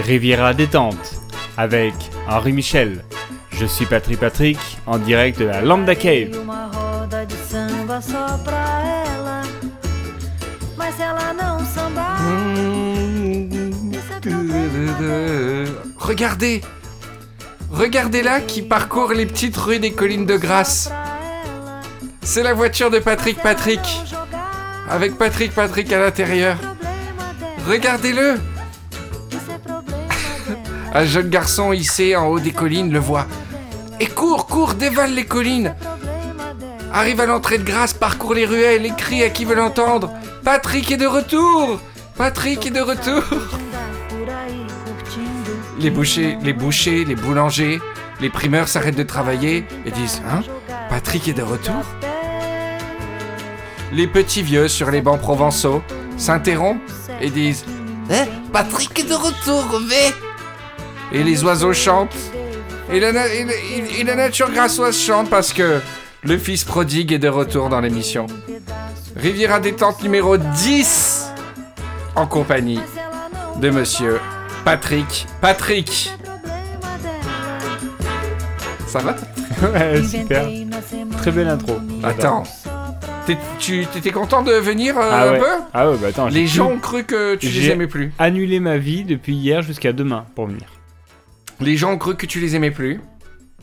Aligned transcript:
Riviera 0.00 0.54
détente 0.54 1.20
avec 1.56 1.94
Henri 2.28 2.52
Michel. 2.52 3.04
Je 3.52 3.66
suis 3.66 3.86
Patrick 3.86 4.18
Patrick 4.18 4.58
en 4.86 4.98
direct 4.98 5.38
de 5.38 5.44
la 5.44 5.60
Lambda 5.60 5.94
Cave. 5.94 6.30
Regardez 15.98 16.62
Regardez-la 17.70 18.40
qui 18.40 18.62
parcourt 18.62 19.12
les 19.12 19.26
petites 19.26 19.56
rues 19.56 19.78
des 19.78 19.92
collines 19.92 20.26
de 20.26 20.36
Grasse. 20.36 20.90
C'est 22.20 22.42
la 22.42 22.52
voiture 22.52 22.90
de 22.90 22.98
Patrick 22.98 23.38
Patrick, 23.40 23.80
avec 24.88 25.16
Patrick 25.16 25.54
Patrick 25.54 25.92
à 25.92 26.00
l'intérieur. 26.00 26.56
Regardez-le 27.68 28.38
Un 30.92 31.04
jeune 31.04 31.28
garçon 31.28 31.72
hissé 31.72 32.16
en 32.16 32.26
haut 32.26 32.40
des 32.40 32.52
collines 32.52 32.92
le 32.92 32.98
voit. 32.98 33.26
Et 34.00 34.06
court, 34.06 34.46
court, 34.46 34.74
dévale 34.74 35.14
les 35.14 35.24
collines. 35.24 35.74
Arrive 36.92 37.20
à 37.20 37.26
l'entrée 37.26 37.58
de 37.58 37.62
Grasse, 37.62 37.92
parcourt 37.92 38.34
les 38.34 38.44
ruelles 38.44 38.84
et 38.84 38.92
crie 38.96 39.22
à 39.22 39.30
qui 39.30 39.44
veut 39.44 39.54
l'entendre. 39.54 40.12
Patrick 40.44 40.90
est 40.90 40.96
de 40.96 41.06
retour 41.06 41.80
Patrick 42.16 42.66
est 42.66 42.70
de 42.70 42.80
retour. 42.80 43.22
Les 45.78 45.90
bouchers, 45.90 46.36
les 46.42 46.52
bouchers, 46.52 47.04
les 47.04 47.14
boulangers, 47.14 47.80
les 48.20 48.28
primeurs 48.28 48.68
s'arrêtent 48.68 48.96
de 48.96 49.02
travailler 49.02 49.64
et 49.86 49.90
disent 49.90 50.20
Hein 50.28 50.42
Patrick 50.90 51.28
est 51.28 51.34
de 51.34 51.42
retour 51.42 51.82
Les 53.92 54.06
petits 54.06 54.42
vieux 54.42 54.68
sur 54.68 54.90
les 54.90 55.00
bancs 55.00 55.20
provençaux 55.20 55.82
s'interrompent 56.18 56.82
et 57.22 57.30
disent 57.30 57.64
Hein 58.10 58.26
Patrick 58.52 58.98
est 58.98 59.08
de 59.08 59.14
retour, 59.14 59.80
mais 59.88 60.12
Et 61.12 61.22
les 61.24 61.42
oiseaux 61.44 61.72
chantent. 61.72 62.16
Et 62.92 63.00
la, 63.00 63.12
na- 63.12 63.26
et 63.28 63.44
la- 63.44 63.52
et- 63.54 64.00
et 64.00 64.04
la 64.04 64.14
nature 64.16 64.50
grassoise 64.50 64.96
chante 64.98 65.28
parce 65.30 65.52
que 65.52 65.80
le 66.22 66.38
fils 66.38 66.64
prodigue 66.64 67.12
est 67.12 67.18
de 67.18 67.28
retour 67.28 67.68
dans 67.68 67.80
l'émission. 67.80 68.26
Riviera 69.16 69.60
détente 69.60 70.02
numéro 70.02 70.36
10 70.36 71.26
en 72.16 72.26
compagnie 72.26 72.80
de 73.60 73.70
monsieur 73.70 74.18
Patrick. 74.64 75.26
Patrick 75.40 76.12
Ça 78.86 78.98
va? 79.00 79.16
Ouais, 79.74 80.02
super. 80.02 80.46
Très 81.18 81.30
belle 81.32 81.48
intro. 81.48 81.78
Attends. 82.02 82.44
Tu 83.58 83.84
t'étais 83.92 84.10
content 84.10 84.42
de 84.42 84.52
venir 84.52 84.96
euh, 84.98 85.02
Ah 85.12 85.22
un 85.28 85.30
ouais. 85.32 85.38
peu? 85.38 85.46
Ah 85.74 85.90
ouais, 85.90 85.96
bah 86.00 86.08
attends. 86.08 86.28
Les 86.28 86.46
gens 86.46 86.70
ont 86.70 86.78
cru 86.78 87.04
que 87.04 87.34
tu 87.36 87.46
les 87.48 87.68
aimais 87.70 87.86
plus. 87.86 88.10
annulé 88.18 88.58
ma 88.58 88.78
vie 88.78 89.04
depuis 89.04 89.34
hier 89.34 89.60
jusqu'à 89.62 89.92
demain 89.92 90.24
pour 90.34 90.46
venir. 90.46 90.62
Les 91.60 91.76
gens 91.76 91.92
ont 91.92 91.98
cru 91.98 92.16
que 92.16 92.26
tu 92.26 92.40
les 92.40 92.56
aimais 92.56 92.70
plus. 92.70 93.00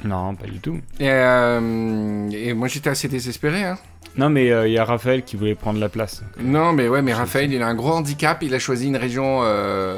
Non, 0.06 0.36
pas 0.36 0.46
du 0.46 0.60
tout. 0.60 0.80
Et, 1.00 1.10
euh, 1.10 2.30
et 2.32 2.54
moi 2.54 2.68
j'étais 2.68 2.90
assez 2.90 3.08
désespéré. 3.08 3.64
Hein. 3.64 3.78
Non, 4.16 4.30
mais 4.30 4.48
il 4.68 4.72
y 4.72 4.78
a 4.78 4.86
Raphaël 4.86 5.24
qui 5.24 5.36
voulait 5.38 5.56
prendre 5.56 5.80
la 5.80 5.90
place. 5.90 6.24
Non, 6.40 6.74
mais 6.74 6.88
ouais, 6.88 7.02
mais 7.02 7.14
Raphaël, 7.14 7.52
il 7.54 7.62
a 7.62 7.68
un 7.68 7.76
gros 7.76 7.92
handicap. 7.94 8.42
Il 8.44 8.54
a 8.56 8.60
choisi 8.60 8.88
une 8.88 8.98
région 8.98 9.42
euh, 9.44 9.98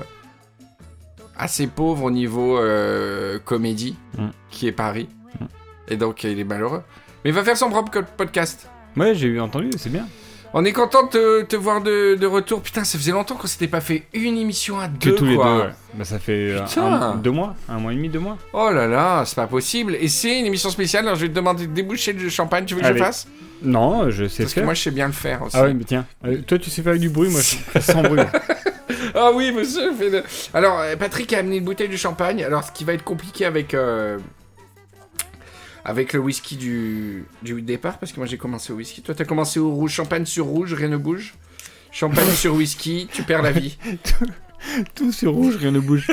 assez 1.37 1.67
pauvre 1.67 2.03
au 2.05 2.11
niveau 2.11 2.57
euh, 2.57 3.39
comédie, 3.39 3.95
Mm. 4.17 4.27
qui 4.49 4.67
est 4.67 4.71
Paris. 4.73 5.07
Mm. 5.39 5.45
Et 5.89 5.95
donc, 5.97 6.23
il 6.23 6.37
est 6.39 6.43
malheureux. 6.43 6.83
Mais 7.23 7.31
il 7.31 7.33
va 7.33 7.43
faire 7.43 7.55
son 7.57 7.69
propre 7.69 8.01
podcast. 8.17 8.69
Ouais, 8.97 9.13
j'ai 9.15 9.27
eu 9.27 9.39
entendu, 9.39 9.69
c'est 9.77 9.91
bien. 9.91 10.05
On 10.53 10.65
est 10.65 10.73
content 10.73 11.03
de 11.13 11.43
te, 11.43 11.55
voir 11.55 11.81
de, 11.81 12.15
de 12.15 12.25
retour. 12.25 12.61
Putain, 12.61 12.83
ça 12.83 12.97
faisait 12.97 13.11
longtemps 13.11 13.35
qu'on 13.35 13.45
s'était 13.47 13.67
pas 13.67 13.81
fait 13.81 14.05
une 14.13 14.35
émission 14.37 14.79
à 14.79 14.87
Que 14.87 15.09
deux, 15.09 15.15
tous 15.15 15.25
les 15.25 15.35
quoi. 15.35 15.45
deux, 15.45 15.59
ouais. 15.61 15.69
Bah 15.93 16.05
ça 16.05 16.17
fait 16.17 16.51
euh, 16.53 16.61
un- 16.77 17.15
deux 17.15 17.29
mois, 17.31 17.55
un 17.67 17.77
mois 17.77 17.91
et 17.93 17.95
demi, 17.95 18.09
deux 18.09 18.19
mois. 18.19 18.37
Oh 18.53 18.69
là 18.71 18.87
là, 18.87 19.23
c'est 19.25 19.35
pas 19.35 19.45
possible. 19.47 19.95
Et 19.99 20.07
c'est 20.07 20.39
une 20.39 20.45
émission 20.47 20.69
spéciale, 20.71 21.05
alors 21.05 21.15
je 21.17 21.21
vais 21.21 21.29
te 21.29 21.35
demander 21.35 21.67
de 21.67 21.73
déboucher 21.73 22.13
le 22.13 22.29
champagne. 22.29 22.65
Tu 22.65 22.73
veux 22.73 22.81
que 22.81 22.85
Allez. 22.87 22.97
je 22.97 23.03
fasse? 23.03 23.27
Non, 23.61 24.09
je 24.09 24.27
sais 24.27 24.43
Parce 24.43 24.53
que 24.55 24.61
moi, 24.61 24.73
je 24.73 24.81
sais 24.81 24.91
bien 24.91 25.05
le 25.07 25.13
faire 25.13 25.43
aussi. 25.43 25.55
Ah 25.57 25.63
ouais, 25.63 25.73
mais 25.73 25.83
tiens, 25.83 26.05
euh, 26.25 26.37
toi 26.47 26.57
tu 26.57 26.69
sais 26.71 26.81
faire 26.81 26.91
avec 26.91 27.01
du 27.01 27.09
bruit, 27.09 27.29
moi 27.29 27.41
je 27.41 27.79
sans 27.81 28.01
bruit. 28.01 28.21
Ah 29.15 29.31
oui, 29.33 29.51
monsieur. 29.51 29.93
fait 29.93 30.09
le- 30.09 30.23
Alors, 30.53 30.79
euh, 30.79 30.95
Patrick 30.95 31.31
a 31.33 31.39
amené 31.39 31.57
une 31.57 31.63
bouteille 31.65 31.89
de 31.89 31.95
champagne. 31.97 32.43
Alors, 32.43 32.63
ce 32.63 32.71
qui 32.71 32.83
va 32.83 32.93
être 32.93 33.03
compliqué 33.03 33.45
avec 33.45 33.73
euh, 33.73 34.17
avec 35.85 36.13
le 36.13 36.19
whisky 36.19 36.55
du, 36.55 37.25
du 37.41 37.61
départ, 37.61 37.99
parce 37.99 38.11
que 38.11 38.17
moi 38.19 38.27
j'ai 38.27 38.37
commencé 38.37 38.73
au 38.73 38.75
whisky. 38.75 39.01
Toi, 39.01 39.15
t'as 39.15 39.25
commencé 39.25 39.59
au 39.59 39.71
rouge, 39.71 39.91
champagne 39.91 40.25
sur 40.25 40.45
rouge, 40.45 40.73
rien 40.73 40.89
ne 40.89 40.97
bouge. 40.97 41.33
Champagne 41.91 42.29
sur 42.31 42.53
whisky, 42.55 43.07
tu 43.11 43.23
perds 43.23 43.41
la 43.41 43.51
vie. 43.51 43.77
Tout 44.95 45.11
sur 45.11 45.33
rouge, 45.33 45.55
rien 45.55 45.71
ne 45.71 45.79
bouge. 45.79 46.07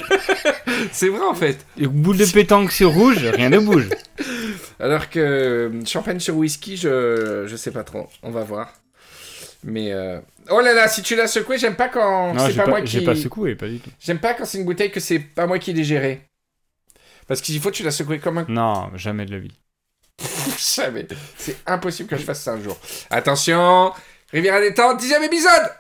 C'est 0.93 1.09
vrai 1.09 1.25
en 1.25 1.34
fait. 1.34 1.66
Et 1.78 1.87
boule 1.87 2.16
de 2.16 2.25
pétanque 2.27 2.71
sur 2.71 2.93
rouge, 2.93 3.25
rien 3.25 3.50
ne 3.50 3.59
bouge. 3.59 3.88
Alors 4.81 5.10
que 5.10 5.19
euh, 5.19 5.84
champagne 5.84 6.21
sur 6.21 6.37
whisky, 6.37 6.77
je 6.77 7.44
je 7.47 7.56
sais 7.56 7.71
pas 7.72 7.83
trop. 7.83 8.09
On 8.22 8.31
va 8.31 8.44
voir. 8.44 8.72
Mais 9.65 9.93
euh, 9.93 10.21
oh 10.50 10.60
là 10.60 10.75
là, 10.75 10.87
si 10.87 11.03
tu 11.03 11.16
l'as 11.16 11.27
secoué, 11.27 11.59
j'aime 11.59 11.75
pas 11.77 11.88
quand 11.88 12.38
c'est 12.38 12.53
j'ai 12.53 12.56
pas, 12.56 12.65
pas, 12.65 12.71
moi 12.71 12.84
j'ai 12.84 13.00
qui. 13.00 13.04
pas 13.04 13.16
secoué, 13.16 13.54
pas 13.56 13.69
du 13.69 13.81
tout. 13.81 13.91
J'aime 13.98 14.19
pas 14.19 14.34
quand 14.34 14.44
c'est 14.44 14.59
une 14.59 14.65
bouteille 14.65 14.93
que 14.93 15.00
c'est 15.00 15.19
pas 15.19 15.47
moi 15.47 15.59
qui 15.59 15.72
l'ai 15.72 15.84
gérée. 15.84 16.21
Parce 17.26 17.41
qu'il 17.41 17.60
faut 17.60 17.70
que 17.70 17.76
tu 17.76 17.82
la 17.82 17.91
secoues 17.91 18.20
comme 18.20 18.38
un 18.38 18.47
Non, 18.48 18.91
jamais 18.97 19.26
de 19.26 19.32
la 19.32 19.38
vie. 19.38 19.59
Jamais. 20.59 21.06
C'est 21.37 21.59
impossible 21.66 22.09
que 22.09 22.16
je 22.16 22.22
fasse 22.25 22.42
ça 22.42 22.53
un 22.53 22.62
jour. 22.62 22.78
Attention, 23.10 23.92
Riviera 24.32 24.60
détente, 24.60 24.98
dixième 24.98 25.22
épisode 25.25 25.70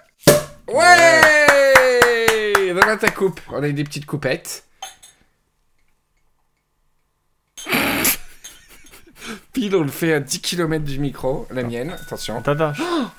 Ouais 0.68 1.74
Donne 2.74 2.98
ta 2.98 3.10
coupe. 3.10 3.40
On 3.48 3.62
a 3.62 3.68
des 3.70 3.84
petites 3.84 4.04
coupettes. 4.04 4.64
Pile, 9.52 9.74
on 9.74 9.82
le 9.82 9.88
fait 9.90 10.12
à 10.12 10.20
10 10.20 10.40
km 10.40 10.84
du 10.84 10.98
micro, 10.98 11.46
la 11.50 11.62
mienne. 11.62 11.90
Attention. 11.90 12.38
Attends, 12.38 12.52
attends. 12.52 13.10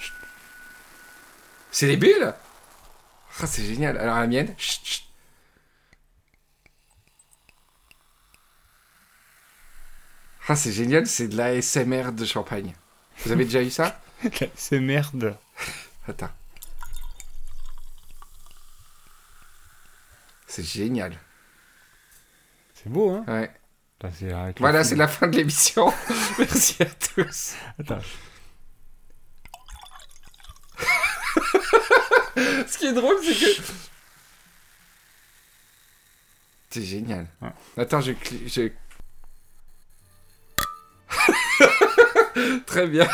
C'est 1.71 1.87
des 1.87 1.97
bulles 1.97 2.33
Ah, 3.41 3.47
C'est 3.47 3.63
génial. 3.63 3.97
Alors 3.97 4.19
la 4.19 4.27
mienne. 4.27 4.53
Chut, 4.57 4.85
chut. 4.85 5.06
Ah, 10.47 10.55
c'est 10.55 10.71
génial, 10.71 11.05
c'est 11.07 11.27
de 11.27 11.35
la 11.37 11.61
SMR 11.61 12.11
de 12.13 12.25
champagne. 12.25 12.73
Vous 13.25 13.31
avez 13.31 13.43
déjà 13.45 13.61
eu 13.61 13.69
ça? 13.69 13.99
C'est 14.55 14.79
merde. 14.79 15.37
Attends. 16.07 16.29
C'est 20.47 20.63
génial. 20.63 21.17
C'est 22.73 22.89
beau, 22.89 23.11
hein? 23.11 23.23
Ouais. 23.27 23.51
Putain, 23.99 24.13
c'est 24.17 24.31
avec 24.31 24.59
le 24.59 24.63
Voilà, 24.63 24.79
fil. 24.79 24.89
c'est 24.89 24.95
la 24.95 25.07
fin 25.07 25.27
de 25.27 25.35
l'émission. 25.35 25.91
Merci 26.39 26.81
à 26.83 26.85
tous. 26.85 27.55
Attends. 27.79 27.99
Ce 32.67 32.77
qui 32.77 32.85
est 32.87 32.93
drôle, 32.93 33.17
c'est 33.23 33.33
que. 33.33 33.61
C'est 36.69 36.83
génial. 36.83 37.27
Ouais. 37.41 37.49
Attends, 37.77 38.01
je. 38.01 38.11
cli- 38.13 38.47
je... 38.47 38.71
Très 42.65 42.87
bien. 42.87 43.07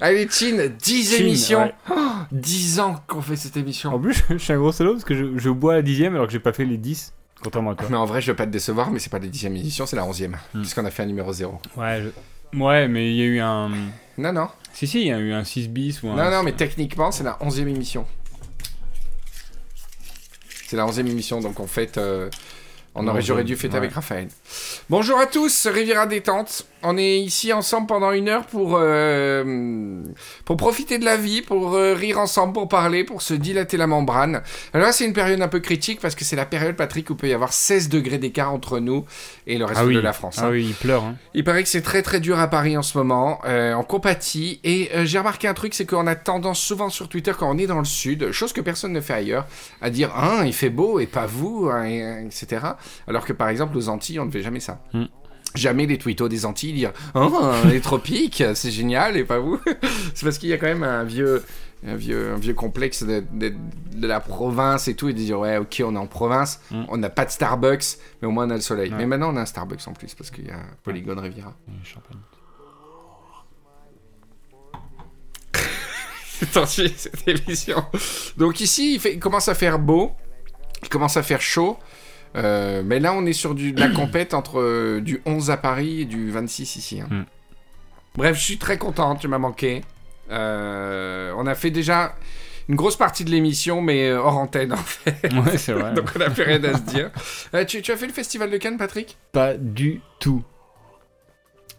Allez, 0.00 0.28
Chin, 0.28 0.68
10 0.78 1.10
Chin, 1.10 1.16
émissions. 1.22 1.60
ouais. 1.62 1.74
Oh, 1.90 2.10
10 2.32 2.80
ans 2.80 3.02
qu'on 3.06 3.22
fait 3.22 3.36
cette 3.36 3.56
émission. 3.56 3.94
En 3.94 3.98
plus, 3.98 4.22
je 4.30 4.36
suis 4.38 4.52
un 4.52 4.58
gros 4.58 4.72
salaud 4.72 4.92
parce 4.92 5.04
que 5.04 5.14
je, 5.14 5.38
je 5.38 5.50
bois 5.50 5.74
la 5.74 5.82
dixième 5.82 6.14
alors 6.14 6.26
que 6.26 6.32
j'ai 6.32 6.38
pas 6.40 6.52
fait 6.52 6.64
les 6.64 6.78
10, 6.78 7.12
contrairement 7.42 7.70
à 7.72 7.74
toi. 7.74 7.86
Mais 7.90 7.96
en 7.96 8.04
vrai, 8.06 8.20
je 8.20 8.30
veux 8.30 8.36
pas 8.36 8.46
te 8.46 8.50
décevoir, 8.50 8.90
mais 8.90 8.98
c'est 8.98 9.10
pas 9.10 9.18
la 9.18 9.26
10 9.26 9.46
émission, 9.46 9.86
c'est 9.86 9.96
la 9.96 10.04
11 10.04 10.22
e 10.22 10.26
Hmm. 10.28 10.60
Puisqu'on 10.60 10.84
a 10.84 10.90
fait 10.90 11.02
un 11.02 11.06
numéro 11.06 11.32
0. 11.32 11.60
Ouais, 11.76 12.02
je- 12.52 12.58
ouais, 12.58 12.88
mais 12.88 13.10
il 13.10 13.16
y 13.16 13.22
a 13.22 13.24
eu 13.26 13.40
un. 13.40 13.70
Non, 14.18 14.32
non. 14.32 14.48
Si, 14.72 14.86
si, 14.86 15.02
il 15.02 15.06
y 15.08 15.12
a 15.12 15.18
eu 15.18 15.32
un 15.32 15.44
6 15.44 15.68
bis 15.68 16.02
ou 16.02 16.08
un. 16.10 16.16
Non, 16.16 16.30
non, 16.30 16.42
mais 16.42 16.52
techniquement, 16.52 17.10
c'est 17.12 17.24
la 17.24 17.36
11 17.40 17.60
e 17.60 17.68
émission. 17.68 18.06
C'est 20.66 20.76
la 20.76 20.86
11 20.86 20.98
e 20.98 21.00
émission, 21.00 21.40
donc 21.40 21.60
en 21.60 21.66
fait, 21.66 21.98
euh, 21.98 22.30
on 22.94 23.06
aurait, 23.08 23.22
j'aurais 23.22 23.44
dû 23.44 23.56
fêter 23.56 23.72
Ouais. 23.74 23.78
avec 23.78 23.92
Raphaël. 23.92 24.28
Bonjour 24.90 25.18
à 25.18 25.26
tous, 25.26 25.66
Riviera 25.66 26.06
Détente. 26.06 26.66
On 26.84 26.98
est 26.98 27.20
ici 27.20 27.52
ensemble 27.52 27.86
pendant 27.86 28.10
une 28.10 28.28
heure 28.28 28.44
pour, 28.44 28.76
euh, 28.76 30.02
pour 30.44 30.56
profiter 30.56 30.98
de 30.98 31.04
la 31.04 31.16
vie, 31.16 31.40
pour 31.40 31.74
euh, 31.74 31.94
rire 31.94 32.18
ensemble, 32.18 32.52
pour 32.54 32.68
parler, 32.68 33.04
pour 33.04 33.22
se 33.22 33.34
dilater 33.34 33.76
la 33.76 33.86
membrane. 33.86 34.42
Alors 34.74 34.88
là, 34.88 34.92
c'est 34.92 35.04
une 35.04 35.12
période 35.12 35.40
un 35.40 35.46
peu 35.48 35.60
critique 35.60 36.00
parce 36.00 36.16
que 36.16 36.24
c'est 36.24 36.34
la 36.36 36.44
période, 36.44 36.74
Patrick, 36.74 37.08
où 37.08 37.12
il 37.12 37.16
peut 37.16 37.28
y 37.28 37.32
avoir 37.32 37.52
16 37.52 37.88
degrés 37.88 38.18
d'écart 38.18 38.52
entre 38.52 38.80
nous 38.80 39.04
et 39.46 39.58
le 39.58 39.64
reste 39.64 39.80
Ah 39.80 39.86
oui. 39.86 39.94
de 39.94 40.00
la 40.00 40.12
France. 40.12 40.38
hein. 40.38 40.46
Ah 40.46 40.50
oui, 40.50 40.66
il 40.70 40.74
pleure. 40.74 41.04
Hein. 41.04 41.14
Il 41.34 41.44
paraît 41.44 41.62
que 41.62 41.68
c'est 41.68 41.82
très 41.82 42.02
très 42.02 42.18
dur 42.18 42.38
à 42.40 42.48
Paris 42.48 42.76
en 42.76 42.82
ce 42.82 42.98
moment, 42.98 43.38
euh, 43.44 43.74
on 43.74 43.84
compatit, 43.84 44.60
et 44.64 44.90
euh, 44.94 45.04
j'ai 45.04 45.18
remarqué 45.18 45.46
un 45.46 45.54
truc, 45.54 45.74
c'est 45.74 45.86
qu'on 45.86 46.06
a 46.08 46.16
tendance 46.16 46.58
souvent 46.60 46.90
sur 46.90 47.08
Twitter 47.08 47.32
quand 47.38 47.48
on 47.48 47.58
est 47.58 47.66
dans 47.68 47.78
le 47.78 47.84
sud, 47.84 48.32
chose 48.32 48.52
que 48.52 48.60
personne 48.60 48.92
ne 48.92 49.00
fait 49.00 49.14
ailleurs, 49.14 49.46
à 49.80 49.88
dire 49.88 50.12
«Hein, 50.16 50.42
il 50.46 50.52
fait 50.52 50.68
beau 50.68 50.98
et 50.98 51.06
pas 51.06 51.26
vous 51.26 51.68
hein, 51.72 51.84
et- 51.84 52.26
etc.» 52.26 52.60
Alors 53.06 53.24
que 53.24 53.32
par 53.32 53.48
exemple 53.48 53.76
aux 53.76 53.88
Antilles, 53.88 54.20
on 54.20 54.26
ne 54.26 54.30
fait 54.30 54.42
jamais 54.42 54.60
ça. 54.60 54.82
Hmm. 54.92 55.04
Jamais 55.54 55.84
les 55.86 55.98
twittos 55.98 56.28
des 56.28 56.46
Antilles 56.46 56.72
dire 56.72 56.92
Oh, 57.14 57.30
les 57.68 57.80
tropiques, 57.80 58.42
c'est 58.54 58.70
génial, 58.70 59.16
et 59.18 59.24
pas 59.24 59.38
vous. 59.38 59.60
c'est 60.14 60.24
parce 60.24 60.38
qu'il 60.38 60.48
y 60.48 60.52
a 60.54 60.56
quand 60.58 60.66
même 60.66 60.82
un 60.82 61.04
vieux, 61.04 61.42
un 61.86 61.94
vieux, 61.94 62.32
un 62.32 62.38
vieux 62.38 62.54
complexe 62.54 63.02
de, 63.02 63.22
de- 63.32 63.52
de 63.94 64.06
la 64.06 64.20
province 64.20 64.88
et 64.88 64.94
tout, 64.94 65.10
et 65.10 65.12
de 65.12 65.18
dire 65.18 65.38
Ouais, 65.38 65.58
ok, 65.58 65.82
on 65.84 65.94
est 65.94 65.98
en 65.98 66.06
province, 66.06 66.60
Mm. 66.70 66.84
on 66.88 66.96
n'a 66.96 67.10
pas 67.10 67.26
de 67.26 67.30
Starbucks, 67.30 67.84
mais 68.22 68.28
au 68.28 68.30
moins 68.30 68.46
on 68.46 68.50
a 68.50 68.54
le 68.54 68.60
soleil. 68.62 68.90
Ouais. 68.90 68.96
Mais 68.96 69.04
maintenant 69.06 69.30
on 69.34 69.36
a 69.36 69.42
un 69.42 69.46
Starbucks 69.46 69.86
en 69.88 69.92
plus, 69.92 70.14
parce 70.14 70.30
qu'il 70.30 70.46
y 70.46 70.50
a 70.50 70.58
Polygone 70.84 71.18
Riviera. 71.18 71.54
Champagne. 71.84 72.16
C'est 76.38 76.56
entier, 76.56 76.92
cette 76.96 77.28
émission. 77.28 77.84
Donc 78.36 78.60
ici, 78.60 78.94
il, 78.94 79.00
fait- 79.00 79.14
il 79.14 79.20
commence 79.20 79.48
à 79.48 79.54
faire 79.54 79.78
beau, 79.78 80.12
il 80.82 80.88
commence 80.88 81.16
à 81.16 81.22
faire 81.22 81.40
chaud. 81.40 81.76
Euh, 82.36 82.82
mais 82.84 82.98
là, 83.00 83.12
on 83.14 83.26
est 83.26 83.32
sur 83.32 83.54
du, 83.54 83.72
de 83.72 83.80
la 83.80 83.88
compète 83.94 84.34
entre 84.34 84.60
euh, 84.60 85.00
du 85.00 85.20
11 85.26 85.50
à 85.50 85.56
Paris 85.56 86.02
et 86.02 86.04
du 86.04 86.30
26 86.30 86.76
ici. 86.76 87.00
hein. 87.00 87.08
Mm. 87.10 87.24
Bref, 88.16 88.36
je 88.36 88.42
suis 88.42 88.58
très 88.58 88.76
content, 88.78 89.16
tu 89.16 89.26
m'as 89.28 89.38
manqué. 89.38 89.82
Euh, 90.30 91.32
on 91.36 91.46
a 91.46 91.54
fait 91.54 91.70
déjà 91.70 92.14
une 92.68 92.76
grosse 92.76 92.96
partie 92.96 93.24
de 93.24 93.30
l'émission, 93.30 93.80
mais 93.82 94.12
hors 94.12 94.36
antenne 94.38 94.72
en 94.72 94.76
fait. 94.76 95.28
Ouais, 95.32 95.56
c'est 95.58 95.72
vrai. 95.72 95.92
Donc 95.94 96.10
on 96.14 96.18
n'a 96.18 96.30
plus 96.30 96.42
rien 96.42 96.62
à 96.64 96.74
se 96.76 96.82
dire. 96.82 97.10
Euh, 97.54 97.64
tu, 97.64 97.82
tu 97.82 97.90
as 97.92 97.96
fait 97.96 98.06
le 98.06 98.12
festival 98.12 98.50
de 98.50 98.56
Cannes, 98.56 98.76
Patrick? 98.78 99.18
Pas 99.32 99.54
du 99.56 100.00
tout. 100.20 100.42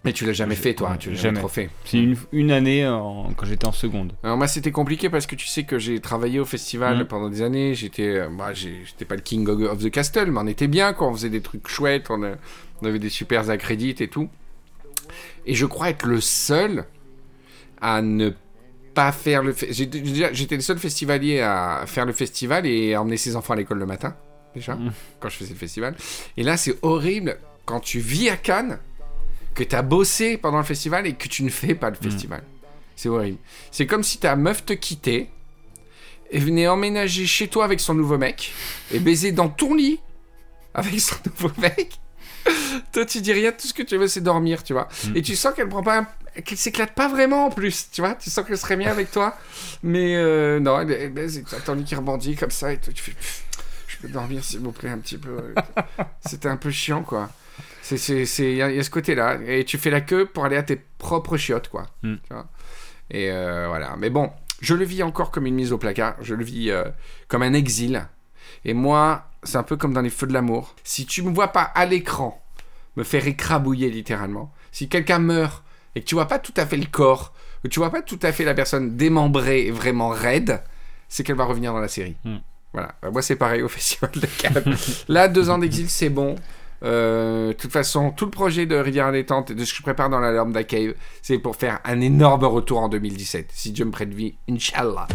Mais 0.05 0.11
tu 0.11 0.25
l'as 0.25 0.33
jamais 0.33 0.55
fait, 0.55 0.73
toi. 0.73 0.97
Tu 0.99 1.09
l'as 1.09 1.15
jamais 1.15 1.23
Jamais. 1.29 1.39
trop 1.39 1.47
fait. 1.47 1.69
C'est 1.85 1.97
une, 1.97 2.17
une 2.33 2.51
année 2.51 2.85
en- 2.85 3.31
quand 3.37 3.45
j'étais 3.45 3.65
en 3.67 3.71
seconde. 3.71 4.13
Alors 4.23 4.35
moi 4.37 4.47
c'était 4.47 4.71
compliqué 4.71 5.09
parce 5.09 5.25
que 5.27 5.35
tu 5.35 5.47
sais 5.47 5.63
que 5.63 5.79
j'ai 5.79 5.99
travaillé 6.01 6.39
au 6.41 6.45
festival 6.45 6.97
Mhm. 6.99 7.05
pendant 7.05 7.29
des 7.29 7.41
années, 7.41 7.73
j'étais 7.73 8.07
euh, 8.17 8.29
moi 8.29 8.51
j'ai- 8.53 8.81
j'étais 8.85 9.05
pas 9.05 9.15
le 9.15 9.21
king 9.21 9.47
of 9.47 9.81
the 9.81 9.89
castle 9.89 10.29
mais 10.31 10.39
on 10.41 10.47
était 10.47 10.67
bien 10.67 10.91
quoi, 10.93 11.07
on 11.07 11.13
faisait 11.13 11.29
des 11.29 11.39
trucs 11.41 11.67
chouettes, 11.69 12.09
on, 12.09 12.21
a- 12.23 12.35
on 12.81 12.85
avait 12.85 12.99
des 12.99 13.09
super 13.09 13.49
accrédits 13.49 13.95
et 13.99 14.09
tout. 14.09 14.29
Et 15.45 15.55
je 15.55 15.65
crois 15.65 15.89
être 15.89 16.05
le 16.05 16.19
seul 16.19 16.85
à 17.81 18.01
ne 18.01 18.31
pas 18.93 19.11
faire 19.13 19.41
le 19.41 19.55
j'étais 19.69 20.55
le 20.55 20.61
seul 20.61 20.77
festivalier 20.79 21.39
à 21.39 21.83
faire 21.87 22.05
le 22.05 22.13
festival 22.13 22.65
et 22.65 22.93
à 22.93 23.01
emmener 23.01 23.17
ses 23.17 23.35
enfants 23.37 23.53
à 23.53 23.55
l'école 23.57 23.79
le 23.79 23.85
matin 23.85 24.15
déjà 24.53 24.75
Mhm. 24.75 24.91
quand 25.21 25.29
je 25.29 25.37
faisais 25.37 25.53
le 25.53 25.59
festival. 25.59 25.95
Et 26.37 26.43
là 26.43 26.57
c'est 26.57 26.75
horrible 26.81 27.37
quand 27.65 27.79
tu 27.79 27.99
vis 27.99 28.29
à 28.29 28.35
Cannes 28.35 28.79
que 29.55 29.63
tu 29.63 29.75
as 29.75 29.81
bossé 29.81 30.37
pendant 30.37 30.57
le 30.57 30.63
festival 30.63 31.05
et 31.07 31.13
que 31.13 31.27
tu 31.27 31.43
ne 31.43 31.49
fais 31.49 31.75
pas 31.75 31.89
le 31.89 31.95
festival. 31.95 32.43
C'est 32.95 33.09
horrible. 33.09 33.37
C'est 33.71 33.85
comme 33.87 34.03
si 34.03 34.19
ta 34.19 34.35
meuf 34.35 34.65
te 34.65 34.73
quittait 34.73 35.29
et 36.31 36.39
venait 36.39 36.67
emménager 36.67 37.25
chez 37.25 37.47
toi 37.47 37.65
avec 37.65 37.79
son 37.79 37.93
nouveau 37.93 38.17
mec 38.17 38.51
et 38.91 38.99
baiser 38.99 39.31
dans 39.31 39.49
ton 39.49 39.73
lit 39.75 39.99
avec 40.73 40.99
son 40.99 41.15
nouveau 41.25 41.51
mec. 41.59 41.99
toi, 42.91 43.05
tu 43.05 43.21
dis 43.21 43.33
rien, 43.33 43.51
tout 43.51 43.67
ce 43.67 43.73
que 43.73 43.83
tu 43.83 43.97
veux, 43.97 44.07
c'est 44.07 44.21
dormir, 44.21 44.63
tu 44.63 44.73
vois. 44.73 44.89
Mm. 45.07 45.17
Et 45.17 45.21
tu 45.21 45.35
sens 45.35 45.53
qu'elle 45.53 45.69
prend 45.69 45.83
pas, 45.83 45.99
un- 45.99 46.41
qu'elle 46.41 46.57
s'éclate 46.57 46.93
pas 46.93 47.07
vraiment 47.07 47.45
en 47.45 47.49
plus, 47.51 47.89
tu 47.91 48.01
vois. 48.01 48.15
Tu 48.15 48.29
sens 48.29 48.45
qu'elle 48.45 48.57
serait 48.57 48.75
bien 48.77 48.91
avec 48.91 49.11
toi, 49.11 49.37
mais 49.83 50.15
euh, 50.15 50.59
non, 50.59 50.79
elle, 50.79 50.91
elle 50.91 51.17
et 51.37 51.43
t'as 51.43 51.59
ton 51.59 51.75
lit 51.75 51.83
qui 51.83 51.95
rebondit 51.95 52.35
comme 52.35 52.51
ça 52.51 52.73
et 52.73 52.77
toi, 52.77 52.91
tu 52.93 53.03
fais, 53.03 53.13
je 53.87 53.97
peux 53.97 54.07
dormir 54.09 54.43
s'il 54.43 54.59
vous 54.59 54.71
plaît 54.71 54.89
un 54.89 54.97
petit 54.97 55.17
peu. 55.17 55.53
C'était 56.25 56.49
un 56.49 56.57
peu 56.57 56.71
chiant, 56.71 57.03
quoi. 57.03 57.29
C'est, 57.81 57.97
c'est, 57.97 58.51
il 58.51 58.55
y, 58.55 58.61
a 58.61 58.71
il 58.71 58.77
y 58.77 58.79
a 58.79 58.83
ce 58.83 58.89
côté-là. 58.89 59.39
Et 59.45 59.65
tu 59.65 59.77
fais 59.77 59.89
la 59.89 60.01
queue 60.01 60.25
pour 60.25 60.45
aller 60.45 60.55
à 60.57 60.63
tes 60.63 60.81
propres 60.97 61.37
chiottes, 61.37 61.69
quoi. 61.69 61.87
Mm. 62.01 62.15
Tu 62.15 62.33
vois? 62.33 62.47
Et 63.11 63.29
euh, 63.31 63.67
voilà. 63.67 63.95
Mais 63.97 64.09
bon, 64.09 64.31
je 64.61 64.73
le 64.73 64.85
vis 64.85 65.03
encore 65.03 65.31
comme 65.31 65.45
une 65.45 65.55
mise 65.55 65.71
au 65.73 65.77
placard. 65.77 66.15
Je 66.21 66.33
le 66.35 66.43
vis 66.43 66.71
euh, 66.71 66.85
comme 67.27 67.43
un 67.43 67.53
exil. 67.53 68.07
Et 68.65 68.73
moi, 68.73 69.29
c'est 69.43 69.57
un 69.57 69.63
peu 69.63 69.75
comme 69.75 69.93
dans 69.93 70.01
les 70.01 70.09
feux 70.09 70.27
de 70.27 70.33
l'amour. 70.33 70.75
Si 70.83 71.05
tu 71.05 71.21
me 71.21 71.33
vois 71.33 71.49
pas 71.49 71.63
à 71.63 71.85
l'écran 71.85 72.39
me 72.95 73.03
faire 73.03 73.27
écrabouiller 73.27 73.89
littéralement, 73.89 74.53
si 74.71 74.87
quelqu'un 74.87 75.19
meurt 75.19 75.63
et 75.95 76.01
que 76.01 76.05
tu 76.05 76.15
vois 76.15 76.27
pas 76.27 76.39
tout 76.39 76.53
à 76.57 76.65
fait 76.65 76.77
le 76.77 76.85
corps, 76.85 77.33
que 77.63 77.67
tu 77.67 77.79
vois 77.79 77.89
pas 77.89 78.01
tout 78.01 78.19
à 78.21 78.31
fait 78.31 78.45
la 78.45 78.53
personne 78.53 78.95
démembrée 78.95 79.65
et 79.65 79.71
vraiment 79.71 80.09
raide, 80.09 80.61
c'est 81.09 81.23
qu'elle 81.23 81.35
va 81.35 81.45
revenir 81.45 81.73
dans 81.73 81.79
la 81.79 81.87
série. 81.87 82.15
Mm. 82.23 82.37
Voilà. 82.73 82.95
Bah, 83.01 83.11
moi, 83.11 83.21
c'est 83.21 83.35
pareil 83.35 83.61
au 83.61 83.67
Festival 83.69 84.11
de 84.11 84.27
Cannes. 84.37 84.75
Là, 85.07 85.27
deux 85.27 85.49
ans 85.49 85.57
d'exil, 85.57 85.89
c'est 85.89 86.09
bon. 86.09 86.35
Euh, 86.83 87.49
de 87.49 87.53
toute 87.53 87.71
façon, 87.71 88.11
tout 88.11 88.25
le 88.25 88.31
projet 88.31 88.65
de 88.65 88.75
Rivière 88.75 89.11
Détente 89.11 89.51
et 89.51 89.55
de 89.55 89.63
ce 89.63 89.71
que 89.71 89.77
je 89.77 89.83
prépare 89.83 90.09
dans 90.09 90.19
la 90.19 90.31
Lambda 90.31 90.63
Cave, 90.63 90.93
c'est 91.21 91.37
pour 91.39 91.55
faire 91.55 91.79
un 91.85 92.01
énorme 92.01 92.45
retour 92.45 92.79
en 92.79 92.89
2017. 92.89 93.49
Si 93.53 93.71
Dieu 93.71 93.85
me 93.85 93.91
prête 93.91 94.13
vie, 94.13 94.35
Inch'Allah. 94.49 95.07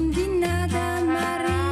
De 0.00 0.40
nada 0.40 1.04
Maria 1.04 1.69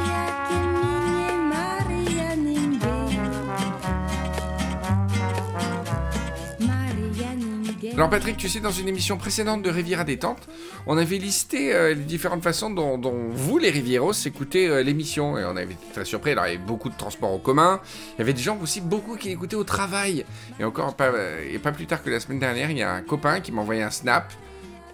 Alors 7.99 8.09
Patrick, 8.09 8.37
tu 8.37 8.47
sais, 8.47 8.61
dans 8.61 8.71
une 8.71 8.87
émission 8.87 9.17
précédente 9.17 9.61
de 9.61 9.69
Riviera 9.69 10.05
Détente, 10.05 10.47
on 10.87 10.97
avait 10.97 11.17
listé 11.17 11.75
euh, 11.75 11.89
les 11.93 12.05
différentes 12.05 12.41
façons 12.41 12.69
dont, 12.69 13.11
vous, 13.33 13.57
les 13.57 13.69
Rivieros, 13.69 14.13
écoutez 14.25 14.69
euh, 14.69 14.81
l'émission. 14.83 15.37
Et 15.37 15.43
on 15.43 15.57
avait 15.57 15.73
été 15.73 15.85
très 15.93 16.05
surpris. 16.05 16.31
Alors 16.31 16.47
il 16.47 16.53
y 16.53 16.55
avait 16.55 16.63
beaucoup 16.63 16.87
de 16.87 16.95
transports 16.95 17.33
en 17.33 17.39
commun. 17.39 17.81
Il 18.15 18.19
y 18.19 18.21
avait 18.21 18.31
des 18.31 18.41
gens 18.41 18.57
aussi, 18.63 18.79
beaucoup 18.79 19.17
qui 19.17 19.27
l'écoutaient 19.27 19.57
au 19.57 19.65
travail. 19.65 20.23
Et 20.61 20.63
encore, 20.63 20.95
pas, 20.95 21.07
euh, 21.07 21.43
et 21.51 21.59
pas 21.59 21.73
plus 21.73 21.87
tard 21.87 22.01
que 22.01 22.09
la 22.09 22.21
semaine 22.21 22.39
dernière, 22.39 22.71
il 22.71 22.77
y 22.77 22.83
a 22.83 22.93
un 22.93 23.01
copain 23.01 23.41
qui 23.41 23.51
m'a 23.51 23.63
envoyé 23.63 23.83
un 23.83 23.91
snap. 23.91 24.31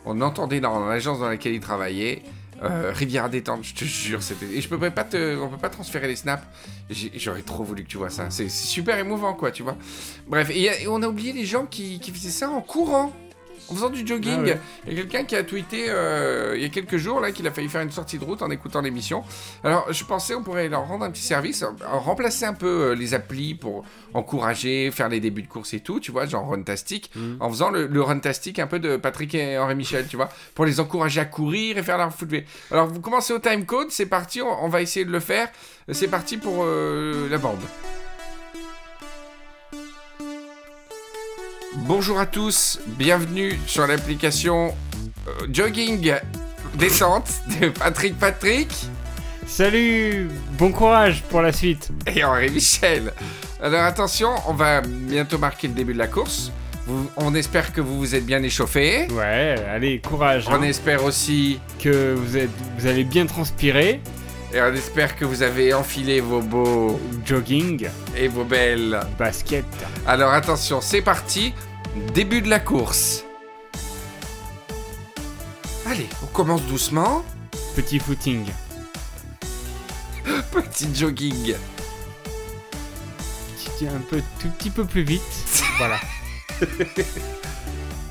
On 0.03 0.19
entendait 0.21 0.59
dans 0.59 0.87
l'agence 0.87 1.19
dans 1.19 1.29
laquelle 1.29 1.53
il 1.53 1.59
travaillait. 1.59 2.23
Euh, 2.63 2.91
Riviera 2.93 3.27
détente, 3.29 3.63
je 3.63 3.73
te 3.73 3.85
jure. 3.85 4.19
Et 4.53 4.61
je 4.61 4.69
peux 4.69 4.79
pas 4.79 5.05
on 5.41 5.49
peut 5.49 5.57
pas 5.57 5.69
transférer 5.69 6.07
les 6.07 6.15
snaps. 6.15 6.43
J'aurais 7.15 7.41
trop 7.41 7.63
voulu 7.63 7.83
que 7.83 7.89
tu 7.89 7.97
vois 7.97 8.09
ça. 8.09 8.29
C'est 8.29 8.49
super 8.49 8.97
émouvant, 8.97 9.33
quoi, 9.33 9.51
tu 9.51 9.63
vois. 9.63 9.75
Bref, 10.27 10.49
et, 10.51 10.83
et 10.83 10.87
on 10.87 11.01
a 11.01 11.07
oublié 11.07 11.33
les 11.33 11.45
gens 11.45 11.65
qui, 11.65 11.99
qui 11.99 12.11
faisaient 12.11 12.29
ça 12.29 12.49
en 12.49 12.61
courant, 12.61 13.11
en 13.69 13.73
faisant 13.75 13.89
du 13.89 14.05
jogging. 14.05 14.33
Ah 14.37 14.41
ouais. 14.43 14.59
Il 14.87 14.93
y 14.93 14.99
a 14.99 15.01
quelqu'un 15.03 15.23
qui 15.23 15.35
a 15.35 15.43
tweeté 15.43 15.85
euh, 15.89 16.53
il 16.55 16.61
y 16.61 16.65
a 16.65 16.69
quelques 16.69 16.97
jours 16.97 17.19
là 17.19 17.31
qu'il 17.31 17.47
a 17.47 17.51
failli 17.51 17.67
faire 17.69 17.81
une 17.81 17.91
sortie 17.91 18.17
de 18.19 18.23
route 18.25 18.41
en 18.41 18.49
écoutant 18.51 18.81
l'émission. 18.81 19.23
Alors 19.63 19.91
je 19.91 20.03
pensais 20.03 20.35
on 20.35 20.43
pourrait 20.43 20.67
leur 20.69 20.87
rendre 20.87 21.05
un 21.05 21.11
petit 21.11 21.21
service, 21.23 21.63
euh, 21.63 21.67
remplacer 21.83 22.45
un 22.45 22.53
peu 22.53 22.67
euh, 22.91 22.95
les 22.95 23.13
applis 23.13 23.55
pour 23.55 23.83
encourager, 24.13 24.91
faire 24.91 25.09
les 25.09 25.19
débuts 25.19 25.41
de 25.43 25.47
course 25.47 25.73
et 25.73 25.79
tout, 25.81 25.99
tu 25.99 26.11
vois, 26.11 26.25
genre 26.25 26.47
Runtastic, 26.49 27.11
Mhm. 27.15 27.37
en 27.39 27.49
faisant 27.49 27.69
le, 27.69 27.87
le 27.87 28.01
Runtastic 28.01 28.59
un 28.59 28.67
peu 28.67 28.79
de 28.79 28.97
Patrick 28.97 29.33
et 29.35 29.57
Henri 29.57 29.75
Michel, 29.75 30.07
tu 30.07 30.15
vois, 30.15 30.29
pour 30.53 30.65
les 30.65 30.79
encourager 30.79 31.19
à 31.21 31.25
courir 31.25 31.77
et 31.77 31.83
faire 31.83 31.97
leur 31.97 32.13
foot. 32.13 32.29
Alors 32.71 32.87
vous 32.87 33.01
commencez 33.01 33.33
au 33.33 33.39
time 33.39 33.65
code, 33.65 33.91
c'est 33.91 34.05
parti, 34.05 34.41
on, 34.41 34.63
on 34.63 34.69
va 34.69 34.81
essayer 34.81 35.05
de 35.05 35.11
le 35.11 35.19
faire. 35.19 35.49
C'est 35.91 36.07
parti 36.07 36.37
pour 36.37 36.63
euh, 36.63 37.27
la 37.29 37.37
bande. 37.37 37.59
Bonjour 41.79 42.19
à 42.19 42.25
tous, 42.25 42.79
bienvenue 42.87 43.59
sur 43.67 43.85
l'application 43.87 44.73
euh, 45.27 45.31
Jogging 45.51 46.13
Descente 46.75 47.29
de 47.61 47.69
Patrick 47.69 48.17
Patrick 48.17 48.69
Salut 49.45 50.29
Bon 50.57 50.71
courage 50.71 51.21
pour 51.29 51.41
la 51.41 51.51
suite 51.53 51.89
et 52.07 52.23
Henri 52.23 52.49
Michel. 52.49 53.13
Alors 53.61 53.83
attention, 53.83 54.29
on 54.47 54.53
va 54.53 54.81
bientôt 54.81 55.37
marquer 55.37 55.67
le 55.67 55.73
début 55.73 55.93
de 55.93 55.99
la 55.99 56.07
course. 56.07 56.51
Vous- 56.87 57.09
on 57.17 57.33
espère 57.35 57.71
que 57.71 57.81
vous 57.81 57.97
vous 57.99 58.15
êtes 58.15 58.25
bien 58.25 58.41
échauffé. 58.41 59.07
Ouais, 59.11 59.55
allez, 59.71 59.99
courage 59.99 60.45
On 60.47 60.53
hein, 60.53 60.61
espère 60.63 61.03
aussi 61.03 61.59
Que 61.79 62.15
vous, 62.15 62.37
êtes, 62.37 62.49
vous 62.79 62.87
allez 62.87 63.03
bien 63.03 63.25
transpirer. 63.27 64.01
Et 64.55 64.61
on 64.61 64.73
espère 64.73 65.17
que 65.17 65.25
vous 65.25 65.41
avez 65.41 65.73
enfilé 65.73 66.21
vos 66.21 66.41
beaux 66.41 66.97
Jogging, 67.25 67.89
et 68.15 68.29
vos 68.29 68.45
belles. 68.45 69.01
basket. 69.19 69.65
Alors 70.07 70.31
attention, 70.31 70.79
c'est 70.79 71.01
parti. 71.01 71.53
Début 72.13 72.41
de 72.41 72.49
la 72.49 72.59
course. 72.59 73.25
Allez, 75.85 76.07
on 76.23 76.27
commence 76.27 76.63
doucement. 76.63 77.25
Petit 77.75 77.99
footing. 77.99 78.45
Petit 80.51 80.87
jogging. 80.95 81.55
Un 83.81 83.99
peu, 84.09 84.21
tout 84.39 84.47
petit 84.57 84.69
peu 84.69 84.85
plus 84.85 85.03
vite. 85.03 85.21
voilà. 85.77 85.99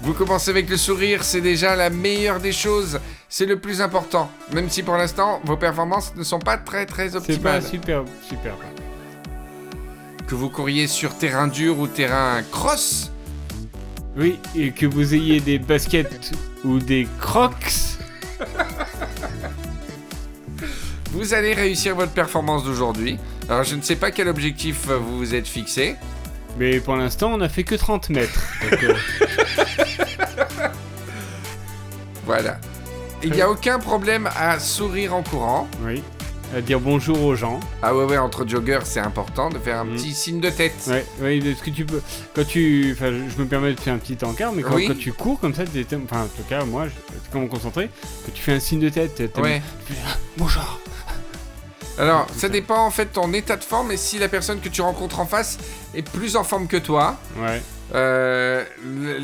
Vous 0.03 0.13
commencez 0.13 0.51
avec 0.51 0.69
le 0.69 0.77
sourire, 0.77 1.25
c'est 1.25 1.41
déjà 1.41 1.75
la 1.75 1.89
meilleure 1.89 2.39
des 2.39 2.53
choses. 2.53 3.01
C'est 3.37 3.47
le 3.47 3.59
plus 3.59 3.81
important. 3.81 4.31
Même 4.53 4.71
si 4.71 4.85
pour 4.85 4.97
l'instant, 4.97 5.41
vos 5.43 5.57
performances 5.57 6.15
ne 6.15 6.23
sont 6.23 6.39
pas 6.39 6.57
très 6.57 6.87
très 6.87 7.09
C'est 7.09 7.15
pas 7.43 7.57
optimales. 7.59 7.63
super, 7.65 8.05
super. 8.29 8.55
Que 10.29 10.37
vous 10.37 10.49
couriez 10.49 10.87
sur 10.87 11.17
terrain 11.17 11.49
dur 11.49 11.81
ou 11.81 11.89
terrain 11.89 12.45
cross, 12.53 13.11
Oui, 14.17 14.39
et 14.55 14.71
que 14.71 14.87
vous 14.87 15.17
ayez 15.17 15.41
des 15.41 15.59
baskets 15.59 16.31
ou 16.65 16.79
des 16.79 17.09
crocs. 17.21 17.73
vous 21.11 21.35
allez 21.35 21.55
réussir 21.55 21.97
votre 21.97 22.13
performance 22.13 22.63
d'aujourd'hui. 22.63 23.19
Alors 23.49 23.65
je 23.65 23.75
ne 23.75 23.83
sais 23.83 23.97
pas 23.97 24.13
quel 24.13 24.29
objectif 24.29 24.89
euh, 24.89 24.97
vous 24.99 25.19
vous 25.19 25.35
êtes 25.35 25.49
fixé. 25.49 25.97
Mais 26.57 26.79
pour 26.79 26.95
l'instant, 26.95 27.33
on 27.35 27.41
a 27.41 27.49
fait 27.49 27.65
que 27.65 27.75
30 27.75 28.11
mètres. 28.11 28.45
Donc, 28.71 28.85
euh, 28.85 28.95
Voilà. 32.27 32.61
Il 33.25 33.33
n'y 33.33 33.41
a 33.43 33.51
aucun 33.51 33.79
problème 33.79 34.29
à 34.37 34.59
sourire 34.59 35.15
en 35.15 35.23
courant. 35.23 35.69
oui. 35.85 36.03
À 36.55 36.61
dire 36.61 36.79
bonjour 36.79 37.21
aux 37.25 37.35
gens. 37.35 37.59
Ah 37.83 37.97
ouais, 37.97 38.05
ouais, 38.05 38.19
entre 38.19 38.47
joggers, 38.47 38.79
c'est 38.85 39.01
important 39.01 39.49
de 39.49 39.59
faire 39.59 39.81
un 39.81 39.85
Mm. 39.87 39.97
petit 39.97 40.15
signe 40.15 40.39
de 40.41 40.51
tête. 40.51 40.75
Ouais, 40.87 41.05
ouais, 41.21 41.39
est-ce 41.39 41.61
que 41.65 41.71
tu 41.71 41.85
peux. 41.85 42.01
Quand 42.33 42.47
tu. 42.47 42.93
Enfin, 42.93 43.07
je 43.29 43.43
me 43.43 43.49
permets 43.49 43.73
de 43.73 43.81
faire 43.81 43.95
un 43.95 43.99
petit 43.99 44.17
encart, 44.25 44.53
mais 44.53 44.63
quand, 44.63 44.75
Oui. 44.77 44.87
quand 44.87 44.97
tu 44.97 45.13
cours 45.13 45.41
comme 45.41 45.53
ça, 45.53 45.65
t'es- 45.65 45.85
enfin, 45.97 46.23
en 46.23 46.27
tout 46.27 46.45
cas, 46.49 46.65
moi, 46.65 46.87
je 46.87 46.93
comment 47.33 47.49
concentrer, 47.49 47.91
que 48.25 48.31
tu 48.31 48.41
fais 48.41 48.53
un 48.53 48.61
signe 48.61 48.79
de 48.79 48.89
tête. 48.89 49.17
t'es- 49.17 49.27
t'es- 49.27 49.41
Ouais. 49.41 49.63
tu 49.89 49.95
fais, 49.95 49.99
ah, 50.07 50.17
bonjour. 50.37 50.79
Alors, 51.99 52.27
C'est 52.35 52.41
ça 52.43 52.49
dépend 52.51 52.85
en 52.87 52.91
fait 52.91 53.07
de 53.07 53.11
ton 53.11 53.33
état 53.33 53.57
de 53.57 53.65
forme 53.65 53.91
et 53.91 53.97
si 53.97 54.19
la 54.21 54.29
personne 54.29 54.61
que 54.61 54.69
tu 54.69 54.81
rencontres 54.81 55.19
en 55.19 55.27
face 55.27 55.59
est 55.95 56.09
plus 56.09 56.37
en 56.37 56.45
forme 56.45 56.69
que 56.69 56.77
toi. 56.77 57.17
Ouais, 57.39 57.63
Euh, 57.95 58.65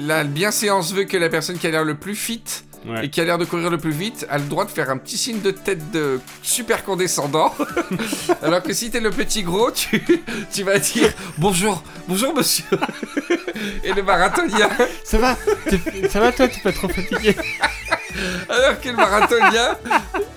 la 0.07 0.23
bienséance 0.25 0.92
veut 0.92 1.04
que 1.04 1.16
la 1.16 1.28
personne 1.30 1.57
qui 1.59 1.66
a 1.66 1.71
l'air 1.71 1.83
le 1.85 1.95
plus 1.97 2.14
fit 2.14 2.42
ouais. 2.87 3.04
et 3.06 3.08
qui 3.10 3.20
a 3.20 3.25
l'air 3.25 3.38
de 3.38 3.44
courir 3.44 3.70
le 3.70 3.78
plus 3.78 3.90
vite 3.92 4.26
a 4.30 4.38
le 4.38 4.44
droit 4.44 4.64
de 4.64 4.70
faire 4.70 4.90
un 4.90 4.96
petit 4.96 5.16
signe 5.18 5.40
de 5.40 5.50
tête 5.50 5.90
de 5.90 6.20
super 6.42 6.84
condescendant. 6.84 7.54
Alors 8.42 8.62
que 8.62 8.72
si 8.72 8.90
t'es 8.90 9.00
le 9.00 9.10
petit 9.10 9.42
gros, 9.42 9.70
tu, 9.70 10.02
tu 10.52 10.62
vas 10.62 10.78
dire 10.78 11.12
bonjour, 11.38 11.82
bonjour 12.08 12.34
monsieur. 12.34 12.64
Et 13.84 13.92
le 13.92 14.02
marathonien, 14.02 14.68
Ça 15.04 15.18
va 15.18 15.37
T'es- 15.68 16.08
Ça 16.08 16.20
va 16.20 16.32
toi, 16.32 16.49
t'es 16.49 16.60
pas 16.60 16.72
trop 16.72 16.88
fatigué 16.88 17.37
alors 18.49 18.80
que 18.80 18.88
le 18.88 18.96
marathonien, 18.96 19.76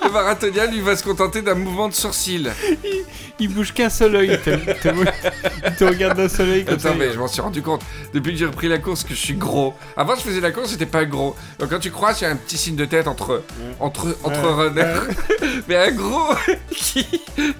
le 0.05 0.09
marathonien 0.11 0.67
lui 0.67 0.79
va 0.81 0.95
se 0.95 1.03
contenter 1.03 1.41
d'un 1.41 1.55
mouvement 1.55 1.89
de 1.89 1.93
sourcil. 1.93 2.51
Il 2.83 3.22
bouge 3.47 3.73
qu'un 3.73 3.89
seul 3.89 4.15
œil. 4.15 4.39
Il 4.45 5.75
te 5.75 5.83
regarde 5.83 6.17
d'un 6.17 6.29
seul 6.29 6.49
œil 6.49 6.65
Attends, 6.67 6.95
mais 6.97 7.11
je 7.13 7.19
m'en 7.19 7.27
suis 7.27 7.41
rendu 7.41 7.61
compte 7.61 7.81
depuis 8.13 8.33
que 8.33 8.39
j'ai 8.39 8.45
repris 8.45 8.67
la 8.67 8.77
course 8.79 9.03
que 9.03 9.13
je 9.13 9.19
suis 9.19 9.33
gros. 9.35 9.73
Avant, 9.97 10.15
je 10.15 10.21
faisais 10.21 10.41
la 10.41 10.51
course, 10.51 10.71
j'étais 10.71 10.85
pas 10.85 11.05
gros. 11.05 11.35
Donc 11.59 11.69
quand 11.69 11.79
tu 11.79 11.91
croises, 11.91 12.21
il 12.21 12.23
y 12.25 12.27
a 12.27 12.29
un 12.31 12.35
petit 12.35 12.57
signe 12.57 12.75
de 12.75 12.85
tête 12.85 13.07
entre 13.07 13.43
entre 13.79 14.15
entre 14.23 14.43
Ouais. 14.57 14.69
runners. 14.69 14.99
Mais 15.67 15.75
un 15.77 15.91
gros 15.91 16.33
qui 16.71 17.05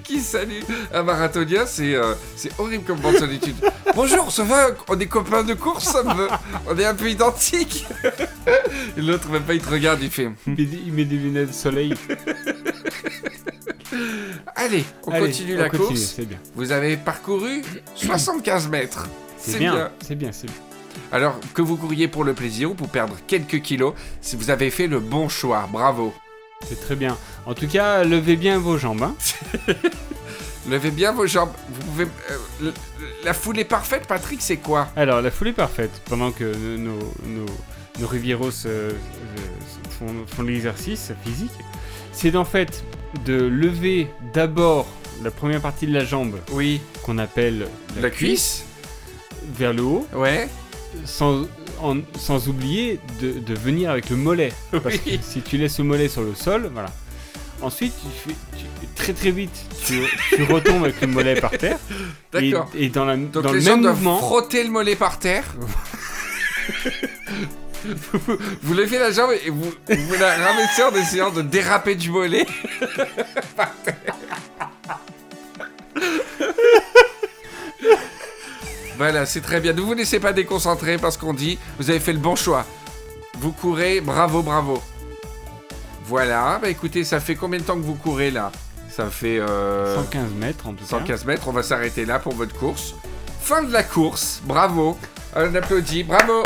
qui 0.03 0.19
salue 0.19 0.61
un 0.93 1.03
marathonien, 1.03 1.65
c'est 1.65 1.95
euh, 1.95 2.13
c'est 2.35 2.51
horrible 2.59 2.83
comme 2.83 2.99
bande 2.99 3.13
de 3.15 3.19
solitude. 3.19 3.55
Bonjour, 3.95 4.31
ça 4.31 4.43
va? 4.43 4.67
On 4.89 4.99
est 4.99 5.05
copains 5.07 5.43
de 5.43 5.53
course, 5.53 5.85
ça 5.85 6.03
me- 6.03 6.27
on 6.67 6.77
est 6.77 6.85
un 6.85 6.95
peu 6.95 7.09
identiques. 7.09 7.85
Et 8.97 9.01
l'autre 9.01 9.29
même 9.29 9.43
pas, 9.43 9.53
il 9.53 9.61
te 9.61 9.69
regarde, 9.69 10.01
il 10.01 10.09
fait. 10.09 10.29
Il 10.47 10.51
met, 10.53 10.55
des- 10.65 10.81
il 10.87 10.93
met 10.93 11.05
des 11.05 11.15
lunettes 11.17 11.49
de 11.49 11.53
soleil. 11.53 11.93
Allez, 14.55 14.83
on 15.05 15.11
Allez, 15.11 15.25
continue 15.27 15.55
on 15.55 15.59
la 15.59 15.69
continue, 15.69 15.87
course. 15.87 16.19
Bien. 16.19 16.37
Vous 16.55 16.71
avez 16.71 16.97
parcouru 16.97 17.61
75 17.95 18.69
mètres. 18.69 19.07
C'est 19.37 19.57
bien. 19.59 19.91
C'est 20.05 20.15
bien, 20.15 20.31
c'est 20.31 20.47
bien. 20.47 20.55
Alors 21.11 21.39
que 21.53 21.61
vous 21.61 21.75
couriez 21.77 22.07
pour 22.07 22.23
le 22.23 22.33
plaisir 22.33 22.71
ou 22.71 22.73
pour 22.75 22.87
perdre 22.89 23.15
quelques 23.27 23.61
kilos, 23.61 23.93
si 24.21 24.35
vous 24.35 24.49
avez 24.49 24.69
fait 24.69 24.87
le 24.87 24.99
bon 24.99 25.29
choix, 25.29 25.67
bravo. 25.71 26.13
C'est 26.67 26.79
très 26.79 26.95
bien. 26.95 27.17
En 27.45 27.53
tout 27.53 27.67
cas, 27.67 28.03
levez 28.03 28.35
bien 28.35 28.57
vos 28.57 28.77
jambes. 28.77 29.03
Hein. 29.03 29.15
Levez 30.69 30.91
bien 30.91 31.11
vos 31.11 31.27
jambes. 31.27 31.51
Vous 31.69 31.81
pouvez. 31.87 32.05
euh, 32.31 32.37
le- 32.61 32.73
la 33.25 33.33
foule 33.33 33.59
est 33.59 33.65
parfaite, 33.65 34.07
Patrick, 34.07 34.41
c'est 34.41 34.57
quoi? 34.57 34.87
Alors, 34.95 35.21
la 35.21 35.29
foulée 35.29 35.51
parfaite, 35.51 35.91
pendant 36.05 36.31
que 36.31 36.45
nos, 36.77 36.99
nos, 37.25 37.45
nos 37.99 38.07
Rivieros 38.07 38.65
euh, 38.65 38.91
euh, 38.91 38.93
font, 39.99 40.13
font 40.25 40.43
l'exercice 40.43 41.11
physique, 41.25 41.51
c'est 42.13 42.31
d'en 42.31 42.45
fait 42.45 42.81
de 43.25 43.34
lever 43.36 44.08
d'abord 44.34 44.88
la 45.24 45.32
première 45.32 45.62
partie 45.62 45.88
de 45.88 45.93
la 45.93 46.03
jambe 46.05 46.38
Oui. 46.51 46.82
qu'on 47.03 47.17
appelle 47.17 47.67
La, 48.01 48.10
cuisse 48.10 48.65
vers 49.55 49.74
le 49.74 49.84
haut, 49.84 50.08
Ouais. 50.13 50.50
sans, 51.05 51.43
en- 51.82 51.98
sans 52.17 52.48
oublier 52.50 53.00
de, 53.22 53.39
de 53.39 53.53
venir 53.53 53.89
avec 53.91 54.10
le 54.10 54.15
mollet. 54.15 54.51
Parce 54.72 54.96
Oui. 55.05 55.17
que 55.20 55.24
si 55.24 55.41
tu 55.41 55.58
laisses 55.58 55.77
le 55.77 55.84
mollet 55.86 56.10
sur 56.10 56.22
le 56.24 56.34
sol, 56.36 56.70
voilà. 56.74 56.89
Ensuite, 57.62 57.93
tu 58.01 58.29
fais 58.32 58.36
tu- 58.58 58.88
très 58.96 59.13
très 59.13 59.32
vite, 59.32 59.55
tu, 59.86 60.01
tu 60.36 60.43
retombes 60.43 60.84
avec 60.84 61.00
le 61.00 61.08
mollet 61.08 61.39
par 61.39 61.51
terre. 61.51 61.77
Et, 62.34 62.51
D'accord. 62.51 62.70
et 62.75 62.89
dans, 62.89 63.05
la, 63.05 63.15
Donc 63.15 63.32
dans 63.43 63.51
les 63.53 63.60
le 63.60 63.60
gens 63.62 63.72
même 63.74 63.84
doivent 63.84 63.96
mouvement, 63.96 64.17
frotter 64.17 64.63
le 64.63 64.70
mollet 64.70 64.96
par 64.98 65.20
terre. 65.20 65.46
vous, 67.85 68.37
vous 68.61 68.73
levez 68.73 68.97
la 68.99 69.11
jambe 69.11 69.31
et 69.45 69.49
vous, 69.49 69.71
vous 69.87 70.15
la 70.19 70.35
ramassez 70.35 70.83
en 70.83 70.91
essayant 70.95 71.31
de 71.31 71.41
déraper 71.41 71.95
du 71.95 72.09
mollet. 72.11 72.45
voilà, 78.97 79.25
c'est 79.25 79.41
très 79.41 79.59
bien. 79.59 79.73
Ne 79.73 79.81
vous 79.81 79.93
laissez 79.93 80.19
pas 80.19 80.33
déconcentrer 80.33 80.97
parce 80.97 81.17
qu'on 81.17 81.33
dit 81.33 81.57
vous 81.77 81.89
avez 81.89 81.99
fait 81.99 82.13
le 82.13 82.19
bon 82.19 82.35
choix. 82.35 82.65
Vous 83.39 83.51
courez, 83.51 83.99
bravo, 84.01 84.41
bravo. 84.41 84.81
Voilà, 86.05 86.59
bah 86.61 86.69
écoutez, 86.69 87.03
ça 87.03 87.19
fait 87.19 87.35
combien 87.35 87.59
de 87.59 87.63
temps 87.63 87.75
que 87.75 87.85
vous 87.85 87.95
courez 87.95 88.29
là? 88.31 88.51
Ça 88.89 89.09
fait 89.09 89.39
euh, 89.39 89.95
115 89.95 90.31
mètres 90.33 90.67
en 90.67 90.73
tout 90.73 90.83
cas. 90.83 90.99
115 90.99 91.25
mètres, 91.25 91.47
on 91.47 91.51
va 91.51 91.63
s'arrêter 91.63 92.05
là 92.05 92.19
pour 92.19 92.33
votre 92.35 92.53
course. 92.55 92.93
Fin 93.41 93.63
de 93.63 93.71
la 93.71 93.83
course, 93.83 94.41
bravo. 94.45 94.97
On 95.35 95.55
applaudit, 95.55 96.03
bravo. 96.03 96.43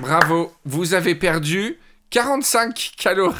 Bravo, 0.00 0.52
vous 0.64 0.94
avez 0.94 1.16
perdu 1.16 1.76
45 2.10 2.92
calories. 2.96 3.34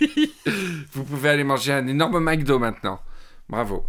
vous 0.92 1.04
pouvez 1.04 1.28
aller 1.28 1.44
manger 1.44 1.72
un 1.72 1.86
énorme 1.86 2.18
McDo 2.18 2.58
maintenant. 2.58 3.00
Bravo. 3.50 3.84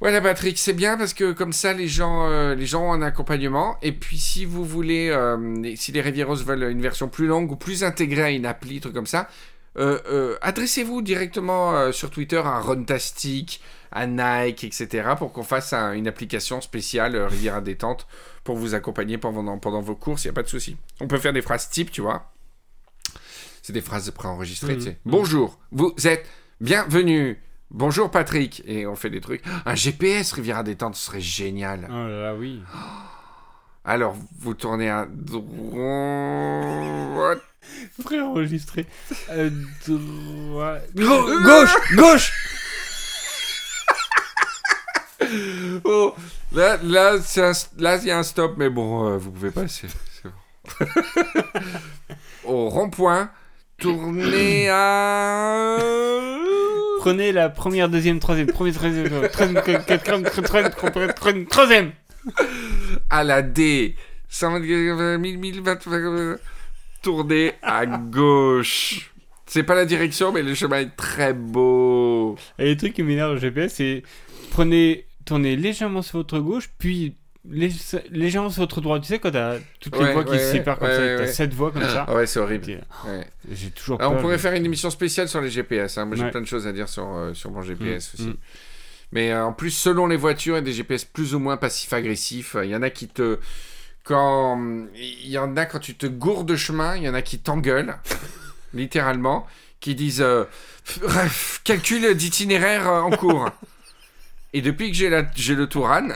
Voilà 0.00 0.20
Patrick, 0.20 0.58
c'est 0.58 0.74
bien 0.74 0.98
parce 0.98 1.14
que 1.14 1.32
comme 1.32 1.52
ça 1.54 1.72
les 1.72 1.88
gens, 1.88 2.28
euh, 2.28 2.54
les 2.54 2.66
gens 2.66 2.90
ont 2.90 2.92
un 2.92 3.00
accompagnement. 3.00 3.78
Et 3.80 3.92
puis 3.92 4.18
si 4.18 4.44
vous 4.44 4.64
voulez, 4.64 5.08
euh, 5.08 5.74
si 5.76 5.92
les 5.92 6.02
Rivieros 6.02 6.36
veulent 6.36 6.70
une 6.70 6.82
version 6.82 7.08
plus 7.08 7.26
longue 7.26 7.50
ou 7.50 7.56
plus 7.56 7.82
intégrée 7.82 8.22
à 8.22 8.30
une 8.30 8.44
appli, 8.44 8.80
truc 8.80 8.92
comme 8.92 9.06
ça, 9.06 9.28
euh, 9.78 10.36
adressez-vous 10.42 11.00
directement 11.00 11.92
sur 11.92 12.10
Twitter 12.10 12.42
à 12.44 12.60
Runtastic, 12.60 13.62
à 13.92 14.06
Nike, 14.06 14.64
etc. 14.64 15.10
pour 15.18 15.32
qu'on 15.32 15.42
fasse 15.44 15.72
un- 15.72 15.92
une 15.92 16.08
application 16.08 16.60
spéciale 16.60 17.14
euh, 17.14 17.26
Riviera 17.28 17.60
Détente 17.60 18.06
pour 18.44 18.56
vous 18.56 18.74
accompagner 18.74 19.18
pendant, 19.18 19.58
pendant 19.58 19.80
vos 19.80 19.94
courses, 19.94 20.24
il 20.24 20.28
n'y 20.28 20.30
a 20.30 20.34
pas 20.34 20.42
de 20.42 20.48
souci. 20.48 20.76
On 21.00 21.06
peut 21.06 21.18
faire 21.18 21.32
des 21.32 21.42
phrases 21.42 21.68
type, 21.70 21.90
tu 21.90 22.00
vois. 22.00 22.32
C'est 23.62 23.72
des 23.72 23.80
phrases 23.82 24.10
préenregistrées, 24.10 24.72
Mhm. 24.74 24.78
tu 24.78 24.84
sais. 24.86 24.98
Bonjour, 25.04 25.58
vous 25.70 25.94
êtes 26.04 26.26
bienvenue. 26.60 27.40
Bonjour 27.70 28.10
Patrick. 28.10 28.62
Et 28.66 28.86
on 28.86 28.96
fait 28.96 29.10
des 29.10 29.20
trucs. 29.20 29.42
Un 29.64 29.74
GPS 29.74 30.32
Riviera 30.32 30.62
Détente, 30.62 30.96
ce 30.96 31.06
serait 31.06 31.20
génial. 31.20 31.86
Oh 31.88 31.92
là 31.92 32.22
là, 32.22 32.34
oui. 32.34 32.60
Alors, 33.84 34.16
vous 34.38 34.54
tournez 34.54 34.90
à 34.90 35.06
droite. 35.10 35.80
Préenregistré. 38.02 38.86
Euh, 39.30 39.50
droit- 39.86 40.78
Gau- 40.94 41.42
gauche 41.44 41.76
Gauche 41.94 42.32
Oh, 45.84 46.14
là, 46.52 46.78
là, 46.82 47.14
un- 47.36 47.52
là, 47.78 47.96
il 47.96 48.06
y 48.06 48.10
a 48.10 48.18
un 48.18 48.22
stop, 48.22 48.54
mais 48.56 48.68
bon, 48.70 49.08
euh, 49.08 49.18
vous 49.18 49.30
pouvez 49.30 49.50
passer. 49.50 49.88
bon. 50.24 50.86
Au 52.44 52.68
rond-point, 52.68 53.30
tournez 53.78 54.68
à. 54.70 55.76
Prenez 56.98 57.32
la 57.32 57.48
première, 57.48 57.88
deuxième, 57.88 58.20
troisième, 58.20 58.46
première, 58.48 58.74
troisième, 58.74 59.28
troisième, 59.28 59.62
quatrième, 59.62 60.22
troisième, 60.24 60.70
troisième, 60.70 61.12
troisième, 61.14 61.46
troisième 61.46 61.92
à 63.10 63.24
la 63.24 63.42
D. 63.42 63.96
120 64.28 65.18
1020, 65.18 66.38
tournez 67.02 67.52
à 67.62 67.86
gauche. 67.86 69.12
C'est 69.46 69.64
pas 69.64 69.74
la 69.74 69.84
direction, 69.84 70.32
mais 70.32 70.42
le 70.42 70.54
chemin 70.54 70.78
est 70.80 70.96
très 70.96 71.34
beau. 71.34 72.36
Et 72.58 72.66
les 72.66 72.76
trucs 72.76 72.94
qui 72.94 73.02
m'énervent 73.02 73.32
au 73.32 73.36
GPS, 73.36 73.74
c'est 73.74 74.02
prenez, 74.52 75.04
tournez 75.32 75.56
légèrement 75.56 76.02
sur 76.02 76.18
votre 76.18 76.38
gauche, 76.40 76.68
puis 76.78 77.16
lég- 77.48 78.02
légèrement 78.10 78.50
sur 78.50 78.62
votre 78.62 78.80
droite. 78.80 79.02
Tu 79.02 79.08
sais, 79.08 79.18
quand 79.18 79.30
t'as 79.30 79.56
toutes 79.80 79.96
les 79.96 80.04
Ouais, 80.04 80.12
voies 80.12 80.24
qui 80.24 80.30
ouais, 80.32 80.38
se 80.38 80.52
séparent 80.52 80.78
comme 80.78 80.90
ça, 80.90 81.16
t'as 81.18 81.26
sept 81.26 81.54
voies 81.54 81.70
comme 81.72 81.82
ça. 81.82 82.04
Ah 82.08 82.14
ouais, 82.14 82.26
c'est 82.26 82.38
horrible. 82.38 82.80
J'ai 83.50 83.70
toujours 83.70 83.98
Ah, 84.00 84.10
on 84.10 84.20
pourrait 84.20 84.38
faire 84.38 84.52
une 84.54 84.64
émission 84.66 84.90
spéciale 84.90 85.28
sur 85.28 85.40
les 85.40 85.50
GPS. 85.50 85.98
hein. 85.98 86.04
Moi, 86.04 86.16
j'ai 86.16 86.30
plein 86.30 86.40
de 86.40 86.46
choses 86.46 86.66
à 86.66 86.72
dire 86.72 86.88
sur, 86.88 87.08
euh, 87.14 87.34
sur 87.34 87.50
mon 87.50 87.62
GPS 87.62 88.12
Mm, 88.12 88.14
aussi. 88.20 88.28
mm. 88.30 88.36
Mais 89.12 89.30
euh, 89.32 89.44
en 89.46 89.52
plus, 89.52 89.70
selon 89.70 90.06
les 90.06 90.16
voitures, 90.16 90.54
il 90.54 90.58
y 90.58 90.60
a 90.60 90.62
des 90.62 90.72
GPS 90.72 91.04
plus 91.04 91.34
ou 91.34 91.38
moins 91.38 91.56
passifs-agressifs. 91.56 92.56
Il 92.62 92.70
y 92.70 92.76
en 92.76 92.82
a 92.82 92.90
qui 92.90 93.08
te. 93.08 93.38
Quand. 94.04 94.58
Il 94.96 95.28
y 95.28 95.38
en 95.38 95.56
a 95.56 95.64
quand 95.66 95.78
tu 95.80 95.94
te 95.94 96.06
gourdes 96.06 96.48
de 96.48 96.56
chemin, 96.56 96.96
il 96.96 97.02
y 97.04 97.08
en 97.08 97.14
a 97.14 97.22
qui 97.22 97.38
t'engueulent, 97.38 97.96
littéralement, 98.74 99.46
qui 99.80 99.94
disent 99.94 100.22
euh, 100.22 100.44
Bref, 101.02 101.60
calcul 101.64 102.14
d'itinéraire 102.14 102.88
euh, 102.88 103.00
en 103.00 103.10
cours. 103.10 103.50
Et 104.52 104.60
depuis 104.62 104.90
que 104.90 104.96
j'ai 104.96 105.08
la- 105.08 105.24
j'ai 105.34 105.54
le 105.54 105.66
Touran, 105.66 106.08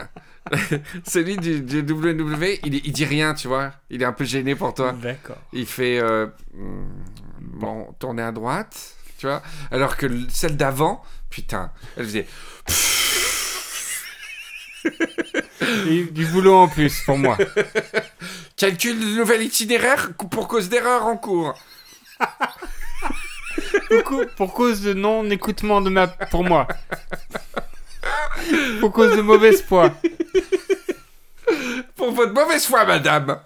celui 1.06 1.36
du, 1.36 1.60
du 1.60 1.80
WW, 1.80 2.60
il, 2.64 2.74
il 2.86 2.92
dit 2.92 3.04
rien, 3.04 3.34
tu 3.34 3.48
vois. 3.48 3.72
Il 3.90 4.02
est 4.02 4.04
un 4.04 4.12
peu 4.12 4.24
gêné 4.24 4.54
pour 4.54 4.74
toi. 4.74 4.92
D'accord. 4.92 5.38
Il 5.52 5.66
fait 5.66 5.98
euh, 5.98 6.26
hmm, 6.54 6.84
bon, 7.40 7.92
tourner 7.98 8.22
à 8.22 8.32
droite, 8.32 8.94
tu 9.18 9.26
vois. 9.26 9.42
Alors 9.70 9.96
que 9.96 10.06
le- 10.06 10.26
celle 10.28 10.56
d'avant, 10.56 11.02
putain, 11.30 11.72
elle 11.96 12.04
faisait 12.04 12.26
Et 15.88 16.04
du 16.04 16.26
boulot 16.26 16.54
en 16.54 16.68
plus 16.68 17.00
pour 17.04 17.18
moi. 17.18 17.36
Calcul 18.56 18.98
de 18.98 19.16
nouvel 19.18 19.42
itinéraire 19.42 20.10
pour 20.30 20.46
cause 20.48 20.68
d'erreur 20.68 21.04
en 21.06 21.16
cours. 21.16 21.54
Pour 24.36 24.52
cause 24.54 24.82
de 24.82 24.92
non-écoutement 24.94 25.80
de 25.80 25.90
ma... 25.90 26.06
pour 26.06 26.44
moi. 26.44 26.68
Pour 28.80 28.92
cause 28.92 29.16
de 29.16 29.22
mauvaise 29.22 29.62
foi. 29.62 29.92
Pour 31.96 32.12
votre 32.12 32.32
mauvaise 32.32 32.66
foi, 32.66 32.84
madame. 32.84 33.38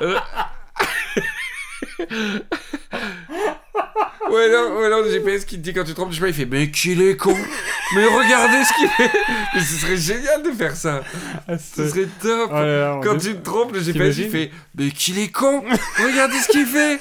Euh. 0.00 0.18
ouais, 4.30 4.50
non, 4.50 4.78
ouais, 4.78 4.90
non, 4.90 5.02
le 5.02 5.10
GPS 5.10 5.44
qui 5.44 5.56
te 5.56 5.62
dit 5.62 5.72
quand 5.72 5.84
tu 5.84 5.94
trompes, 5.94 6.10
je 6.10 6.16
sais 6.16 6.20
pas, 6.20 6.28
il 6.28 6.34
fait 6.34 6.46
Mais 6.46 6.70
qu'il 6.70 7.00
est 7.02 7.16
con 7.16 7.36
Mais 7.94 8.04
regardez 8.04 8.64
ce 8.64 8.74
qu'il 8.74 8.88
fait 8.88 9.10
Mais 9.54 9.60
ce 9.60 9.74
serait 9.74 9.96
génial 9.96 10.42
de 10.42 10.50
faire 10.50 10.74
ça 10.74 11.02
Ce 11.58 11.88
serait 11.88 12.08
top 12.20 12.50
Oh 12.50 12.54
là 12.54 12.78
là, 12.78 12.96
on 12.96 13.00
Quand 13.00 13.18
tu 13.18 13.34
te 13.34 13.44
trompes, 13.44 13.72
le 13.72 13.80
GPS 13.80 14.18
il 14.18 14.30
fait 14.30 14.50
Mais 14.76 14.90
qu'il 14.90 15.18
est 15.18 15.30
con 15.30 15.62
Regardez 16.02 16.38
ce 16.38 16.48
qu'il 16.48 16.66
fait 16.66 16.98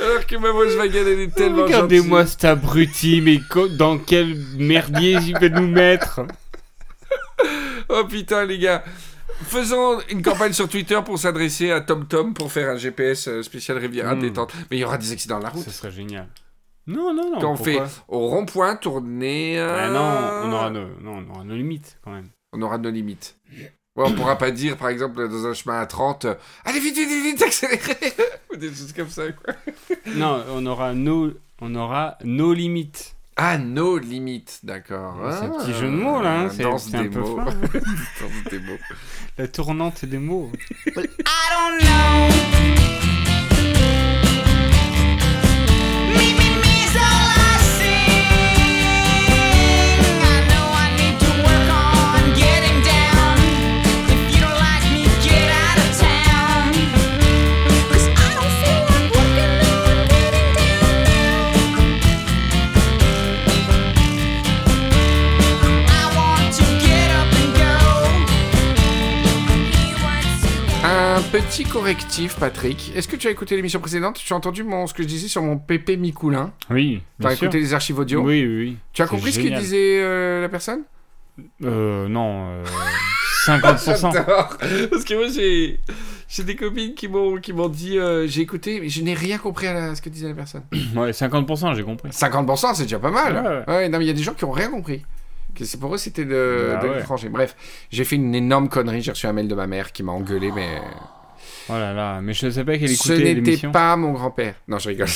Alors 0.00 0.26
que 0.26 0.36
ma 0.36 0.50
Volkswagen 0.50 1.04
elle 1.06 1.20
est 1.20 1.34
tellement 1.34 1.62
Regardez-moi 1.64 2.26
cet 2.26 2.44
abruti, 2.44 3.20
mais 3.20 3.40
dans 3.78 3.98
quel 3.98 4.36
merdier 4.58 5.18
il 5.22 5.34
va 5.38 5.48
nous 5.48 5.68
mettre. 5.68 6.20
Oh 7.88 8.04
putain 8.08 8.44
les 8.46 8.58
gars 8.58 8.82
Faisons 9.44 9.98
une 10.08 10.22
campagne 10.22 10.52
sur 10.52 10.68
Twitter 10.68 10.98
pour 11.04 11.18
s'adresser 11.18 11.72
à 11.72 11.80
TomTom 11.80 12.32
pour 12.32 12.52
faire 12.52 12.70
un 12.70 12.76
GPS 12.76 13.26
euh, 13.28 13.42
spécial 13.42 13.76
Riviera 13.78 14.14
Mm. 14.14 14.20
détente. 14.20 14.52
Mais 14.70 14.76
il 14.76 14.80
y 14.80 14.84
aura 14.84 14.98
des 14.98 15.10
accidents 15.12 15.38
de 15.38 15.44
la 15.44 15.50
route. 15.50 15.64
Ce 15.64 15.70
serait 15.70 15.90
génial. 15.90 16.28
Non, 16.86 17.12
non, 17.12 17.32
non. 17.32 17.40
Quand 17.40 17.52
on 17.52 17.56
fait 17.56 17.80
au 18.08 18.28
rond-point 18.28 18.76
tourner. 18.76 19.58
euh, 19.58 19.76
Ah 19.78 19.88
non, 19.88 20.48
on 20.48 20.52
aura, 20.52 20.70
nos, 20.70 20.86
non, 21.00 21.24
on 21.28 21.34
aura 21.34 21.44
nos 21.44 21.56
limites 21.56 21.98
quand 22.04 22.12
même. 22.12 22.28
on 22.52 22.62
aura 22.62 22.78
nos 22.78 22.90
limites. 22.90 23.36
Ouais, 23.96 24.04
on 24.06 24.12
pourra 24.12 24.38
pas 24.38 24.50
dire, 24.52 24.76
par 24.76 24.88
exemple, 24.88 25.28
dans 25.28 25.46
un 25.46 25.52
chemin 25.54 25.78
à 25.80 25.86
30, 25.86 26.24
euh, 26.24 26.34
allez 26.64 26.80
vite, 26.80 26.96
vite, 26.96 27.08
vite, 27.08 27.24
vite, 27.24 27.42
accélérez 27.42 28.14
Ou 28.52 28.56
des 28.56 28.68
choses 28.68 28.92
comme 28.92 29.08
ça, 29.08 29.30
quoi? 29.32 29.54
Non, 30.14 30.44
on 30.50 30.64
aura 30.66 30.92
nos, 30.94 31.32
on 31.60 31.74
aura 31.74 32.18
nos 32.24 32.52
limites. 32.54 33.14
Ah, 33.36 33.56
nos 33.56 33.96
limites, 33.98 34.60
d'accord. 34.62 35.16
C'est 35.32 35.46
un 35.46 35.52
Ah, 35.58 35.62
petit 35.64 35.72
jeu 35.72 35.86
de 35.86 35.96
mots, 35.96 36.20
là, 36.22 36.40
hein, 36.42 36.50
c'est- 36.50 36.64
un 36.96 37.08
peu 37.08 37.20
mots. 37.20 37.26
fort, 37.36 37.40
hein. 37.48 37.54
Danse 38.20 38.50
des 38.50 38.58
mots. 38.58 38.78
La 39.38 39.48
tournante 39.48 40.04
des 40.04 40.18
mots. 40.18 40.52
I 40.86 40.92
don't 40.94 41.80
know. 41.80 43.11
Petit 71.32 71.64
correctif, 71.64 72.36
Patrick. 72.38 72.92
Est-ce 72.94 73.08
que 73.08 73.16
tu 73.16 73.26
as 73.28 73.30
écouté 73.30 73.56
l'émission 73.56 73.80
précédente? 73.80 74.20
Tu 74.22 74.32
as 74.32 74.36
entendu 74.36 74.62
mon, 74.64 74.86
ce 74.86 74.94
que 74.94 75.02
je 75.02 75.08
disais 75.08 75.28
sur 75.28 75.42
mon 75.42 75.56
pépé 75.58 75.96
Micoulin 75.96 76.52
Oui, 76.70 77.02
Tu 77.20 77.26
as 77.26 77.32
écouté 77.32 77.58
les 77.58 77.74
archives 77.74 77.98
audio? 77.98 78.20
Oui, 78.20 78.44
oui, 78.46 78.56
oui. 78.58 78.76
Tu 78.92 79.02
as 79.02 79.06
compris 79.06 79.32
ce 79.32 79.40
que 79.40 79.58
disait 79.58 80.00
euh, 80.02 80.42
la 80.42 80.48
personne? 80.48 80.82
Euh, 81.64 82.08
non, 82.08 82.48
euh, 82.50 82.64
50%. 83.46 84.12
J'adore. 84.12 84.56
Parce 84.90 85.04
que 85.04 85.14
moi, 85.14 85.28
j'ai, 85.34 85.80
j'ai 86.28 86.44
des 86.44 86.54
copines 86.56 86.94
qui 86.94 87.08
m'ont, 87.08 87.38
qui 87.38 87.52
m'ont 87.54 87.68
dit 87.68 87.98
euh, 87.98 88.26
j'ai 88.26 88.42
écouté, 88.42 88.80
mais 88.80 88.90
je 88.90 89.02
n'ai 89.02 89.14
rien 89.14 89.38
compris 89.38 89.66
à 89.66 89.72
la- 89.72 89.94
ce 89.94 90.02
que 90.02 90.10
disait 90.10 90.28
la 90.28 90.34
personne. 90.34 90.64
ouais, 90.96 91.12
50%, 91.12 91.74
j'ai 91.74 91.82
compris. 91.84 92.10
50%, 92.10 92.74
c'est 92.74 92.82
déjà 92.82 92.98
pas 92.98 93.10
mal. 93.10 93.64
Ouais, 93.66 93.74
Ouais, 93.74 93.88
non, 93.88 93.98
mais 93.98 94.04
il 94.04 94.08
y 94.08 94.10
a 94.10 94.14
des 94.14 94.22
gens 94.22 94.34
qui 94.34 94.44
ont 94.44 94.50
rien 94.52 94.68
compris. 94.70 95.02
Que 95.54 95.64
c'est 95.64 95.78
pour 95.78 95.94
eux, 95.94 95.98
c'était 95.98 96.24
de, 96.24 96.72
Bah 96.74 96.82
de 96.82 96.88
ouais. 96.88 96.96
l'étranger. 96.98 97.28
Bref, 97.30 97.56
j'ai 97.90 98.04
fait 98.04 98.16
une 98.16 98.34
énorme 98.34 98.68
connerie. 98.68 99.02
J'ai 99.02 99.10
reçu 99.12 99.26
un 99.26 99.32
mail 99.34 99.48
de 99.48 99.54
ma 99.54 99.66
mère 99.66 99.92
qui 99.92 100.02
m'a 100.02 100.12
engueulé, 100.12 100.50
mais 100.54 100.80
Oh 101.68 101.74
là 101.74 101.92
là, 101.92 102.20
mais 102.20 102.34
je 102.34 102.46
ne 102.46 102.50
savais 102.50 102.72
pas 102.72 102.78
qu'elle 102.78 102.88
ce 102.88 103.12
écoutait 103.12 103.34
n'était 103.34 103.34
l'émission. 103.34 103.72
pas 103.72 103.96
mon 103.96 104.12
grand-père. 104.12 104.54
Non, 104.68 104.78
je 104.78 104.88
rigole. 104.88 105.08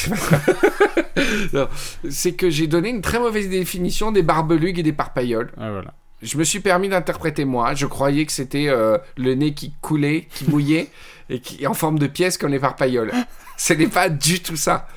pas 1.52 1.70
c'est 2.10 2.32
que 2.32 2.50
j'ai 2.50 2.66
donné 2.66 2.90
une 2.90 3.00
très 3.00 3.18
mauvaise 3.18 3.48
définition 3.48 4.12
des 4.12 4.22
barbelugues 4.22 4.78
et 4.78 4.82
des 4.82 4.92
parpailloles. 4.92 5.50
Ah, 5.56 5.70
voilà. 5.70 5.94
Je 6.22 6.38
me 6.38 6.44
suis 6.44 6.60
permis 6.60 6.88
d'interpréter 6.88 7.44
moi. 7.44 7.74
Je 7.74 7.86
croyais 7.86 8.24
que 8.26 8.32
c'était 8.32 8.68
euh, 8.68 8.98
le 9.16 9.34
nez 9.34 9.54
qui 9.54 9.74
coulait, 9.80 10.28
qui 10.30 10.48
mouillait, 10.50 10.88
et 11.30 11.40
qui 11.40 11.66
en 11.66 11.74
forme 11.74 11.98
de 11.98 12.06
pièce 12.06 12.38
comme 12.38 12.52
les 12.52 12.60
parpailloles. 12.60 13.12
Ce 13.56 13.72
n'est 13.72 13.88
pas 13.88 14.08
du 14.08 14.40
tout 14.40 14.56
ça. 14.56 14.88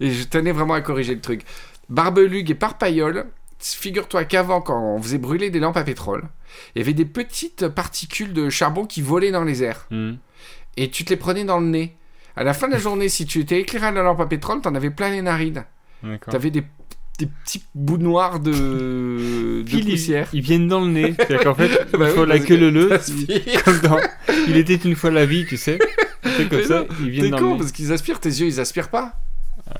Et 0.00 0.10
je 0.10 0.24
tenais 0.24 0.52
vraiment 0.52 0.74
à 0.74 0.80
corriger 0.80 1.14
le 1.14 1.20
truc. 1.20 1.42
Barbelugue 1.88 2.50
et 2.50 2.54
parpaillole, 2.54 3.26
figure-toi 3.60 4.24
qu'avant, 4.24 4.60
quand 4.60 4.78
on 4.80 5.00
faisait 5.00 5.18
brûler 5.18 5.50
des 5.50 5.60
lampes 5.60 5.76
à 5.76 5.84
pétrole, 5.84 6.24
il 6.74 6.80
y 6.80 6.82
avait 6.82 6.92
des 6.94 7.04
petites 7.04 7.68
particules 7.68 8.32
de 8.32 8.50
charbon 8.50 8.86
qui 8.86 9.02
volaient 9.02 9.30
dans 9.30 9.44
les 9.44 9.62
airs. 9.62 9.86
Hmm. 9.90 10.14
Et 10.76 10.90
tu 10.90 11.04
te 11.04 11.10
les 11.10 11.16
prenais 11.16 11.44
dans 11.44 11.58
le 11.60 11.66
nez. 11.66 11.96
À 12.36 12.44
la 12.44 12.52
fin 12.52 12.68
de 12.68 12.72
la 12.72 12.78
journée, 12.78 13.08
si 13.08 13.24
tu 13.26 13.40
étais 13.40 13.60
éclairé 13.60 13.86
à 13.86 13.90
la 13.92 14.02
lampe 14.02 14.20
à 14.20 14.26
pétrole, 14.26 14.60
t'en 14.60 14.74
avais 14.74 14.90
plein 14.90 15.10
les 15.10 15.22
narines. 15.22 15.64
T'avais 16.30 16.50
des, 16.50 16.62
des 17.18 17.26
petits 17.44 17.64
bouts 17.74 17.96
noirs 17.96 18.40
de, 18.40 18.52
de 19.62 19.64
ils, 20.32 20.40
viennent 20.42 20.68
dans 20.68 20.80
le 20.84 20.90
nez. 20.90 21.14
C'est-à-dire 21.16 21.40
qu'en 21.44 21.54
fait, 21.54 21.68
Bah 21.92 22.06
il 22.10 22.14
faut 22.14 22.20
oui, 22.22 22.26
la 22.28 22.34
parce 22.36 22.46
queue 22.46 22.56
que 22.56 22.60
le 22.60 22.70
le. 22.70 23.62
Comme 23.64 23.78
dans 23.80 23.98
Il 24.48 24.56
était 24.58 24.74
une 24.74 24.94
fois 24.94 25.10
la 25.10 25.24
vie, 25.24 25.46
tu 25.46 25.56
sais. 25.56 25.78
C'est 26.24 26.48
comme 26.48 26.58
Mais 26.58 26.64
ça, 26.64 26.80
non, 26.80 26.86
ils 27.00 27.10
viennent 27.10 27.30
dans 27.30 27.38
con 27.38 27.44
le 27.44 27.50
nez. 27.52 27.58
parce 27.58 27.72
qu'ils 27.72 27.92
aspirent, 27.92 28.20
tes 28.20 28.28
yeux 28.28 28.46
ils 28.46 28.60
aspirent 28.60 28.90
pas. 28.90 29.14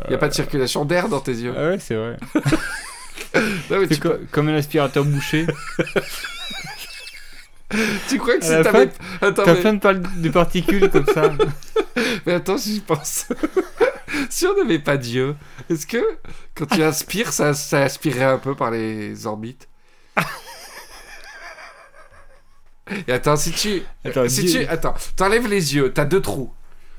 Il 0.08 0.12
y 0.12 0.14
a 0.14 0.18
pas 0.18 0.28
de 0.28 0.34
circulation 0.34 0.84
d'air 0.84 1.08
dans 1.08 1.20
tes 1.20 1.32
yeux. 1.34 1.52
Ah 1.56 1.68
ouais, 1.68 1.78
c'est 1.78 1.94
vrai. 1.94 2.16
Non, 3.70 3.80
mais 3.80 3.86
C'est 3.88 3.94
tu, 3.96 4.00
co- 4.00 4.14
comme 4.30 4.48
un 4.48 4.54
aspirateur 4.54 5.04
bouché. 5.04 5.46
tu 8.08 8.18
crois 8.18 8.38
que 8.38 8.44
si 8.44 8.50
t'avais. 8.50 8.90
Attends, 9.20 9.44
T'as 9.44 9.54
mais, 9.54 9.60
plein 9.60 9.72
de, 9.74 9.78
par- 9.80 9.94
de 9.94 10.28
particules 10.30 10.90
comme 10.90 11.06
ça. 11.06 11.32
mais 12.26 12.34
attends, 12.34 12.56
j'y 12.56 12.80
pense. 12.80 13.26
si 14.30 14.46
on 14.46 14.56
n'avait 14.56 14.78
pas 14.78 14.96
Dieu, 14.96 15.34
est-ce 15.70 15.86
que 15.86 15.98
quand 16.54 16.66
tu 16.66 16.82
inspires, 16.82 17.32
ça, 17.32 17.54
ça 17.54 17.82
aspirait 17.82 18.24
un 18.24 18.38
peu 18.38 18.54
par 18.54 18.70
les 18.70 19.26
orbites? 19.26 19.68
Et 23.08 23.12
attends, 23.12 23.36
si 23.36 23.50
tu. 23.50 23.82
Attends, 24.04 24.28
si 24.28 24.44
Dieu- 24.44 24.62
tu. 24.64 24.68
Attends, 24.68 24.94
t'enlèves 25.16 25.48
les 25.48 25.74
yeux, 25.74 25.92
t'as 25.92 26.04
deux 26.04 26.20
trous. 26.20 26.52